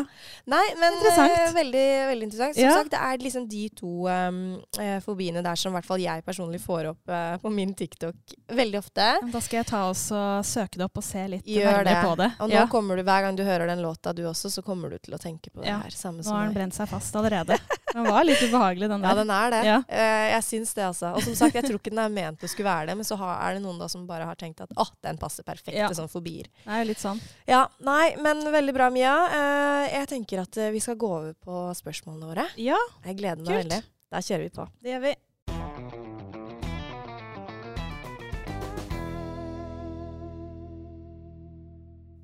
Nei, 0.53 0.63
men 0.81 0.97
Interessant. 0.97 1.33
eh, 1.39 1.53
veldig, 1.57 1.85
veldig 2.11 2.27
interessant. 2.29 2.55
Som 2.57 2.65
Ja. 2.65 2.73
sagt, 2.81 2.91
det 2.91 3.01
er 3.01 3.19
liksom 3.23 3.45
de 3.49 3.63
to 3.79 3.93
um, 4.11 4.39
eh, 4.79 4.99
fobiene 5.05 5.43
der 5.47 5.55
som 5.61 5.73
i 5.73 5.77
hvert 5.79 5.87
fall 5.87 6.03
jeg 6.03 6.25
personlig 6.27 6.61
får 6.65 6.89
opp 6.91 7.09
eh, 7.15 7.37
på 7.43 7.53
min 7.55 7.75
TikTok 7.79 8.35
veldig 8.51 8.79
ofte. 8.83 9.07
Da 9.33 9.41
skal 9.45 9.61
jeg 9.63 9.67
ta 9.71 9.85
oss 9.91 10.07
og 10.13 10.45
søke 10.45 10.79
det 10.81 10.85
opp 10.89 10.99
og 10.99 11.07
se 11.07 11.27
litt 11.29 11.47
Gjør 11.47 11.85
det. 11.87 11.97
på 12.03 12.17
det. 12.19 12.31
Og 12.41 12.49
nå 12.51 12.55
Ja. 12.59 12.67
kommer 12.67 12.97
du, 12.97 13.03
hver 13.07 13.23
gang 13.29 13.37
du 13.39 13.45
hører 13.47 13.67
den 13.71 13.83
låta 13.83 14.13
du 14.15 14.25
også, 14.27 14.51
så 14.51 14.63
kommer 14.67 14.91
du 14.91 14.99
til 14.99 15.15
å 15.15 15.19
tenke 15.23 15.51
på 15.55 15.63
det 15.63 15.71
her. 15.71 15.91
Samme 15.91 16.23
Nå 16.23 16.31
har 16.35 16.47
den 16.51 16.55
brent 16.59 16.75
seg 16.75 16.89
fast 16.91 17.15
allerede. 17.17 17.59
Den 17.93 18.07
var 18.09 18.25
litt 18.25 18.41
ubehagelig, 18.43 18.89
den 18.89 19.03
der. 19.05 19.09
Ja, 19.13 19.15
den 19.19 19.31
er 19.37 19.51
det. 19.53 19.61
Ja. 19.69 19.79
Uh, 19.85 20.27
jeg 20.33 20.45
syns 20.47 20.73
det, 20.79 20.85
altså. 20.87 21.11
Og 21.17 21.23
som 21.27 21.35
sagt, 21.37 21.55
jeg 21.59 21.67
tror 21.67 21.79
ikke 21.81 21.93
den 21.93 22.01
er 22.05 22.13
ment 22.15 22.43
å 22.45 22.49
skulle 22.51 22.71
være 22.71 22.89
det, 22.93 22.97
men 23.03 23.09
så 23.09 23.19
har, 23.21 23.35
er 23.49 23.59
det 23.59 23.65
noen 23.67 23.79
da 23.83 23.89
som 23.93 24.07
bare 24.09 24.27
har 24.29 24.39
tenkt 24.41 24.63
at 24.65 24.73
å, 24.77 24.87
den 25.05 25.21
passer 25.21 25.45
perfekt 25.47 25.77
Ja. 25.77 25.91
til 25.93 25.99
sånn 26.01 26.11
fobier. 26.13 26.49
Det 26.65 26.73
er 26.73 26.85
jo 26.85 26.91
litt 26.93 27.03
sånn. 27.03 27.21
Ja, 27.49 27.67
nei, 27.85 28.15
men 28.23 28.41
veldig 28.53 28.75
bra, 28.77 28.89
Mia. 28.95 29.13
Uh, 29.33 29.85
jeg 29.93 30.09
tenker 30.15 30.45
at 30.47 30.57
eh, 30.57 30.71
vi 30.73 30.81
skal 30.81 30.97
gå 31.01 31.11
over 31.19 31.35
på 31.37 31.67
spørsmålene 31.77 32.33
våre. 32.33 32.49
Ja, 32.57 32.79
Jeg 33.05 33.21
gleder 33.21 33.45
meg 33.45 33.53
Kult. 33.53 33.61
veldig. 33.65 33.83
Da 34.13 34.21
kjører 34.25 34.49
vi 34.49 34.55
på. 34.57 34.69
det 34.85 34.97
gjør 34.97 35.07
vi. 35.11 35.15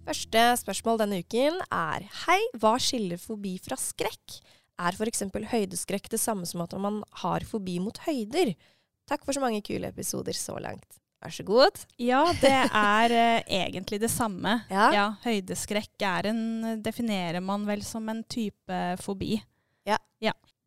Første 0.09 0.43
spørsmål 0.63 1.03
denne 1.03 1.19
uken 1.21 1.59
er 1.75 2.07
Hei, 2.25 2.39
hva 2.61 2.77
skiller 2.81 3.21
fobi 3.21 3.59
fra 3.61 3.77
skrekk? 3.81 4.39
Er 4.79 4.95
f.eks. 4.95 5.25
høydeskrekk 5.51 6.09
det 6.13 6.21
samme 6.23 6.47
som 6.47 6.63
at 6.63 6.75
man 6.79 7.03
har 7.25 7.41
fobi 7.49 7.79
mot 7.83 7.99
høyder? 8.07 8.55
Takk 9.09 9.25
for 9.25 9.33
så 9.35 9.41
mange 9.43 9.63
kule 9.67 9.89
episoder 9.91 10.37
så 10.37 10.59
langt. 10.63 10.99
Vær 11.19 11.33
så 11.35 11.43
god. 11.43 11.81
Ja, 11.99 12.21
det 12.39 12.53
er 12.71 13.11
eh, 13.11 13.41
egentlig 13.65 13.99
det 14.05 14.11
samme. 14.13 14.61
Ja. 14.71 14.85
Ja, 14.95 15.07
høydeskrekk 15.25 16.05
er 16.07 16.29
en, 16.31 16.43
definerer 16.85 17.43
man 17.43 17.65
vel 17.67 17.83
som 17.83 18.07
en 18.13 18.23
type 18.31 18.79
fobi. 19.03 19.41
Ja, 19.89 19.99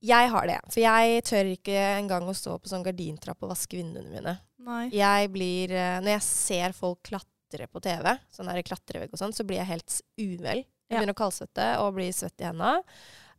Jeg 0.02 0.32
har 0.34 0.48
det, 0.50 0.58
for 0.74 0.82
jeg 0.82 1.22
tør 1.30 1.46
ikke 1.54 1.78
engang 2.00 2.26
å 2.26 2.34
stå 2.34 2.56
på 2.58 2.68
sånn 2.72 2.82
gardintrapp 2.84 3.44
og 3.46 3.52
vaske 3.54 3.78
vinduene 3.78 4.10
mine. 4.10 4.32
Nei. 4.66 4.88
Jeg 4.98 5.30
blir, 5.30 5.72
eh, 5.78 6.00
Når 6.02 6.16
jeg 6.18 6.24
ser 6.26 6.74
folk 6.74 7.04
klatre 7.06 7.68
på 7.70 7.80
TV, 7.86 8.16
sånn 8.34 8.50
klatrevegg 8.66 9.14
og 9.14 9.20
sånn, 9.22 9.32
så 9.38 9.46
blir 9.46 9.62
jeg 9.62 9.70
helt 9.70 10.02
uvel. 10.18 10.64
Jeg 10.66 10.66
Ja. 10.90 10.98
begynner 11.00 11.14
å 11.14 11.22
kaldsvette 11.22 11.68
og 11.80 11.94
blir 11.96 12.12
svett 12.12 12.42
i 12.42 12.50
hendene. 12.50 12.82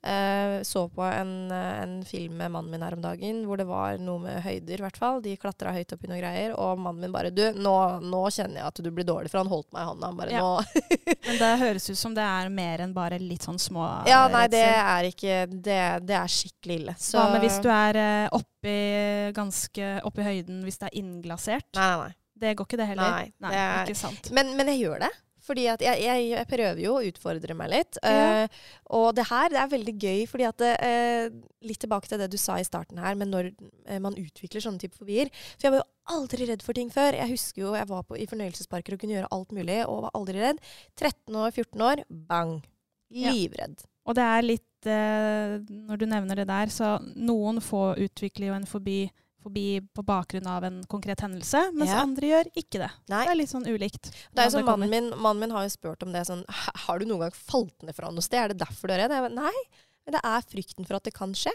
Eh, 0.03 0.62
så 0.67 0.88
på 0.91 1.03
en, 1.07 1.51
eh, 1.55 1.83
en 1.83 1.93
film 2.05 2.37
med 2.37 2.51
mannen 2.51 2.73
min 2.73 2.83
her 2.83 2.97
om 2.97 3.03
dagen 3.05 3.45
hvor 3.47 3.57
det 3.61 3.69
var 3.69 4.01
noe 4.03 4.19
med 4.19 4.41
høyder, 4.43 4.81
i 4.81 4.83
hvert 4.83 4.97
fall. 4.99 5.21
De 5.23 5.37
klatra 5.38 5.71
høyt 5.77 5.93
opp 5.95 6.03
i 6.03 6.09
noen 6.11 6.19
greier, 6.19 6.55
og 6.59 6.81
mannen 6.83 7.05
min 7.05 7.12
bare 7.15 7.31
Du, 7.31 7.43
nå, 7.55 7.75
nå 8.03 8.23
kjenner 8.35 8.59
jeg 8.65 8.67
at 8.67 8.81
du 8.83 8.91
blir 8.91 9.07
dårlig, 9.07 9.31
for 9.31 9.38
han 9.45 9.53
holdt 9.53 9.71
meg 9.73 9.85
i 9.85 9.91
hånda. 9.93 10.11
Han 10.11 10.19
bare 10.19 10.35
Ja. 10.35 10.41
nå 10.43 10.83
Men 11.29 11.38
det 11.38 11.53
høres 11.62 11.87
ut 11.91 12.01
som 12.03 12.15
det 12.19 12.25
er 12.27 12.51
mer 12.51 12.83
enn 12.83 12.93
bare 12.97 13.21
litt 13.23 13.47
sånn 13.47 13.61
små 13.62 13.87
Ja, 14.11 14.25
nei, 14.33 14.49
det 14.51 14.65
er 14.67 15.07
ikke 15.12 15.37
Det, 15.53 15.79
det 16.11 16.17
er 16.19 16.27
skikkelig 16.35 16.81
ille. 16.81 16.97
Så 16.99 17.21
Hva 17.21 17.29
med 17.37 17.47
hvis 17.47 17.61
du 17.62 17.71
er 17.71 18.01
eh, 18.03 18.29
oppi, 18.35 18.77
ganske 19.38 19.93
oppi 20.09 20.27
høyden 20.27 20.65
hvis 20.67 20.79
det 20.83 20.91
er 20.91 20.99
innglasert? 20.99 21.71
Nei, 21.79 21.87
nei, 21.95 22.09
nei. 22.09 22.15
Det 22.43 22.57
går 22.59 22.67
ikke 22.67 22.79
det 22.81 22.87
heller? 22.91 23.12
Nei, 23.38 23.51
det 23.55 23.59
er- 23.62 23.85
ikke 23.87 23.95
sant. 24.03 24.33
Men, 24.35 24.57
men 24.59 24.67
jeg 24.75 24.83
gjør 24.83 25.05
det. 25.07 25.12
Fordi 25.42 25.64
at 25.72 25.83
jeg, 25.83 25.98
jeg, 26.05 26.26
jeg 26.31 26.48
prøver 26.50 26.81
jo 26.85 26.94
å 26.96 27.02
utfordre 27.07 27.57
meg 27.59 27.72
litt. 27.72 27.98
Ja. 28.02 28.44
Uh, 28.44 28.61
og 28.98 29.09
det 29.18 29.26
her 29.31 29.50
det 29.52 29.61
er 29.62 29.72
veldig 29.72 29.94
gøy, 29.96 30.20
fordi 30.31 30.46
at 30.48 30.64
eh, 30.68 31.33
Litt 31.62 31.78
tilbake 31.83 32.11
til 32.11 32.18
det 32.18 32.26
du 32.33 32.38
sa 32.40 32.57
i 32.59 32.66
starten 32.66 32.98
her, 32.98 33.14
men 33.18 33.31
når 33.31 33.52
uh, 33.55 33.98
man 34.02 34.18
utvikler 34.18 34.62
sånne 34.64 34.83
type 34.83 34.98
fobier. 34.98 35.31
For 35.55 35.68
jeg 35.68 35.74
var 35.74 35.83
jo 35.83 36.16
aldri 36.16 36.48
redd 36.50 36.64
for 36.66 36.78
ting 36.78 36.90
før. 36.94 37.18
Jeg 37.18 37.31
husker 37.35 37.64
jo 37.64 37.76
jeg 37.78 37.88
var 37.90 38.02
på, 38.07 38.18
i 38.18 38.26
fornøyelsesparker 38.31 38.96
og 38.96 39.02
kunne 39.02 39.16
gjøre 39.16 39.31
alt 39.35 39.55
mulig, 39.55 39.78
og 39.87 40.05
var 40.07 40.18
aldri 40.18 40.42
redd. 40.42 40.62
13 40.98 41.40
år, 41.44 41.55
14 41.55 41.87
år, 41.88 42.05
bang. 42.31 42.57
Ja. 43.12 43.33
Livredd. 43.35 43.83
Og 44.09 44.16
det 44.18 44.24
er 44.24 44.46
litt 44.46 44.68
Når 44.83 45.98
du 46.00 46.07
nevner 46.11 46.40
det 46.40 46.48
der, 46.48 46.70
så 46.74 46.96
noen 47.14 47.61
få 47.62 47.92
utvikler 48.02 48.48
jo 48.48 48.55
en 48.57 48.66
fobi, 48.66 49.05
fobi 49.42 49.66
på 49.94 50.05
bakgrunn 50.07 50.46
av 50.48 50.64
en 50.68 50.81
konkret 50.90 51.20
hendelse, 51.24 51.64
mens 51.74 51.90
Ja. 51.90 52.00
andre 52.02 52.31
gjør 52.33 52.50
ikke 52.55 52.81
det. 52.85 52.90
Nei. 53.12 53.22
Det 53.26 53.33
er 53.35 53.40
litt 53.42 53.52
sånn 53.52 53.66
ulikt. 53.68 54.11
Det 54.33 54.38
er 54.38 54.50
jo 54.50 54.57
sånn, 54.59 54.68
mannen, 54.68 54.90
min, 54.90 55.11
mannen 55.18 55.40
min 55.46 55.50
har 55.57 55.66
jo 55.66 55.72
spurt 55.74 56.02
om 56.07 56.12
det 56.14 56.24
sånn 56.28 56.44
Har 56.87 56.98
du 56.98 57.07
noen 57.07 57.26
gang 57.26 57.33
falt 57.37 57.83
ned 57.83 57.94
fra 57.94 58.11
noe 58.11 58.22
sted? 58.24 58.38
Er 58.44 58.48
det 58.55 58.62
derfor 58.64 58.88
du 58.88 58.94
er 58.94 59.05
redd? 59.09 59.11
Jeg 59.18 59.35
Nei, 59.35 59.55
men 60.07 60.16
det 60.16 60.22
er 60.24 60.42
frykten 60.42 60.87
for 60.87 60.96
at 60.96 61.05
det 61.05 61.14
kan 61.14 61.33
skje. 61.35 61.52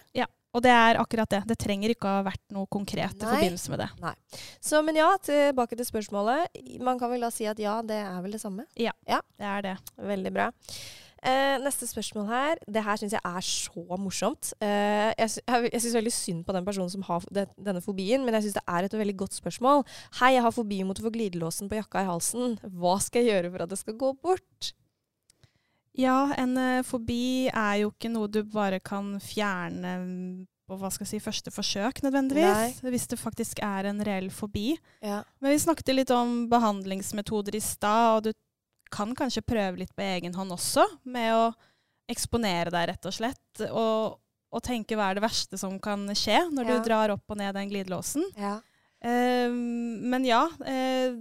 Og 0.55 0.63
det 0.63 0.71
er 0.71 0.97
akkurat 0.97 1.29
det. 1.29 1.41
Det 1.45 1.57
trenger 1.59 1.91
ikke 1.91 2.07
å 2.07 2.15
ha 2.17 2.23
vært 2.25 2.41
noe 2.55 2.65
konkret 2.71 3.13
i 3.19 3.25
forbindelse 3.27 3.69
med 3.69 3.79
det. 3.83 4.15
Så, 4.63 4.79
men 4.81 4.95
ja, 4.95 5.09
tilbake 5.21 5.75
til 5.77 5.85
spørsmålet. 5.85 6.47
Man 6.81 6.97
kan 6.97 7.11
vel 7.11 7.21
da 7.21 7.29
si 7.29 7.45
at 7.45 7.59
ja, 7.59 7.75
det 7.85 7.99
er 7.99 8.21
vel 8.23 8.31
det 8.31 8.41
samme. 8.41 8.65
ja, 8.75 8.93
Det 9.05 9.45
er 9.45 9.61
det. 9.61 9.75
Veldig 9.97 10.33
bra. 10.33 10.47
Eh, 11.27 11.57
neste 11.59 11.87
spørsmål 11.89 12.27
her. 12.29 12.59
Det 12.71 12.83
her 12.85 12.99
syns 12.99 13.15
jeg 13.17 13.23
er 13.25 13.43
så 13.43 13.97
morsomt. 13.99 14.53
Eh, 14.63 15.11
jeg 15.17 15.43
jeg, 15.73 15.81
syns 15.83 15.97
veldig 15.97 16.13
synd 16.13 16.45
på 16.47 16.55
den 16.55 16.65
personen 16.65 16.91
som 16.93 17.03
har 17.03 17.25
det, 17.33 17.49
denne 17.59 17.83
fobien, 17.83 18.23
men 18.23 18.37
jeg 18.37 18.47
syns 18.47 18.59
det 18.59 18.65
er 18.67 18.87
et 18.87 18.97
veldig 19.01 19.17
godt 19.25 19.35
spørsmål. 19.35 19.83
Hei, 20.21 20.33
jeg 20.37 20.45
har 20.45 20.55
fobi 20.55 20.81
mot 20.87 20.99
å 20.99 21.07
få 21.07 21.11
glidelåsen 21.11 21.67
på 21.67 21.81
jakka 21.81 22.05
i 22.05 22.11
halsen. 22.11 22.59
Hva 22.79 22.95
skal 23.03 23.25
jeg 23.25 23.33
gjøre 23.33 23.51
for 23.51 23.65
at 23.65 23.73
det 23.73 23.81
skal 23.81 23.99
gå 23.99 24.13
bort? 24.23 24.71
Ja, 25.97 26.31
en 26.37 26.53
uh, 26.55 26.85
fobi 26.85 27.49
er 27.49 27.81
jo 27.81 27.89
ikke 27.89 28.13
noe 28.13 28.29
du 28.29 28.43
bare 28.45 28.79
kan 28.79 29.17
fjerne 29.19 29.97
på 30.67 30.75
hva 30.77 30.91
skal 30.91 31.07
jeg 31.07 31.15
si, 31.15 31.23
første 31.23 31.51
forsøk, 31.51 32.01
nødvendigvis. 32.03 32.81
Hvis 32.83 33.07
det 33.11 33.19
faktisk 33.19 33.61
er 33.63 33.87
en 33.89 34.03
reell 34.03 34.27
fobi. 34.31 34.75
Ja. 35.01 35.21
Men 35.41 35.55
vi 35.55 35.63
snakket 35.63 35.95
litt 35.95 36.11
om 36.11 36.45
behandlingsmetoder 36.51 37.55
i 37.55 37.63
stad, 37.63 38.17
og 38.17 38.27
du 38.27 38.31
kan 38.93 39.15
kanskje 39.15 39.43
prøve 39.45 39.77
litt 39.81 39.93
på 39.95 40.03
egen 40.05 40.33
hånd 40.37 40.51
også, 40.55 40.85
med 41.05 41.33
å 41.35 41.43
eksponere 42.09 42.71
deg, 42.71 42.87
rett 42.93 43.05
og 43.09 43.13
slett. 43.13 43.63
Og, 43.67 44.17
og 44.53 44.63
tenke 44.63 44.95
hva 44.95 45.09
er 45.11 45.17
det 45.19 45.25
verste 45.25 45.57
som 45.59 45.75
kan 45.83 46.05
skje 46.15 46.45
når 46.53 46.65
Ja. 46.69 46.77
du 46.77 46.85
drar 46.87 47.13
opp 47.17 47.25
og 47.29 47.37
ned 47.37 47.53
den 47.55 47.69
glidelåsen. 47.69 48.23
ja. 48.37 48.59
Uh, 48.97 49.53
men 49.53 50.23
ja, 50.25 50.47
eh, 50.65 51.13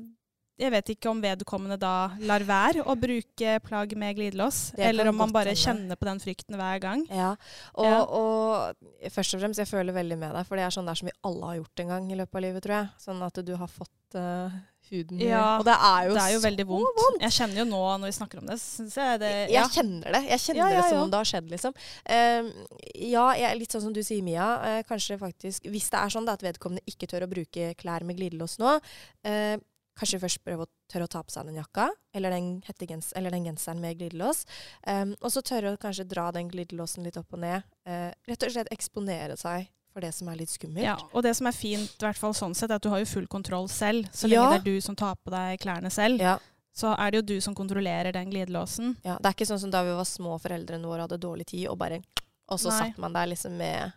jeg 0.58 0.72
vet 0.72 0.92
ikke 0.94 1.10
om 1.10 1.20
vedkommende 1.20 1.76
da 1.80 2.10
lar 2.24 2.44
være 2.48 2.84
å 2.88 2.94
bruke 2.98 3.56
plagg 3.66 3.92
med 3.98 4.16
glidelås, 4.16 4.72
eller 4.78 5.10
om 5.10 5.18
man 5.20 5.34
bare 5.34 5.52
hende. 5.52 5.60
kjenner 5.60 5.96
på 6.00 6.08
den 6.08 6.22
frykten 6.22 6.56
hver 6.56 6.80
gang. 6.80 7.02
Ja, 7.10 7.34
og, 7.74 7.84
Ja. 7.84 7.98
og 8.04 9.10
først 9.12 9.34
og 9.36 9.42
fremst, 9.42 9.58
jeg 9.60 9.68
føler 9.68 9.92
veldig 9.92 10.16
med 10.18 10.32
deg, 10.34 10.46
for 10.48 10.56
det 10.56 10.64
er 10.64 10.70
sånn 10.72 10.86
der 10.88 10.94
som 10.96 11.10
vi 11.10 11.12
alle 11.28 11.44
har 11.52 11.58
gjort 11.60 11.84
en 11.84 11.88
gang 11.88 12.08
i 12.12 12.16
løpet 12.16 12.34
av 12.40 12.42
livet, 12.48 12.62
tror 12.64 12.78
jeg. 12.80 12.88
Sånn 13.04 13.22
at 13.26 13.44
du 13.44 13.52
har 13.56 13.68
fått 13.68 14.16
uh, 14.16 14.50
huden 14.88 15.18
Ja, 15.20 15.58
Og 15.58 15.64
det 15.66 15.74
er 15.74 16.06
jo, 16.06 16.14
Det 16.14 16.22
er 16.22 16.32
jo 16.32 16.40
så 16.40 16.46
veldig 16.46 16.66
vondt. 16.70 17.20
Jeg 17.20 17.34
kjenner 17.36 17.58
jo 17.58 17.64
nå 17.68 17.82
når 17.98 18.06
vi 18.06 18.16
snakker 18.16 18.38
om 18.38 18.46
det, 18.46 18.58
syns 18.62 18.94
jeg 18.96 19.20
det 19.20 19.32
Jeg 19.50 19.70
kjenner 19.74 20.12
det. 20.14 20.22
Jeg 20.30 20.40
kjenner 20.44 20.62
Ja, 20.62 20.68
ja, 20.70 20.80
det 20.80 20.88
som 20.90 21.02
om 21.02 21.10
det 21.10 21.20
har 21.20 21.30
skjedd, 21.32 21.50
liksom. 21.50 21.74
Ehm, 22.08 22.50
ja, 22.94 23.26
jeg 23.34 23.58
litt 23.58 23.72
sånn 23.76 23.82
som 23.82 23.92
du 23.92 24.02
sier, 24.06 24.22
Mia. 24.22 24.46
Uh, 24.62 24.82
kanskje 24.88 25.18
faktisk 25.20 25.66
Hvis 25.68 25.90
det 25.90 25.98
er 26.00 26.08
sånn 26.16 26.24
da, 26.24 26.32
at 26.38 26.44
vedkommende 26.46 26.86
ikke 26.86 27.08
tør 27.10 27.26
å 27.26 27.30
bruke 27.30 27.74
klær 27.76 28.06
med 28.06 28.16
glidelås 28.16 28.56
nå, 28.62 28.78
eh, 29.26 29.56
kanskje 29.98 30.20
først 30.20 30.42
prøve 30.44 30.66
å 30.66 30.70
tørre 30.92 31.06
å 31.08 31.12
ta 31.12 31.22
på 31.24 31.32
seg 31.32 31.46
den 31.48 31.56
jakka, 31.60 31.88
eller 32.14 32.30
den, 32.34 32.50
hettegens, 32.66 33.12
eller 33.16 33.30
den 33.32 33.44
genseren 33.48 33.80
med 33.80 33.96
glidelås. 33.98 34.44
Um, 34.86 35.14
og 35.22 35.32
så 35.32 35.42
tørre 35.42 35.72
å 35.74 35.80
kanskje 35.80 36.04
dra 36.08 36.30
den 36.36 36.50
glidelåsen 36.52 37.04
litt 37.06 37.16
opp 37.16 37.32
og 37.32 37.40
ned. 37.40 37.64
Uh, 37.88 38.12
rett 38.28 38.42
og 38.44 38.52
slett 38.52 38.68
eksponere 38.74 39.36
seg 39.40 39.70
for 39.96 40.04
det 40.04 40.12
som 40.12 40.28
er 40.28 40.36
litt 40.36 40.52
skummelt. 40.52 40.84
Ja, 40.84 40.98
og 41.16 41.22
det 41.24 41.32
som 41.38 41.46
er 41.48 41.56
fint, 41.56 41.94
i 41.96 42.04
hvert 42.04 42.18
fall 42.20 42.34
sånn 42.36 42.54
sett, 42.54 42.68
er 42.70 42.76
at 42.76 42.84
du 42.84 42.90
har 42.92 43.00
jo 43.00 43.08
full 43.08 43.26
kontroll 43.32 43.68
selv. 43.72 44.10
Så 44.12 44.28
Ja. 44.28 44.42
lenge 44.44 44.52
det 44.52 44.60
er 44.60 44.74
du 44.74 44.80
som 44.84 44.94
tar 44.96 45.16
på 45.16 45.30
deg 45.32 45.58
klærne 45.64 45.90
selv, 45.90 46.20
Ja, 46.20 46.36
så 46.76 46.92
er 46.98 47.10
det 47.10 47.22
jo 47.22 47.34
du 47.34 47.40
som 47.40 47.54
kontrollerer 47.56 48.12
den 48.12 48.28
glidelåsen. 48.30 48.96
ja. 49.02 49.16
Det 49.16 49.24
er 49.24 49.32
ikke 49.32 49.48
sånn 49.48 49.60
som 49.60 49.70
da 49.72 49.82
vi 49.82 49.94
var 49.96 50.04
små 50.04 50.36
foreldrene 50.38 50.84
våre 50.84 51.06
hadde 51.08 51.18
dårlig 51.18 51.46
tid, 51.46 51.68
og 51.68 51.78
bare 51.78 52.02
Og 52.48 52.60
så 52.60 52.68
Nei. 52.68 52.90
satt 52.90 52.98
man 52.98 53.12
der 53.12 53.26
liksom 53.26 53.56
med 53.56 53.74
ja, 53.74 53.90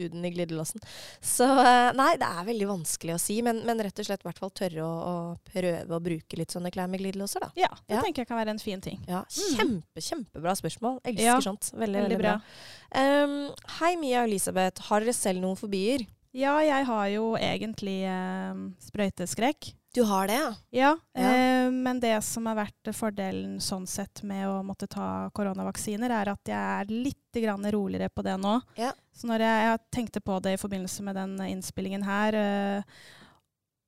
huden 0.00 0.24
i 0.24 0.30
glidelåsen. 0.34 0.80
Så 1.22 1.46
eh, 1.46 1.92
nei, 1.96 2.10
det 2.20 2.26
er 2.28 2.48
veldig 2.48 2.68
vanskelig 2.72 3.14
å 3.14 3.20
si, 3.22 3.38
men, 3.46 3.62
men 3.68 3.80
rett 3.84 3.98
og 4.02 4.08
slett 4.08 4.24
i 4.24 4.28
hvert 4.28 4.40
fall 4.42 4.50
tørre 4.56 4.82
å, 4.84 4.90
å 4.90 5.14
prøve 5.52 5.96
å 5.96 6.02
bruke 6.02 6.40
litt 6.40 6.50
sånne 6.56 6.72
klær 6.74 6.88
med 6.90 7.00
glidelåser, 7.04 7.44
da. 7.46 7.50
Ja, 7.60 7.70
det 7.86 7.96
Ja. 7.98 8.02
tenker 8.04 8.22
jeg 8.24 8.28
kan 8.32 8.40
være 8.40 8.54
en 8.56 8.62
fin 8.62 8.80
ting. 8.80 9.00
Ja, 9.08 9.24
Mm. 9.30 9.56
kjempe, 9.56 10.00
kjempebra 10.04 10.56
spørsmål. 10.58 11.00
Elsker 11.04 11.24
Ja, 11.24 11.38
sånt. 11.44 11.70
Veldig, 11.72 12.00
Veldig 12.00 12.02
veldig 12.08 12.18
bra. 12.18 12.36
bra. 12.40 13.24
Um, 13.24 13.54
hei, 13.80 13.94
Mia 13.96 14.22
og 14.24 14.28
Elisabeth. 14.30 14.80
Har 14.88 15.00
dere 15.04 15.12
selv 15.14 15.40
noen 15.44 15.56
fobier? 15.60 16.06
Ja, 16.32 16.58
jeg 16.62 16.84
har 16.86 17.06
jo 17.10 17.32
egentlig 17.36 18.02
eh, 18.06 18.54
sprøyteskrekk. 18.86 19.72
Du 19.94 20.02
har 20.06 20.26
det, 20.30 20.34
ja? 20.38 20.50
Ja, 20.70 20.90
Ja. 21.18 21.30
Eh, 21.34 21.70
men 21.70 22.00
det 22.00 22.14
som 22.22 22.46
har 22.46 22.56
vært 22.58 22.90
fordelen 22.94 23.58
sånn 23.62 23.86
sett 23.90 24.22
med 24.26 24.46
å 24.48 24.60
måtte 24.66 24.86
ta 24.90 25.30
koronavaksiner, 25.34 26.10
er 26.14 26.30
at 26.32 26.50
jeg 26.50 26.58
er 26.58 26.92
litt 26.92 27.40
grann 27.42 27.66
roligere 27.72 28.08
på 28.08 28.22
det 28.26 28.36
nå. 28.38 28.60
Ja. 28.78 28.92
Så 29.14 29.26
når 29.30 29.42
jeg, 29.46 29.64
jeg 29.66 29.80
tenkte 29.96 30.22
på 30.22 30.38
det 30.42 30.54
i 30.54 30.60
forbindelse 30.62 31.02
med 31.06 31.18
den 31.18 31.34
innspillingen 31.48 32.06
her, 32.06 32.38
eh, 32.38 32.82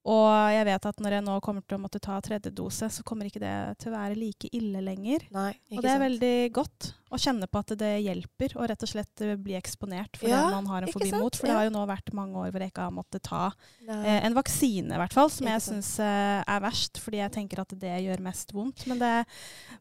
og 0.02 0.30
jeg 0.50 0.64
vet 0.66 0.86
at 0.90 0.98
når 1.04 1.14
jeg 1.18 1.24
nå 1.28 1.36
kommer 1.44 1.62
til 1.62 1.76
å 1.78 1.82
måtte 1.84 2.00
ta 2.02 2.16
tredje 2.24 2.50
dose, 2.50 2.88
så 2.90 3.04
kommer 3.06 3.28
ikke 3.28 3.42
det 3.42 3.52
til 3.78 3.92
å 3.92 3.94
være 3.94 4.16
like 4.18 4.48
ille 4.52 4.80
lenger. 4.82 5.28
Nei, 5.30 5.52
Og 5.76 5.78
det 5.84 5.90
er 5.92 5.94
sant? 5.98 6.04
veldig 6.08 6.34
godt 6.56 6.88
å 7.12 7.18
kjenne 7.20 7.44
på 7.46 7.60
at 7.60 7.74
det 7.76 7.90
hjelper 8.06 8.54
å 8.56 8.66
rett 8.66 8.82
og 8.82 8.88
slett 8.88 9.20
eh, 9.20 9.34
bli 9.36 9.52
eksponert 9.58 10.16
for 10.16 10.30
Ja, 10.32 10.46
det 10.48 10.54
man 10.56 10.66
har 10.72 10.82
en 10.86 10.90
fobi 10.94 11.10
mot. 11.12 11.36
For 11.36 11.46
det 11.46 11.54
har 11.54 11.66
jo 11.68 11.74
nå 11.74 11.82
vært 11.86 12.08
mange 12.16 12.40
år 12.40 12.50
hvor 12.54 12.64
jeg 12.64 12.72
ikke 12.72 12.86
har 12.88 12.94
måttet 12.96 13.22
ta 13.28 13.42
Eh, 13.82 14.24
en 14.24 14.34
vaksine, 14.34 14.94
i 14.94 14.98
hvert 15.00 15.12
fall, 15.12 15.28
som 15.30 15.44
Ikke 15.44 15.52
jeg 15.58 15.62
syns 15.66 15.88
eh, 16.00 16.40
er 16.46 16.60
verst, 16.64 16.98
fordi 17.02 17.18
jeg 17.18 17.32
tenker 17.34 17.60
at 17.60 17.74
det 17.82 17.92
gjør 18.06 18.22
mest 18.24 18.52
vondt. 18.54 18.86
Men, 18.88 18.98
det, 19.02 19.10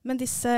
men 0.03 0.19
disse 0.19 0.51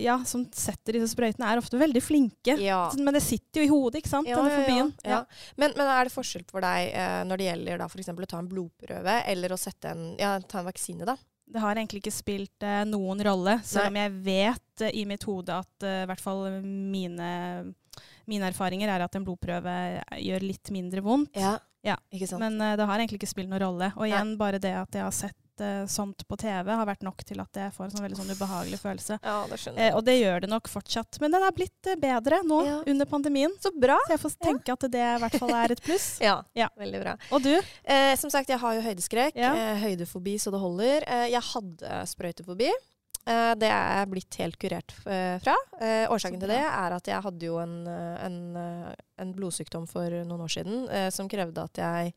ja, 0.00 0.16
som 0.24 0.46
setter 0.54 0.96
disse 0.96 1.10
sprøytene, 1.12 1.46
er 1.50 1.60
ofte 1.60 1.78
veldig 1.80 2.02
flinke. 2.02 2.56
ja. 2.62 2.80
Men 2.96 3.14
det 3.14 3.22
sitter 3.26 3.60
jo 3.62 3.66
i 3.66 3.70
hodet, 3.72 4.00
ikke 4.00 4.12
sant, 4.12 4.28
Ja, 4.30 4.38
denne 4.38 4.50
ja, 4.50 4.56
ja, 4.56 4.64
fobien. 4.64 4.92
ja. 5.04 5.20
Men, 5.60 5.74
men 5.76 5.90
er 5.92 6.08
det 6.08 6.14
forskjell 6.14 6.46
for 6.50 6.64
deg 6.64 6.90
eh, 6.94 7.20
når 7.28 7.42
det 7.42 7.48
gjelder 7.50 7.82
da 7.84 7.88
f.eks. 7.90 8.08
å 8.14 8.30
ta 8.30 8.38
en 8.40 8.48
blodprøve 8.50 8.79
eller 8.88 9.52
å 9.52 9.58
sette 9.60 9.92
en, 9.92 10.14
ja, 10.18 10.36
ta 10.40 10.60
en 10.60 10.68
vaksine, 10.70 11.04
da? 11.08 11.16
Det 11.50 11.58
har 11.58 11.74
egentlig 11.76 12.04
ikke 12.04 12.14
spilt 12.14 12.62
eh, 12.62 12.84
noen 12.86 13.22
rolle, 13.26 13.56
selv 13.66 13.90
om 13.90 13.98
jeg 13.98 14.12
vet 14.22 14.84
eh, 14.86 14.92
i 15.00 15.06
mitt 15.08 15.24
hode 15.26 15.56
at 15.64 15.86
eh, 15.86 16.04
i 16.04 16.06
hvert 16.10 16.22
fall 16.22 16.44
mine, 16.62 17.30
mine 18.30 18.50
erfaringer 18.52 18.92
er 18.92 19.02
at 19.02 19.18
en 19.18 19.26
blodprøve 19.26 19.74
gjør 20.22 20.46
litt 20.46 20.70
mindre 20.70 21.02
vondt. 21.02 21.34
Ja. 21.40 21.56
Ja, 21.82 21.96
Ikke 22.12 22.28
sant? 22.28 22.42
Men 22.44 22.60
eh, 22.60 22.76
det 22.76 22.86
har 22.86 23.00
egentlig 23.00 23.22
ikke 23.22 23.30
spilt 23.30 23.50
noen 23.50 23.62
rolle. 23.62 23.90
Og 23.96 24.04
Nei. 24.04 24.12
igjen, 24.12 24.34
bare 24.40 24.60
det 24.62 24.74
at 24.76 24.96
jeg 24.98 25.06
har 25.06 25.16
sett 25.16 25.36
eh, 25.60 25.84
sånt 25.86 26.24
på 26.28 26.36
TV, 26.40 26.70
har 26.74 26.86
vært 26.88 27.02
nok 27.06 27.22
til 27.28 27.40
at 27.42 27.52
jeg 27.60 27.72
får 27.76 27.84
en 27.86 27.90
sånn 27.94 28.04
veldig 28.06 28.18
sånn 28.18 28.32
ubehagelig 28.34 28.78
følelse. 28.82 29.18
ja, 29.22 29.36
det 29.50 29.58
skjønner 29.62 29.78
Eh, 29.78 29.88
jeg. 29.90 29.94
og 29.96 30.04
det 30.04 30.16
gjør 30.20 30.40
det 30.40 30.50
nok 30.50 30.68
fortsatt. 30.68 31.20
Men 31.20 31.30
den 31.36 31.42
er 31.46 31.52
blitt 31.56 31.86
eh, 31.86 31.96
bedre 32.00 32.42
nå 32.44 32.60
Ja. 32.66 32.76
under 32.86 33.06
pandemien. 33.06 33.50
Så 33.60 33.70
bra! 33.78 33.98
Så 34.06 34.16
jeg 34.16 34.20
får 34.24 34.36
tenke 34.42 34.72
at 34.72 34.90
det 34.90 35.00
i 35.00 35.18
hvert 35.24 35.38
fall 35.38 35.54
er 35.54 35.72
et 35.72 35.82
pluss. 35.82 36.18
Ja, 36.28 36.42
Ja. 36.54 36.68
veldig 36.78 37.00
bra. 37.02 37.16
Og 37.32 37.42
du? 37.42 37.54
Eh, 37.84 38.14
som 38.16 38.30
sagt, 38.30 38.48
jeg 38.48 38.58
har 38.58 38.74
jo 38.74 38.80
høydeskrekk. 38.82 39.36
Ja. 39.36 39.54
Eh, 39.54 39.76
høydefobi 39.84 40.36
så 40.40 40.50
det 40.50 40.60
holder. 40.60 41.04
Eh, 41.06 41.28
jeg 41.30 41.42
hadde 41.42 42.06
sprøytefobi. 42.06 42.70
Uh, 43.28 43.52
det 43.54 43.68
er 43.68 43.98
jeg 44.00 44.08
blitt 44.10 44.36
helt 44.40 44.56
kurert 44.58 44.94
uh, 45.04 45.36
fra. 45.44 45.52
Uh, 45.76 46.08
årsaken 46.10 46.40
til 46.40 46.48
det 46.48 46.56
er 46.64 46.94
at 46.96 47.04
jeg 47.06 47.20
hadde 47.22 47.44
jo 47.44 47.58
en, 47.60 47.74
en, 47.86 48.38
en 49.20 49.34
blodsykdom 49.36 49.84
for 49.86 50.08
noen 50.24 50.40
år 50.40 50.48
siden 50.48 50.88
som 51.12 51.28
krevde 51.28 51.62
at 51.62 51.76
jeg 51.82 52.14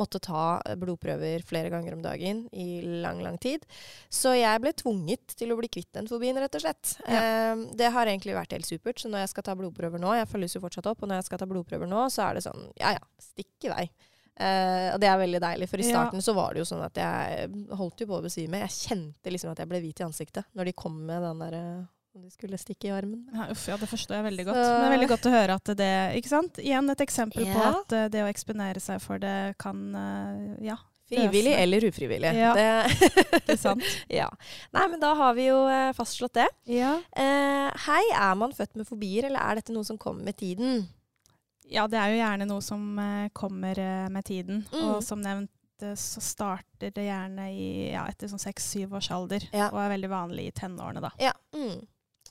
måtte 0.00 0.18
ta 0.22 0.60
eh, 0.66 0.74
blodprøver 0.80 1.44
flere 1.46 1.70
ganger 1.70 1.94
om 1.96 2.02
dagen 2.02 2.44
i 2.52 2.80
lang, 3.02 3.20
lang 3.22 3.36
tid. 3.38 3.66
Så 4.10 4.32
jeg 4.38 4.62
ble 4.64 4.72
tvunget 4.74 5.36
til 5.38 5.52
å 5.54 5.58
bli 5.60 5.68
kvitt 5.70 5.92
den 5.94 6.08
fobien, 6.10 6.38
rett 6.40 6.56
og 6.58 6.64
slett. 6.64 6.96
Eh, 7.06 7.54
det 7.78 7.92
har 7.94 8.10
egentlig 8.10 8.34
vært 8.34 8.56
helt 8.56 8.66
supert. 8.66 8.98
Så 8.98 9.10
når 9.12 9.24
jeg 9.24 9.34
skal 9.34 9.46
ta 9.50 9.54
blodprøver 9.58 10.02
nå, 10.02 10.16
jeg 10.18 10.30
følges 10.30 10.56
jo 10.58 10.64
fortsatt 10.64 10.90
opp, 10.90 11.02
og 11.04 11.10
når 11.12 11.22
jeg 11.22 11.28
skal 11.30 11.44
ta 11.44 11.50
blodprøver 11.50 11.90
nå, 11.90 12.08
så 12.10 12.26
er 12.28 12.38
det 12.40 12.46
sånn 12.48 12.66
ja 12.80 12.96
ja, 12.96 13.04
stikk 13.22 13.68
i 13.68 13.72
vei. 13.74 13.86
Uh, 14.34 14.90
og 14.90 14.98
det 14.98 15.06
er 15.06 15.18
veldig 15.20 15.38
deilig, 15.44 15.68
for 15.70 15.78
i 15.78 15.84
Ja. 15.86 15.92
starten 15.94 16.18
så 16.26 16.32
var 16.34 16.54
det 16.56 16.64
jo 16.64 16.66
sånn 16.66 16.82
at 16.82 16.96
jeg 16.98 17.50
holdt 17.78 18.00
jo 18.02 18.08
på 18.10 18.16
å 18.18 18.24
besvime. 18.24 18.64
Jeg 18.64 18.74
kjente 18.74 19.30
liksom 19.30 19.52
at 19.52 19.60
jeg 19.62 19.70
ble 19.70 19.78
hvit 19.84 20.00
i 20.02 20.06
ansiktet 20.08 20.48
når 20.58 20.64
de 20.72 20.72
kom 20.74 20.96
med 21.06 21.22
den 21.22 21.38
derre 21.44 21.60
Om 22.14 22.22
du 22.22 22.30
skulle 22.30 22.58
stikke 22.62 22.86
i 22.88 22.92
armen. 22.94 23.24
Ja, 23.34 23.48
uff, 23.50 23.64
ja, 23.66 23.76
det 23.76 23.88
forstår 23.90 24.20
jeg 24.20 24.24
veldig 24.28 24.44
godt. 24.46 24.56
Så- 24.56 24.70
Men 24.70 24.80
det 24.80 24.86
er 24.86 24.96
veldig 24.98 25.08
godt 25.10 25.26
å 25.26 25.32
høre 25.34 25.54
at 25.58 25.64
det 25.76 25.88
Ikke 26.20 26.28
sant? 26.30 26.58
Igjen 26.62 26.90
et 26.90 27.00
eksempel 27.02 27.44
på 27.52 27.62
at 27.70 27.92
eh, 27.92 28.08
det 28.08 28.22
å 28.22 28.28
eksponere 28.30 28.80
seg 28.80 29.00
for 29.02 29.18
det 29.18 29.56
kan 29.58 29.80
eh, 29.94 30.64
Ja, 30.70 30.76
Frivillig 31.10 31.50
Løsne. 31.52 31.62
eller 31.62 31.80
ufrivillig. 31.90 32.30
Ja. 32.38 32.52
Det, 32.54 32.68
ikke 33.42 33.58
sant? 33.58 33.82
ja. 34.08 34.28
Nei, 34.72 34.86
men 34.88 35.00
da 35.02 35.10
har 35.18 35.34
vi 35.34 35.48
jo 35.48 35.58
eh, 35.68 35.90
fastslått 35.92 36.32
det. 36.38 36.46
ja. 36.70 36.94
Eh, 37.12 37.70
hei, 37.88 38.02
er 38.14 38.34
man 38.40 38.54
født 38.56 38.76
med 38.78 38.86
fobier, 38.86 39.26
eller 39.26 39.40
er 39.42 39.54
dette 39.60 39.74
noe 39.74 39.84
som 39.84 39.98
kommer 39.98 40.22
med 40.24 40.36
tiden? 40.38 40.86
ja, 41.68 41.86
det 41.88 41.98
er 41.98 42.10
jo 42.12 42.18
gjerne 42.22 42.46
noe 42.46 42.60
som 42.62 42.80
kommer 43.32 43.74
med 44.12 44.24
tiden. 44.24 44.62
Mm. 44.72 44.82
Og 44.84 45.02
som 45.02 45.18
nevnt 45.20 45.50
så 45.98 46.20
starter 46.22 46.92
det 46.94 47.06
gjerne 47.08 47.48
i, 47.52 47.90
ja, 47.92 48.04
etter 48.08 48.28
sånn 48.30 48.38
seks-syv 48.40 48.92
års 48.94 49.10
alder. 49.10 49.42
Ja. 49.52 49.70
Og 49.72 49.80
er 49.82 49.90
veldig 49.96 50.08
vanlig 50.12 50.44
i 50.46 50.52
tenårene, 50.56 51.00
da. 51.02 51.10
Ja. 51.18 51.32
Mm. 51.56 51.82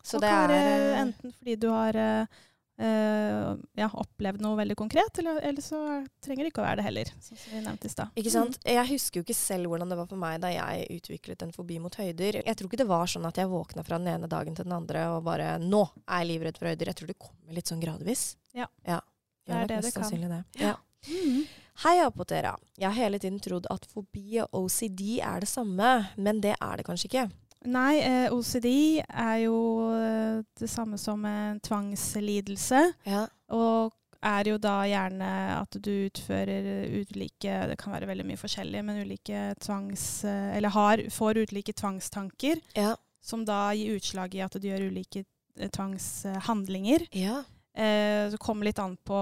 Så 0.03 0.19
og 0.19 0.25
det 0.25 0.31
er 0.31 0.51
eh, 0.51 0.97
enten 0.99 1.31
fordi 1.31 1.55
du 1.59 1.69
har 1.71 1.95
eh, 1.95 2.41
eh, 2.83 3.53
ja, 3.79 3.87
opplevd 3.87 4.43
noe 4.43 4.57
veldig 4.59 4.75
konkret, 4.79 5.19
eller, 5.21 5.39
eller 5.47 5.63
så 5.63 5.79
trenger 6.23 6.43
det 6.43 6.51
ikke 6.51 6.63
å 6.63 6.65
være 6.65 6.81
det 6.81 6.87
heller. 6.89 7.13
Som 7.23 7.39
vi 7.39 7.61
nevnte 7.63 7.87
i 7.87 7.93
sted. 7.93 8.11
Ikke 8.19 8.33
sant? 8.33 8.59
Jeg 8.67 8.89
husker 8.91 9.21
jo 9.21 9.27
ikke 9.27 9.37
selv 9.37 9.71
hvordan 9.71 9.93
det 9.93 9.99
var 10.01 10.09
for 10.11 10.19
meg 10.19 10.41
da 10.43 10.51
jeg 10.51 10.99
utviklet 10.99 11.47
en 11.47 11.55
fobi 11.55 11.79
mot 11.83 11.95
høyder. 11.99 12.41
Jeg 12.43 12.59
tror 12.59 12.71
ikke 12.71 12.83
det 12.83 12.89
var 12.91 13.09
sånn 13.15 13.29
at 13.29 13.39
jeg 13.39 13.51
våkna 13.51 13.87
fra 13.87 14.01
den 14.01 14.11
ene 14.17 14.31
dagen 14.31 14.59
til 14.59 14.67
den 14.67 14.75
andre 14.75 15.07
og 15.15 15.23
bare 15.27 15.55
Nå 15.63 15.85
er 16.03 16.23
jeg 16.23 16.31
livredd 16.33 16.59
for 16.59 16.71
høyder. 16.71 16.91
Jeg 16.91 16.99
tror 16.99 17.13
det 17.13 17.19
kommer 17.21 17.59
litt 17.59 17.71
sånn 17.71 17.83
gradvis. 17.83 18.33
Ja. 18.57 18.67
ja. 18.87 18.99
Det 19.47 19.59
er 19.59 19.69
det 19.71 19.83
det 19.87 19.95
kan. 19.95 20.09
Det. 20.11 20.43
Ja. 20.59 20.73
Ja. 20.73 20.79
Mm. 21.07 21.43
Hei, 21.83 21.97
Apotera. 22.03 22.53
Jeg 22.77 22.85
har 22.85 22.95
hele 22.95 23.17
tiden 23.19 23.39
trodd 23.41 23.65
at 23.73 23.87
fobi 23.89 24.37
og 24.43 24.53
OCD 24.59 25.17
er 25.25 25.41
det 25.41 25.49
samme, 25.49 25.89
men 26.21 26.39
det 26.43 26.53
er 26.53 26.77
det 26.79 26.85
kanskje 26.85 27.09
ikke. 27.09 27.23
Nei, 27.65 27.99
eh, 28.03 28.29
OCD 28.33 28.67
er 29.07 29.37
jo 29.45 29.57
eh, 29.95 30.41
det 30.59 30.69
samme 30.69 30.97
som 30.99 31.23
en 31.25 31.59
tvangslidelse. 31.63 32.81
Ja. 33.07 33.25
Og 33.55 33.93
er 34.23 34.47
jo 34.47 34.57
da 34.57 34.81
gjerne 34.87 35.29
at 35.59 35.75
du 35.83 35.89
utfører 36.07 36.67
ulike 37.03 37.55
Det 37.67 37.75
kan 37.81 37.91
være 37.91 38.07
veldig 38.07 38.25
mye 38.29 38.39
forskjellig, 38.39 38.83
men 38.87 39.01
ulike 39.03 39.53
tvangs... 39.59 40.23
eh, 40.23 40.57
Eller 40.57 40.69
har, 40.75 41.03
får 41.11 41.41
ulike 41.43 41.73
tvangstanker, 41.75 42.61
Ja. 42.75 42.95
som 43.21 43.43
da 43.45 43.71
gir 43.75 43.95
utslag 43.97 44.35
i 44.35 44.41
at 44.43 44.53
du 44.59 44.67
gjør 44.69 44.87
ulike 44.91 45.25
eh, 45.59 45.69
tvangshandlinger. 45.69 47.07
ja. 47.11 47.43
Eh, 47.75 48.29
det 48.29 48.37
kommer 48.37 48.67
litt 48.67 48.77
an 48.77 48.93
på 49.01 49.17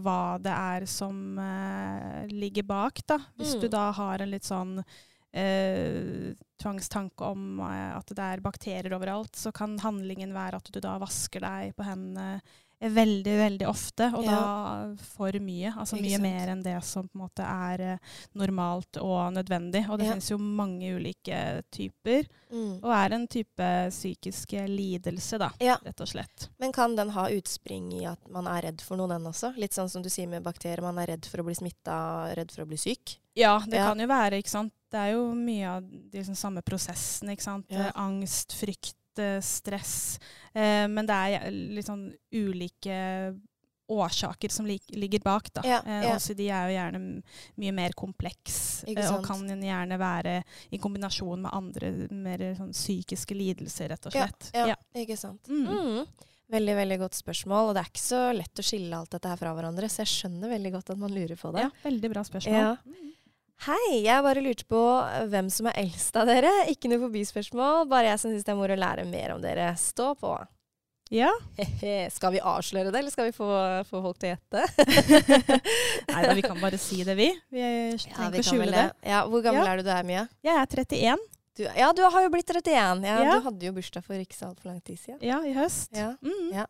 hva 0.00 0.38
det 0.40 0.48
er 0.56 0.86
som 0.88 1.36
eh, 1.38 2.26
ligger 2.32 2.62
bak, 2.64 3.02
da. 3.06 3.18
Hvis 3.36 3.54
Mm. 3.54 3.60
du 3.60 3.68
da 3.68 3.90
har 3.92 4.22
en 4.22 4.30
litt 4.30 4.44
sånn 4.48 4.82
eh, 5.32 6.32
tvangstanke 6.60 7.24
om 7.30 7.60
eh, 7.60 7.96
at 7.96 8.06
det 8.14 8.18
er 8.34 8.40
bakterier 8.44 8.92
overalt, 8.96 9.36
så 9.36 9.52
kan 9.54 9.78
handlingen 9.82 10.34
være 10.36 10.56
at 10.60 10.72
du 10.72 10.80
da 10.80 10.98
vasker 11.02 11.40
deg 11.40 11.76
på 11.76 11.86
hendene 11.86 12.40
veldig, 12.80 13.32
veldig 13.36 13.66
ofte, 13.68 14.06
og 14.16 14.24
Ja. 14.24 14.30
da 14.40 14.94
for 15.04 15.36
mye. 15.36 15.68
Altså 15.76 15.98
mye 16.00 16.16
mer 16.18 16.48
enn 16.48 16.62
det 16.64 16.78
som 16.82 17.04
på 17.10 17.18
en 17.18 17.26
måte 17.28 17.44
er 17.44 17.80
eh, 17.84 17.98
normalt 18.34 18.96
og 18.96 19.34
nødvendig. 19.36 19.82
Og 19.90 19.98
det 19.98 20.06
Ja. 20.06 20.12
finnes 20.14 20.30
jo 20.30 20.38
mange 20.38 20.88
ulike 20.96 21.62
typer, 21.70 22.24
Mm. 22.50 22.80
og 22.82 22.90
er 22.90 23.12
en 23.14 23.26
type 23.28 23.68
psykisk 23.92 24.52
lidelse, 24.66 25.38
da, 25.38 25.50
Ja. 25.60 25.76
rett 25.84 26.00
og 26.00 26.08
slett. 26.08 26.48
Men 26.58 26.72
kan 26.72 26.96
den 26.96 27.10
ha 27.10 27.28
utspring 27.28 27.92
i 28.00 28.06
at 28.06 28.18
man 28.30 28.46
er 28.46 28.62
redd 28.62 28.80
for 28.80 28.96
noe, 28.96 29.08
den 29.08 29.24
også? 29.24 29.54
Litt 29.58 29.72
sånn 29.72 29.90
som 29.90 30.00
du 30.02 30.08
sier 30.08 30.26
med 30.26 30.42
bakterier. 30.42 30.80
Man 30.80 30.96
er 30.98 31.06
redd 31.08 31.26
for 31.26 31.36
å 31.42 31.44
bli 31.44 31.54
smitta, 31.54 32.34
redd 32.34 32.50
for 32.50 32.64
å 32.64 32.66
bli 32.66 32.78
syk. 32.78 33.18
Ja, 33.40 33.56
det 33.66 33.76
Ja. 33.80 33.88
kan 33.90 33.98
jo 34.02 34.06
være, 34.10 34.38
ikke 34.42 34.52
sant. 34.52 34.72
Det 34.90 34.98
er 34.98 35.12
jo 35.14 35.26
mye 35.38 35.66
av 35.76 35.84
de 35.86 36.18
liksom, 36.18 36.34
samme 36.36 36.62
prosessene, 36.66 37.32
ikke 37.36 37.46
sant. 37.46 37.66
Ja. 37.70 37.86
Eh, 37.88 37.92
Angst, 38.02 38.52
frykt, 38.58 38.96
eh, 39.22 39.38
stress. 39.40 40.18
Eh, 40.54 40.86
men 40.90 41.06
det 41.06 41.14
er 41.14 41.46
eh, 41.46 41.50
litt 41.76 41.86
sånn 41.86 42.08
ulike 42.34 42.96
årsaker 43.90 44.50
som 44.54 44.66
ligger 44.66 45.18
bak, 45.24 45.48
da. 45.52 45.62
Ja, 45.66 45.80
ja. 45.86 46.14
Også 46.14 46.34
de 46.38 46.46
er 46.54 46.68
jo 46.70 46.76
gjerne 46.76 47.22
mye 47.58 47.72
mer 47.74 47.90
kompleks, 47.98 48.84
eh, 48.86 49.00
og 49.14 49.24
kan 49.26 49.42
gjerne 49.48 49.98
være 49.98 50.34
i 50.70 50.78
kombinasjon 50.78 51.42
med 51.42 51.50
andre 51.52 51.90
mer 52.14 52.44
sånn 52.54 52.70
psykiske 52.74 53.34
lidelser, 53.34 53.88
rett 53.90 54.06
og 54.06 54.14
Ja, 54.14 54.26
slett. 54.28 54.50
ja. 54.54 54.76
Ikke 54.94 55.18
sant. 55.18 55.42
Mm. 55.50 55.66
Mm. 55.66 56.06
Veldig 56.50 56.74
veldig 56.76 56.98
godt 56.98 57.14
spørsmål. 57.18 57.68
Og 57.70 57.74
det 57.74 57.82
er 57.84 57.90
ikke 57.90 58.06
så 58.06 58.22
lett 58.36 58.54
å 58.58 58.62
skille 58.66 58.94
alt 58.96 59.10
dette 59.10 59.28
her 59.28 59.36
fra 59.38 59.54
hverandre, 59.54 59.86
så 59.90 60.02
jeg 60.04 60.10
skjønner 60.14 60.50
veldig 60.50 60.72
godt 60.72 60.90
at 60.90 60.98
man 60.98 61.10
lurer 61.14 61.36
på 61.38 61.52
det. 61.54 61.62
Ja, 61.66 61.70
veldig 61.84 62.10
bra 62.14 62.22
spørsmål. 62.26 62.54
Ja. 62.54 62.76
Hei, 63.60 63.98
jeg 64.06 64.24
bare 64.24 64.40
lurte 64.40 64.64
på 64.72 64.78
hvem 65.28 65.50
som 65.52 65.66
er 65.68 65.82
eldst 65.82 66.14
av 66.16 66.24
dere. 66.30 66.48
Ikke 66.72 66.88
noe 66.88 67.02
forbispørsmål, 67.02 67.82
bare 67.90 68.08
jeg 68.08 68.20
som 68.22 68.30
syns 68.32 68.46
det 68.46 68.54
er 68.54 68.56
moro 68.56 68.72
å 68.72 68.80
lære 68.80 69.02
mer 69.04 69.34
om 69.34 69.42
dere. 69.42 69.66
Stå 69.76 70.14
på. 70.16 70.30
ja. 71.12 71.28
skal 72.14 72.32
vi 72.32 72.40
avsløre 72.40 72.88
det, 72.88 73.02
eller 73.02 73.12
skal 73.12 73.26
vi 73.28 73.34
få, 73.36 73.48
få 73.90 74.00
folk 74.06 74.20
til 74.22 74.30
å 74.30 74.32
gjette? 74.32 74.62
Nei 76.14 76.22
da, 76.24 76.32
vi 76.38 76.44
kan 76.46 76.62
bare 76.62 76.78
si 76.80 77.02
det, 77.04 77.18
vi. 77.18 77.26
Vi 77.52 77.60
trenger 78.06 78.38
ikke 78.38 78.46
å 78.46 78.48
skjule 78.48 78.70
det. 78.72 78.86
Ja, 79.10 79.26
hvor 79.28 79.44
gammel 79.44 79.66
Ja. 79.66 79.74
er 79.74 79.82
du 79.82 79.90
du 79.90 79.92
er, 79.92 80.06
Mia? 80.08 80.22
Jeg 80.46 80.56
er 80.56 80.70
31. 80.80 81.26
Du, 81.60 81.64
ja, 81.66 81.88
du 81.92 82.00
har 82.14 82.24
jo 82.24 82.30
blitt 82.32 82.48
31. 82.48 83.04
Ja, 83.04 83.16
Ja. 83.26 83.34
Du 83.36 83.44
hadde 83.44 83.66
jo 83.68 83.74
bursdag 83.76 84.06
for 84.06 84.16
ikke 84.22 84.38
så 84.38 84.48
altfor 84.48 84.70
lang 84.70 84.78
tid 84.80 84.96
siden. 85.02 85.18
Ja, 85.20 85.42
i 85.44 85.52
høst. 85.52 85.90
Ja. 85.92 86.14
Mm. 86.24 86.64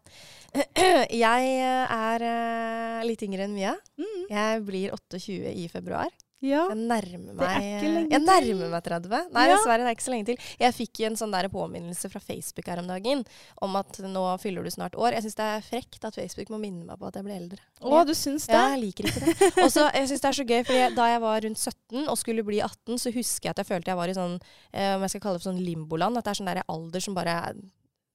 Jeg 1.23 1.55
er 1.63 2.27
uh, 2.27 3.07
litt 3.07 3.23
yngre 3.29 3.47
enn 3.47 3.55
Mia. 3.55 3.77
Mm. 4.01 4.27
Jeg 4.33 4.67
blir 4.67 4.97
28 4.99 5.55
i 5.55 5.69
februar. 5.71 6.11
Ja. 6.41 6.63
Jeg 6.71 6.79
nærmer 6.79 7.35
er 7.45 7.61
meg 7.61 8.11
Jeg 8.11 8.21
nærmer 8.25 8.71
meg 8.73 8.85
30. 8.87 9.19
Nei, 9.35 9.43
Ja. 9.47 9.57
dessverre, 9.57 9.85
det 9.85 9.91
er 9.91 9.97
ikke 9.97 10.07
så 10.07 10.13
lenge 10.15 10.27
til. 10.31 10.39
Jeg 10.59 10.73
fikk 10.75 11.01
en 11.05 11.17
sånn 11.21 11.33
der 11.35 11.49
påminnelse 11.53 12.09
fra 12.11 12.21
Facebook 12.25 12.67
her 12.67 12.81
om 12.81 12.87
dagen 12.89 13.25
om 13.61 13.77
at 13.77 13.99
nå 14.01 14.23
fyller 14.41 14.65
du 14.65 14.71
snart 14.73 14.97
år. 14.97 15.13
Jeg 15.13 15.27
syns 15.27 15.37
det 15.37 15.49
er 15.51 15.61
frekt 15.67 16.05
at 16.09 16.15
Facebook 16.17 16.49
må 16.49 16.59
minne 16.63 16.87
meg 16.89 16.99
på 16.99 17.07
at 17.11 17.15
jeg 17.21 17.25
blir 17.25 17.37
eldre. 17.37 17.61
Å, 17.83 18.07
du 18.09 18.15
syns 18.17 18.47
det? 18.49 18.55
Ja, 18.57 18.71
jeg 18.75 18.81
liker 18.87 19.05
ikke 19.11 19.21
det. 19.27 19.65
Og 19.65 19.71
så, 19.71 19.85
jeg 19.93 20.09
synes 20.09 20.21
det 20.25 20.31
er 20.33 20.39
så 20.41 20.47
gøy, 20.49 20.63
for 20.65 20.97
Da 20.97 21.09
jeg 21.13 21.21
var 21.21 21.41
rundt 21.45 21.59
17 21.61 22.09
og 22.09 22.17
skulle 22.19 22.45
bli 22.47 22.61
18, 22.65 22.97
så 22.99 23.13
husker 23.13 23.51
jeg 23.51 23.55
at 23.57 23.61
jeg 23.61 23.67
følte 23.75 23.93
jeg 23.93 24.01
var 24.01 24.09
i 24.09 24.17
sånn 24.17 24.39
eh, 24.73 24.95
om 24.97 25.05
jeg 25.05 25.11
skal 25.11 25.21
kalle 25.27 25.37
det 25.39 25.45
for 25.45 25.53
sånn 25.53 25.65
limboland. 25.65 26.17
At 26.17 26.25
det 26.25 26.33
er 26.33 26.41
sånn 26.41 26.51
der 26.55 26.63
alder 26.67 27.01
som 27.05 27.15
bare 27.15 27.37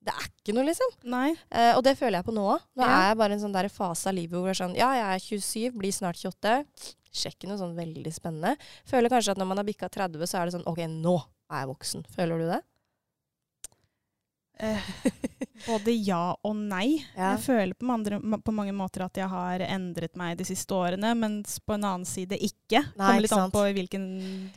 Det 0.05 0.13
er 0.13 0.27
ikke 0.29 0.53
noe, 0.53 0.65
liksom. 0.67 0.91
Nei. 1.09 1.31
Eh, 1.49 1.71
og 1.75 1.81
det 1.87 1.95
føler 1.97 2.19
jeg 2.19 2.27
på 2.27 2.33
nå 2.35 2.43
òg. 2.53 2.61
Nå 2.77 2.83
Ja. 2.85 2.91
er 2.99 3.07
jeg 3.09 3.17
bare 3.17 3.31
i 3.33 3.37
en 3.39 3.41
sånn 3.41 3.55
der 3.55 3.69
fase 3.73 4.07
av 4.11 4.13
livet 4.13 4.37
hvor 4.37 4.45
jeg 4.51 4.53
er 4.59 4.61
sånn 4.61 4.75
Ja, 4.77 4.91
jeg 4.93 5.15
er 5.15 5.23
27, 5.25 5.71
blir 5.79 5.91
snart 5.95 6.19
28. 6.21 6.65
Sjekker 7.15 7.47
noe 7.49 7.57
sånn 7.57 7.75
veldig 7.77 8.11
spennende. 8.13 8.57
Føler 8.85 9.09
kanskje 9.09 9.31
at 9.33 9.37
når 9.41 9.47
man 9.47 9.57
har 9.57 9.65
bikka 9.65 9.89
30, 9.89 10.27
så 10.27 10.41
er 10.41 10.45
det 10.45 10.53
sånn 10.59 10.67
OK, 10.67 10.83
nå 10.91 11.15
er 11.49 11.63
jeg 11.63 11.69
voksen. 11.73 12.05
Føler 12.13 12.37
du 12.43 12.45
det? 12.51 12.61
Eh, 14.59 14.79
både 15.67 15.91
ja 16.05 16.35
og 16.45 16.55
nei. 16.55 17.01
Ja. 17.15 17.33
Jeg 17.35 17.41
føler 17.45 17.73
på, 17.79 17.87
andre, 17.91 18.19
på 18.43 18.53
mange 18.55 18.71
måter 18.75 19.03
at 19.05 19.17
jeg 19.19 19.27
har 19.31 19.63
endret 19.65 20.15
meg 20.19 20.37
de 20.39 20.45
siste 20.47 20.75
årene, 20.75 21.11
mens 21.17 21.57
på 21.59 21.75
en 21.75 21.83
annen 21.87 22.05
side 22.07 22.37
ikke. 22.39 22.81
Nei, 22.95 22.99
Kommer 22.99 23.23
litt 23.25 23.31
ikke 23.31 23.41
an 23.43 23.53
på 23.55 23.63
hvilken, 23.79 24.05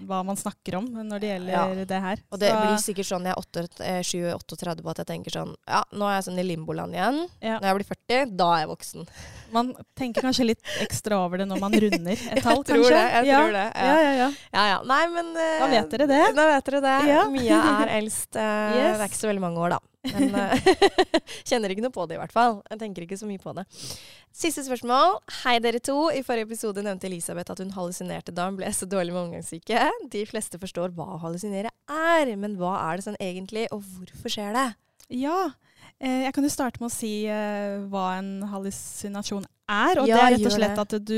hva 0.06 0.20
man 0.26 0.38
snakker 0.38 0.78
om 0.80 0.86
når 1.08 1.22
det 1.24 1.30
gjelder 1.32 1.54
Ja. 1.54 1.84
det 1.94 2.00
her. 2.04 2.22
Og 2.30 2.38
det 2.42 2.50
Så- 2.52 2.60
blir 2.62 2.78
sikkert 2.84 3.08
sånn 3.10 3.26
jeg 3.26 3.34
er 3.34 3.42
8 3.42 3.84
eh, 3.84 4.02
37 4.02 4.82
på 4.84 4.90
at 4.90 4.98
jeg 5.02 5.06
tenker 5.06 5.30
sånn 5.34 5.54
Ja, 5.66 5.82
nå 5.92 6.06
er 6.08 6.14
jeg 6.20 6.24
sånn 6.28 6.38
i 6.38 6.46
limboland 6.46 6.94
igjen. 6.94 7.20
Ja. 7.42 7.58
Når 7.58 7.66
jeg 7.70 7.76
blir 7.80 7.90
40, 7.94 8.36
da 8.36 8.52
er 8.54 8.58
jeg 8.66 8.68
voksen. 8.76 9.08
Man 9.56 9.74
tenker 9.96 10.22
kanskje 10.22 10.44
litt 10.50 10.62
ekstra 10.84 11.24
over 11.24 11.38
det 11.38 11.46
når 11.48 11.58
man 11.60 11.72
runder 11.72 12.12
et 12.12 12.42
tall, 12.44 12.62
tror 12.68 12.82
kanskje. 12.84 12.90
det, 12.92 13.04
jeg 13.16 13.24
tror 13.32 13.52
det, 13.56 13.66
ja. 13.74 13.86
Ja, 13.88 14.00
ja, 14.02 14.12
ja. 14.12 14.30
Ja 14.52 14.64
ja. 14.74 14.78
Nei, 14.84 15.02
men 15.08 15.30
eh, 15.36 15.58
Da 15.62 15.66
vet 15.72 15.90
dere 15.94 16.06
det. 16.10 16.22
Da 16.36 16.44
vet 16.52 16.64
dere 16.68 16.80
det. 16.84 17.30
Mia 17.32 17.60
er 17.80 17.94
eldst. 17.98 18.36
eh, 18.36 18.76
Yes. 18.78 18.98
Det 18.98 19.00
er 19.00 19.08
ikke 19.08 19.22
så 19.24 19.30
veldig 19.32 19.40
mange 19.40 19.56
år, 19.64 19.70
da. 19.70 19.78
Men 20.14 20.34
eh, 20.42 20.70
kjenner 21.48 21.72
ikke 21.74 21.84
noe 21.84 21.94
på 21.94 22.06
det, 22.08 22.16
i 22.18 22.22
hvert 22.22 22.34
fall. 22.34 22.58
Jeg 22.70 22.80
tenker 22.82 23.04
ikke 23.06 23.18
så 23.20 23.28
mye 23.28 23.42
på 23.42 23.54
det. 23.58 23.64
Siste 24.38 24.62
spørsmål. 24.66 25.18
Hei, 25.42 25.56
dere 25.64 25.80
to. 25.82 25.96
I 26.14 26.22
forrige 26.26 26.46
episode 26.48 26.82
nevnte 26.86 27.08
Elisabeth 27.10 27.52
at 27.54 27.62
hun 27.62 27.72
hallusinerte 27.76 28.34
da 28.36 28.48
hun 28.50 28.58
ble 28.60 28.68
så 28.76 28.86
dårlig 28.90 29.14
med 29.14 29.24
omgangssyke. 29.28 29.86
De 30.12 30.24
fleste 30.30 30.60
forstår 30.62 30.92
hva 30.96 31.08
å 31.16 31.22
hallusinere 31.24 31.72
er, 31.90 32.34
men 32.38 32.58
hva 32.60 32.76
er 32.88 32.98
det 33.00 33.08
sånn 33.08 33.18
egentlig, 33.22 33.66
og 33.74 33.82
hvorfor 33.96 34.32
skjer 34.36 34.54
det? 34.58 34.66
Ja. 35.24 35.38
Eh, 35.98 36.24
jeg 36.26 36.34
kan 36.36 36.44
jo 36.46 36.52
starte 36.52 36.78
med 36.82 36.90
å 36.90 36.94
si 36.94 37.12
eh, 37.26 37.78
hva 37.90 38.10
en 38.20 38.34
hallusinasjon 38.52 39.46
er. 39.68 40.02
Og 40.02 40.06
Ja, 40.10 40.18
det 40.20 40.22
er 40.26 40.36
rett 40.36 40.46
og 40.50 40.54
slett 40.54 40.82
at 40.84 40.94
du 41.08 41.16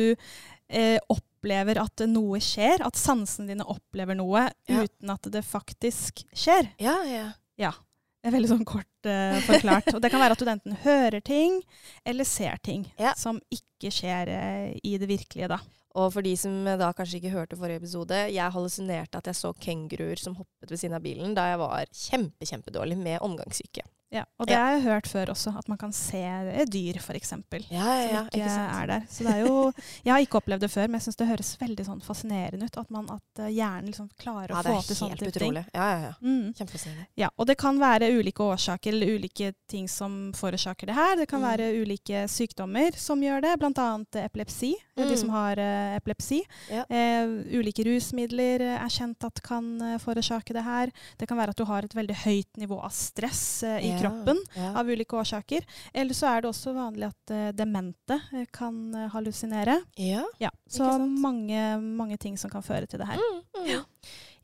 eh, 0.70 0.96
opplever 1.12 1.80
at 1.82 2.04
noe 2.08 2.40
skjer. 2.44 2.80
At 2.86 2.96
sansene 3.00 3.50
dine 3.52 3.66
opplever 3.68 4.16
noe 4.18 4.46
Ja. 4.70 4.84
uten 4.86 5.12
at 5.12 5.28
det 5.34 5.44
faktisk 5.44 6.24
skjer. 6.32 6.70
Ja, 6.80 6.96
Ja, 7.04 7.28
ja. 7.60 7.74
Det 8.20 8.28
er 8.28 8.34
veldig 8.36 8.50
sånn 8.50 8.66
kort 8.68 9.08
uh, 9.08 9.38
forklart. 9.46 9.86
Og 9.96 10.00
det 10.04 10.10
kan 10.12 10.20
være 10.20 10.36
at 10.36 10.42
du 10.44 10.48
enten 10.52 10.74
hører 10.82 11.22
ting 11.24 11.60
eller 12.04 12.28
ser 12.28 12.60
ting 12.64 12.84
Ja. 13.00 13.14
som 13.16 13.40
ikke 13.48 13.92
skjer 13.94 14.28
uh, 14.28 14.66
i 14.84 14.96
det 15.00 15.08
virkelige, 15.08 15.48
da. 15.48 15.60
Og 15.98 16.12
for 16.14 16.22
de 16.22 16.36
som 16.38 16.52
eh, 16.70 16.76
da 16.78 16.92
kanskje 16.94 17.18
ikke 17.18 17.32
hørte 17.34 17.56
forrige 17.58 17.80
episode, 17.80 18.14
jeg 18.30 18.54
hallusinerte 18.54 19.18
at 19.18 19.26
jeg 19.26 19.38
så 19.40 19.50
kenguruer 19.58 20.20
som 20.22 20.36
hoppet 20.38 20.70
ved 20.70 20.78
siden 20.78 20.94
av 20.94 21.02
bilen 21.02 21.32
da 21.34 21.48
jeg 21.50 21.58
var 21.58 21.90
kjempe, 21.90 22.46
kjempedårlig 22.46 22.98
med 23.00 23.24
omgangssyke. 23.26 23.82
Ja, 24.12 24.24
og 24.40 24.46
det 24.48 24.54
Ja. 24.56 24.60
har 24.64 24.72
jeg 24.74 24.82
hørt 24.88 25.06
før 25.06 25.30
også, 25.30 25.52
at 25.58 25.68
man 25.68 25.78
kan 25.78 25.92
se 25.94 26.18
eh, 26.18 26.64
dyr, 26.66 26.96
f.eks. 26.98 27.30
Ja, 27.70 28.26
Som 28.26 28.26
ikke, 28.26 28.40
er 28.50 28.86
der. 28.90 29.04
Så 29.08 29.22
det 29.22 29.34
er 29.36 29.46
jo 29.46 29.72
Jeg 30.04 30.12
har 30.12 30.20
ikke 30.24 30.40
opplevd 30.40 30.60
det 30.64 30.70
før, 30.70 30.88
men 30.88 30.98
jeg 30.98 31.04
syns 31.06 31.16
det 31.20 31.28
høres 31.28 31.52
veldig 31.60 31.84
sånn 31.86 32.00
fascinerende 32.02 32.66
ut. 32.66 32.76
At, 32.82 32.90
man, 32.90 33.06
at 33.14 33.38
eh, 33.44 33.52
hjernen 33.54 33.86
liksom 33.92 34.08
klarer 34.18 34.50
å 34.50 34.62
det 34.64 34.72
få 34.72 34.78
er 34.80 34.88
til 34.88 34.96
sånne 34.98 35.10
helt 35.14 35.20
type 35.22 35.32
ting. 35.38 35.52
utrolig. 35.54 35.64
Ja, 35.74 35.86
ja, 35.92 36.00
ja. 36.08 36.12
Mm. 36.26 36.52
Kjempefascinerende. 36.58 37.06
Ja, 37.22 37.28
og 37.38 37.46
det 37.46 37.56
kan 37.62 37.78
være 37.78 38.10
ulike 38.18 38.42
årsaker 38.50 38.90
eller 38.96 39.14
ulike 39.14 39.52
ting 39.70 39.86
som 39.88 40.32
forårsaker 40.34 40.86
det 40.90 40.94
her. 40.98 41.16
Det 41.22 41.28
kan 41.30 41.40
Mm. 41.40 41.46
være 41.50 41.70
ulike 41.84 42.24
sykdommer 42.28 42.96
som 42.98 43.20
gjør 43.22 43.40
det, 43.46 43.54
bl.a. 43.62 43.88
epilepsi. 44.26 44.74
Mm. 44.98 45.08
De 45.08 45.16
som 45.16 45.30
har 45.32 45.56
uh, 45.56 45.96
epilepsi. 45.96 46.42
Ja. 46.68 46.82
Uh, 46.90 47.46
ulike 47.56 47.84
rusmidler 47.86 48.60
eh, 48.60 48.76
er 48.84 48.90
kjent 48.92 49.24
at 49.24 49.40
kan 49.46 49.70
uh, 49.80 49.94
forårsake 50.02 50.52
det 50.52 50.64
her. 50.66 50.90
Det 51.16 51.28
kan 51.30 51.38
være 51.38 51.54
at 51.54 51.56
du 51.56 51.64
har 51.64 51.86
et 51.86 51.94
veldig 51.96 52.18
høyt 52.26 52.58
nivå 52.60 52.82
av 52.82 52.90
stress 52.92 53.62
Uh, 53.64 53.78
i 53.80 53.90
Ja, 53.90 53.99
kroppen 54.00 54.40
Ja. 54.56 54.72
av 54.80 54.88
ulike 54.90 55.16
årsaker. 55.20 55.66
Eller 55.94 56.14
så 56.16 56.30
er 56.32 56.42
det 56.42 56.50
også 56.50 56.74
vanlig 56.76 57.08
at 57.10 57.34
uh, 57.36 57.50
demente 57.56 58.20
eh, 58.34 58.46
kan 58.52 58.80
uh, 58.96 59.08
hallusinere. 59.14 59.80
ja. 59.96 60.24
Ja, 60.40 60.50
så 60.70 60.96
mange, 60.98 61.60
mange 61.80 62.16
ting 62.18 62.36
som 62.38 62.50
kan 62.50 62.62
føre 62.62 62.86
til 62.86 63.00
det 63.02 63.06
her. 63.10 63.18
Mm, 63.20 63.40
mm. 63.66 63.86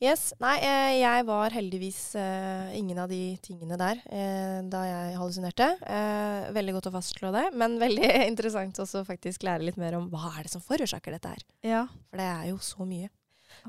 Yes. 0.03 0.35
Nei, 0.43 0.59
jeg 1.01 1.25
var 1.25 1.55
heldigvis 1.55 2.01
eh, 2.21 2.75
ingen 2.77 2.99
av 3.01 3.09
de 3.09 3.39
tingene 3.41 3.79
der 3.81 4.03
eh, 4.13 4.59
da 4.69 4.83
jeg 4.85 5.15
hallusinerte. 5.17 5.69
Eh, 5.89 6.51
veldig 6.53 6.75
godt 6.77 6.91
å 6.91 6.93
fastslå 6.99 7.31
det, 7.33 7.47
men 7.57 7.79
veldig 7.85 8.11
interessant 8.27 8.77
også 8.83 9.07
faktisk 9.09 9.47
lære 9.49 9.65
litt 9.71 9.79
mer 9.81 9.97
om 9.97 10.11
hva 10.13 10.35
er 10.37 10.45
det 10.45 10.53
som 10.53 10.61
forårsaker 10.61 11.17
dette 11.17 11.33
her. 11.33 11.47
Ja, 11.65 11.87
For 12.11 12.21
det 12.21 12.27
er 12.29 12.51
jo 12.51 12.59
så 12.61 12.85
mye. 12.85 13.09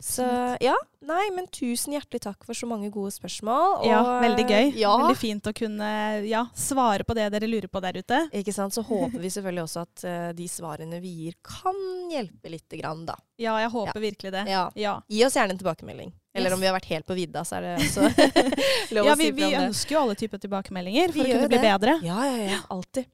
Så 0.04 0.24
ja, 0.62 0.74
nei, 1.08 1.24
men 1.36 1.48
tusen 1.54 1.94
hjertelig 1.96 2.22
takk 2.24 2.44
for 2.46 2.54
så 2.58 2.68
mange 2.70 2.90
gode 2.94 3.12
spørsmål. 3.16 3.86
ja, 3.88 4.02
veldig 4.22 4.46
gøy. 4.50 4.72
Ja, 4.80 4.92
Veldig 5.02 5.18
fint 5.18 5.48
å 5.50 5.54
kunne 5.58 5.90
ja, 6.28 6.46
svare 6.56 7.04
på 7.08 7.16
det 7.18 7.30
dere 7.34 7.48
lurer 7.50 7.68
på 7.72 7.82
der 7.82 7.98
ute. 8.02 8.20
ikke 8.34 8.54
sant. 8.54 8.74
Så 8.76 8.84
håper 8.86 9.18
vi 9.20 9.30
selvfølgelig 9.34 9.64
også 9.66 9.84
at 9.88 10.06
uh, 10.06 10.30
de 10.38 10.48
svarene 10.52 11.00
vi 11.02 11.14
gir, 11.24 11.36
kan 11.44 11.78
hjelpe 12.12 12.50
lite 12.54 12.78
grann, 12.82 13.06
da. 13.08 13.16
Ja, 13.38 13.58
jeg 13.62 13.70
håper 13.74 14.00
virkelig 14.02 14.32
det. 14.34 14.46
Ja. 14.50 14.66
Ja. 14.76 14.98
Gi 15.10 15.24
oss 15.26 15.36
gjerne 15.38 15.56
en 15.56 15.62
tilbakemelding. 15.62 16.14
Eller 16.38 16.54
om 16.54 16.60
vi 16.62 16.68
har 16.70 16.76
vært 16.78 16.90
helt 16.92 17.06
på 17.10 17.16
vidda, 17.18 17.42
så 17.48 17.58
er 17.58 17.62
det 17.66 17.76
også 17.88 18.02
lov 18.98 19.06
Ja, 19.08 19.14
å 19.14 19.18
vi, 19.18 19.30
si 19.30 19.32
vi 19.32 19.42
fra 19.42 19.48
om 19.48 19.56
det. 19.58 19.64
ønsker 19.72 19.96
jo 19.98 20.02
alle 20.06 20.16
typer 20.20 20.42
tilbakemeldinger 20.44 21.14
Vi 21.16 21.22
for 21.24 21.30
å 21.30 21.38
kunne 21.40 21.50
bli 21.50 21.58
det. 21.58 21.72
bedre. 21.72 21.96
Ja, 22.06 22.20
ja, 22.30 22.38
ja. 22.52 22.60
Alltid. 22.74 23.08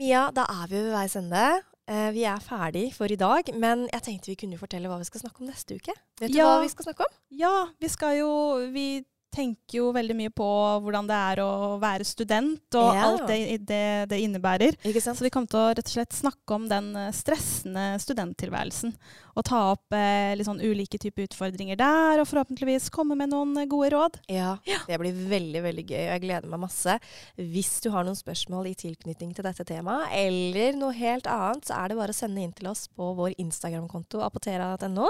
Mia, 0.00 0.30
da 0.32 0.46
er 0.48 0.70
vi 0.70 0.78
ved 0.80 0.92
veis 0.94 1.16
ende. 1.20 1.42
Eh, 1.90 2.12
vi 2.14 2.22
er 2.22 2.38
ferdig 2.38 2.92
for 2.94 3.10
i 3.10 3.16
dag, 3.18 3.48
men 3.58 3.88
jeg 3.92 4.02
tenkte 4.06 4.30
vi 4.30 4.36
kunne 4.38 4.58
fortelle 4.60 4.86
hva 4.88 4.98
vi 5.00 5.04
skal 5.08 5.20
snakke 5.24 5.42
om 5.42 5.48
neste 5.50 5.74
uke. 5.74 5.94
Vet 6.20 6.30
du 6.32 6.38
Ja. 6.38 6.46
hva 6.46 6.62
vi 6.62 6.68
skal 6.70 6.84
snakke 6.86 7.00
om? 7.08 7.16
Ja, 7.30 7.66
vi 7.80 7.88
skal 7.88 8.18
jo 8.20 8.30
Vi 8.72 9.04
tenker 9.32 9.78
jo 9.80 9.88
veldig 9.96 10.16
mye 10.18 10.32
på 10.36 10.46
hvordan 10.84 11.08
det 11.08 11.16
er 11.32 11.42
å 11.44 11.50
være 11.82 12.04
student, 12.06 12.60
og 12.78 12.92
Ja. 12.94 13.06
alt 13.08 13.26
det, 13.30 13.40
det 13.66 13.82
det 14.12 14.20
innebærer. 14.20 14.76
Så 15.02 15.20
vi 15.24 15.30
kommer 15.32 15.48
til 15.48 15.60
å 15.60 15.68
rett 15.72 15.86
og 15.88 15.92
slett 15.96 16.12
snakke 16.16 16.54
om 16.56 16.68
den 16.70 16.92
eh, 16.96 17.10
stressende 17.16 17.98
studenttilværelsen. 18.02 18.92
Og 19.32 19.44
ta 19.48 19.60
opp 19.72 19.94
eh, 19.96 20.34
litt 20.36 20.44
sånn 20.44 20.60
ulike 20.60 20.98
typer 21.00 21.24
utfordringer 21.24 21.78
der, 21.80 22.20
og 22.20 22.28
forhåpentligvis 22.28 22.90
komme 22.92 23.16
med 23.16 23.30
noen 23.32 23.56
eh, 23.62 23.68
gode 23.70 23.88
råd. 23.94 24.18
Ja, 24.28 24.58
det 24.86 24.98
blir 25.00 25.16
veldig 25.30 25.62
veldig 25.64 25.84
gøy, 25.88 26.02
og 26.02 26.12
jeg 26.12 26.24
gleder 26.26 26.52
meg 26.52 26.60
masse. 26.66 26.98
Hvis 27.40 27.78
du 27.84 27.88
har 27.94 28.04
noen 28.04 28.18
spørsmål 28.18 28.68
i 28.68 28.74
tilknytning 28.76 29.32
til 29.36 29.46
dette 29.48 29.64
temaet, 29.68 30.12
eller 30.20 30.76
noe 30.76 30.92
helt 30.98 31.26
annet, 31.30 31.64
så 31.70 31.78
er 31.80 31.88
det 31.88 31.96
bare 32.02 32.12
å 32.12 32.18
sende 32.20 32.44
inn 32.44 32.52
til 32.52 32.68
oss 32.68 32.84
på 32.92 33.12
vår 33.16 33.32
Instagram-konto 33.40 34.20
apotera.no. 34.26 35.08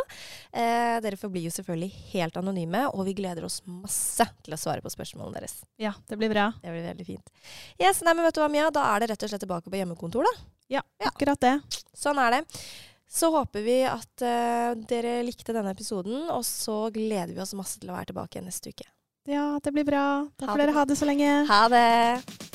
Eh, 0.54 1.00
dere 1.02 1.18
forblir 1.18 1.48
jo 1.48 1.54
selvfølgelig 1.58 1.90
helt 2.12 2.38
anonyme, 2.38 2.86
og 2.94 3.02
vi 3.10 3.16
gleder 3.18 3.48
oss 3.48 3.58
masse 3.66 4.11
til 4.44 4.54
å 4.56 4.60
svare 4.60 4.82
på 4.84 4.92
spørsmålene 4.92 5.38
deres. 5.40 5.56
Ja, 5.80 5.92
det 6.08 6.18
blir 6.20 6.30
bra. 6.32 6.50
Det 6.62 6.70
blir 6.74 6.84
veldig 6.90 7.06
fint. 7.08 7.32
Yes, 7.80 8.02
nei, 8.04 8.14
men 8.14 8.24
vet 8.28 8.36
du 8.36 8.42
hva, 8.44 8.50
Mia? 8.52 8.70
Da 8.74 8.84
er 8.94 9.00
det 9.04 9.10
rett 9.12 9.26
og 9.26 9.32
slett 9.32 9.44
tilbake 9.46 9.70
på 9.72 9.78
hjemmekontor, 9.80 10.26
da. 10.28 10.46
Ja, 10.78 10.82
Ja. 11.00 11.10
akkurat 11.10 11.40
det. 11.40 11.54
Sånn 11.96 12.18
er 12.22 12.38
det. 12.38 12.42
Så 13.12 13.28
håper 13.34 13.60
vi 13.64 13.82
at 13.84 14.22
uh, 14.24 14.72
dere 14.88 15.18
likte 15.26 15.52
denne 15.52 15.74
episoden, 15.74 16.30
og 16.32 16.44
så 16.48 16.86
gleder 16.94 17.34
vi 17.34 17.42
oss 17.44 17.52
masse 17.58 17.78
til 17.82 17.90
å 17.92 17.96
være 17.98 18.08
tilbake 18.12 18.40
neste 18.44 18.72
uke. 18.72 18.88
Ja, 19.28 19.58
det 19.62 19.70
blir 19.76 19.84
bra. 19.84 20.06
Da 20.40 20.48
får 20.48 20.64
dere 20.64 20.72
ha 20.78 20.84
det 20.88 20.96
så 20.98 21.06
lenge. 21.06 21.44
Ha 21.46 21.60
det! 21.68 22.51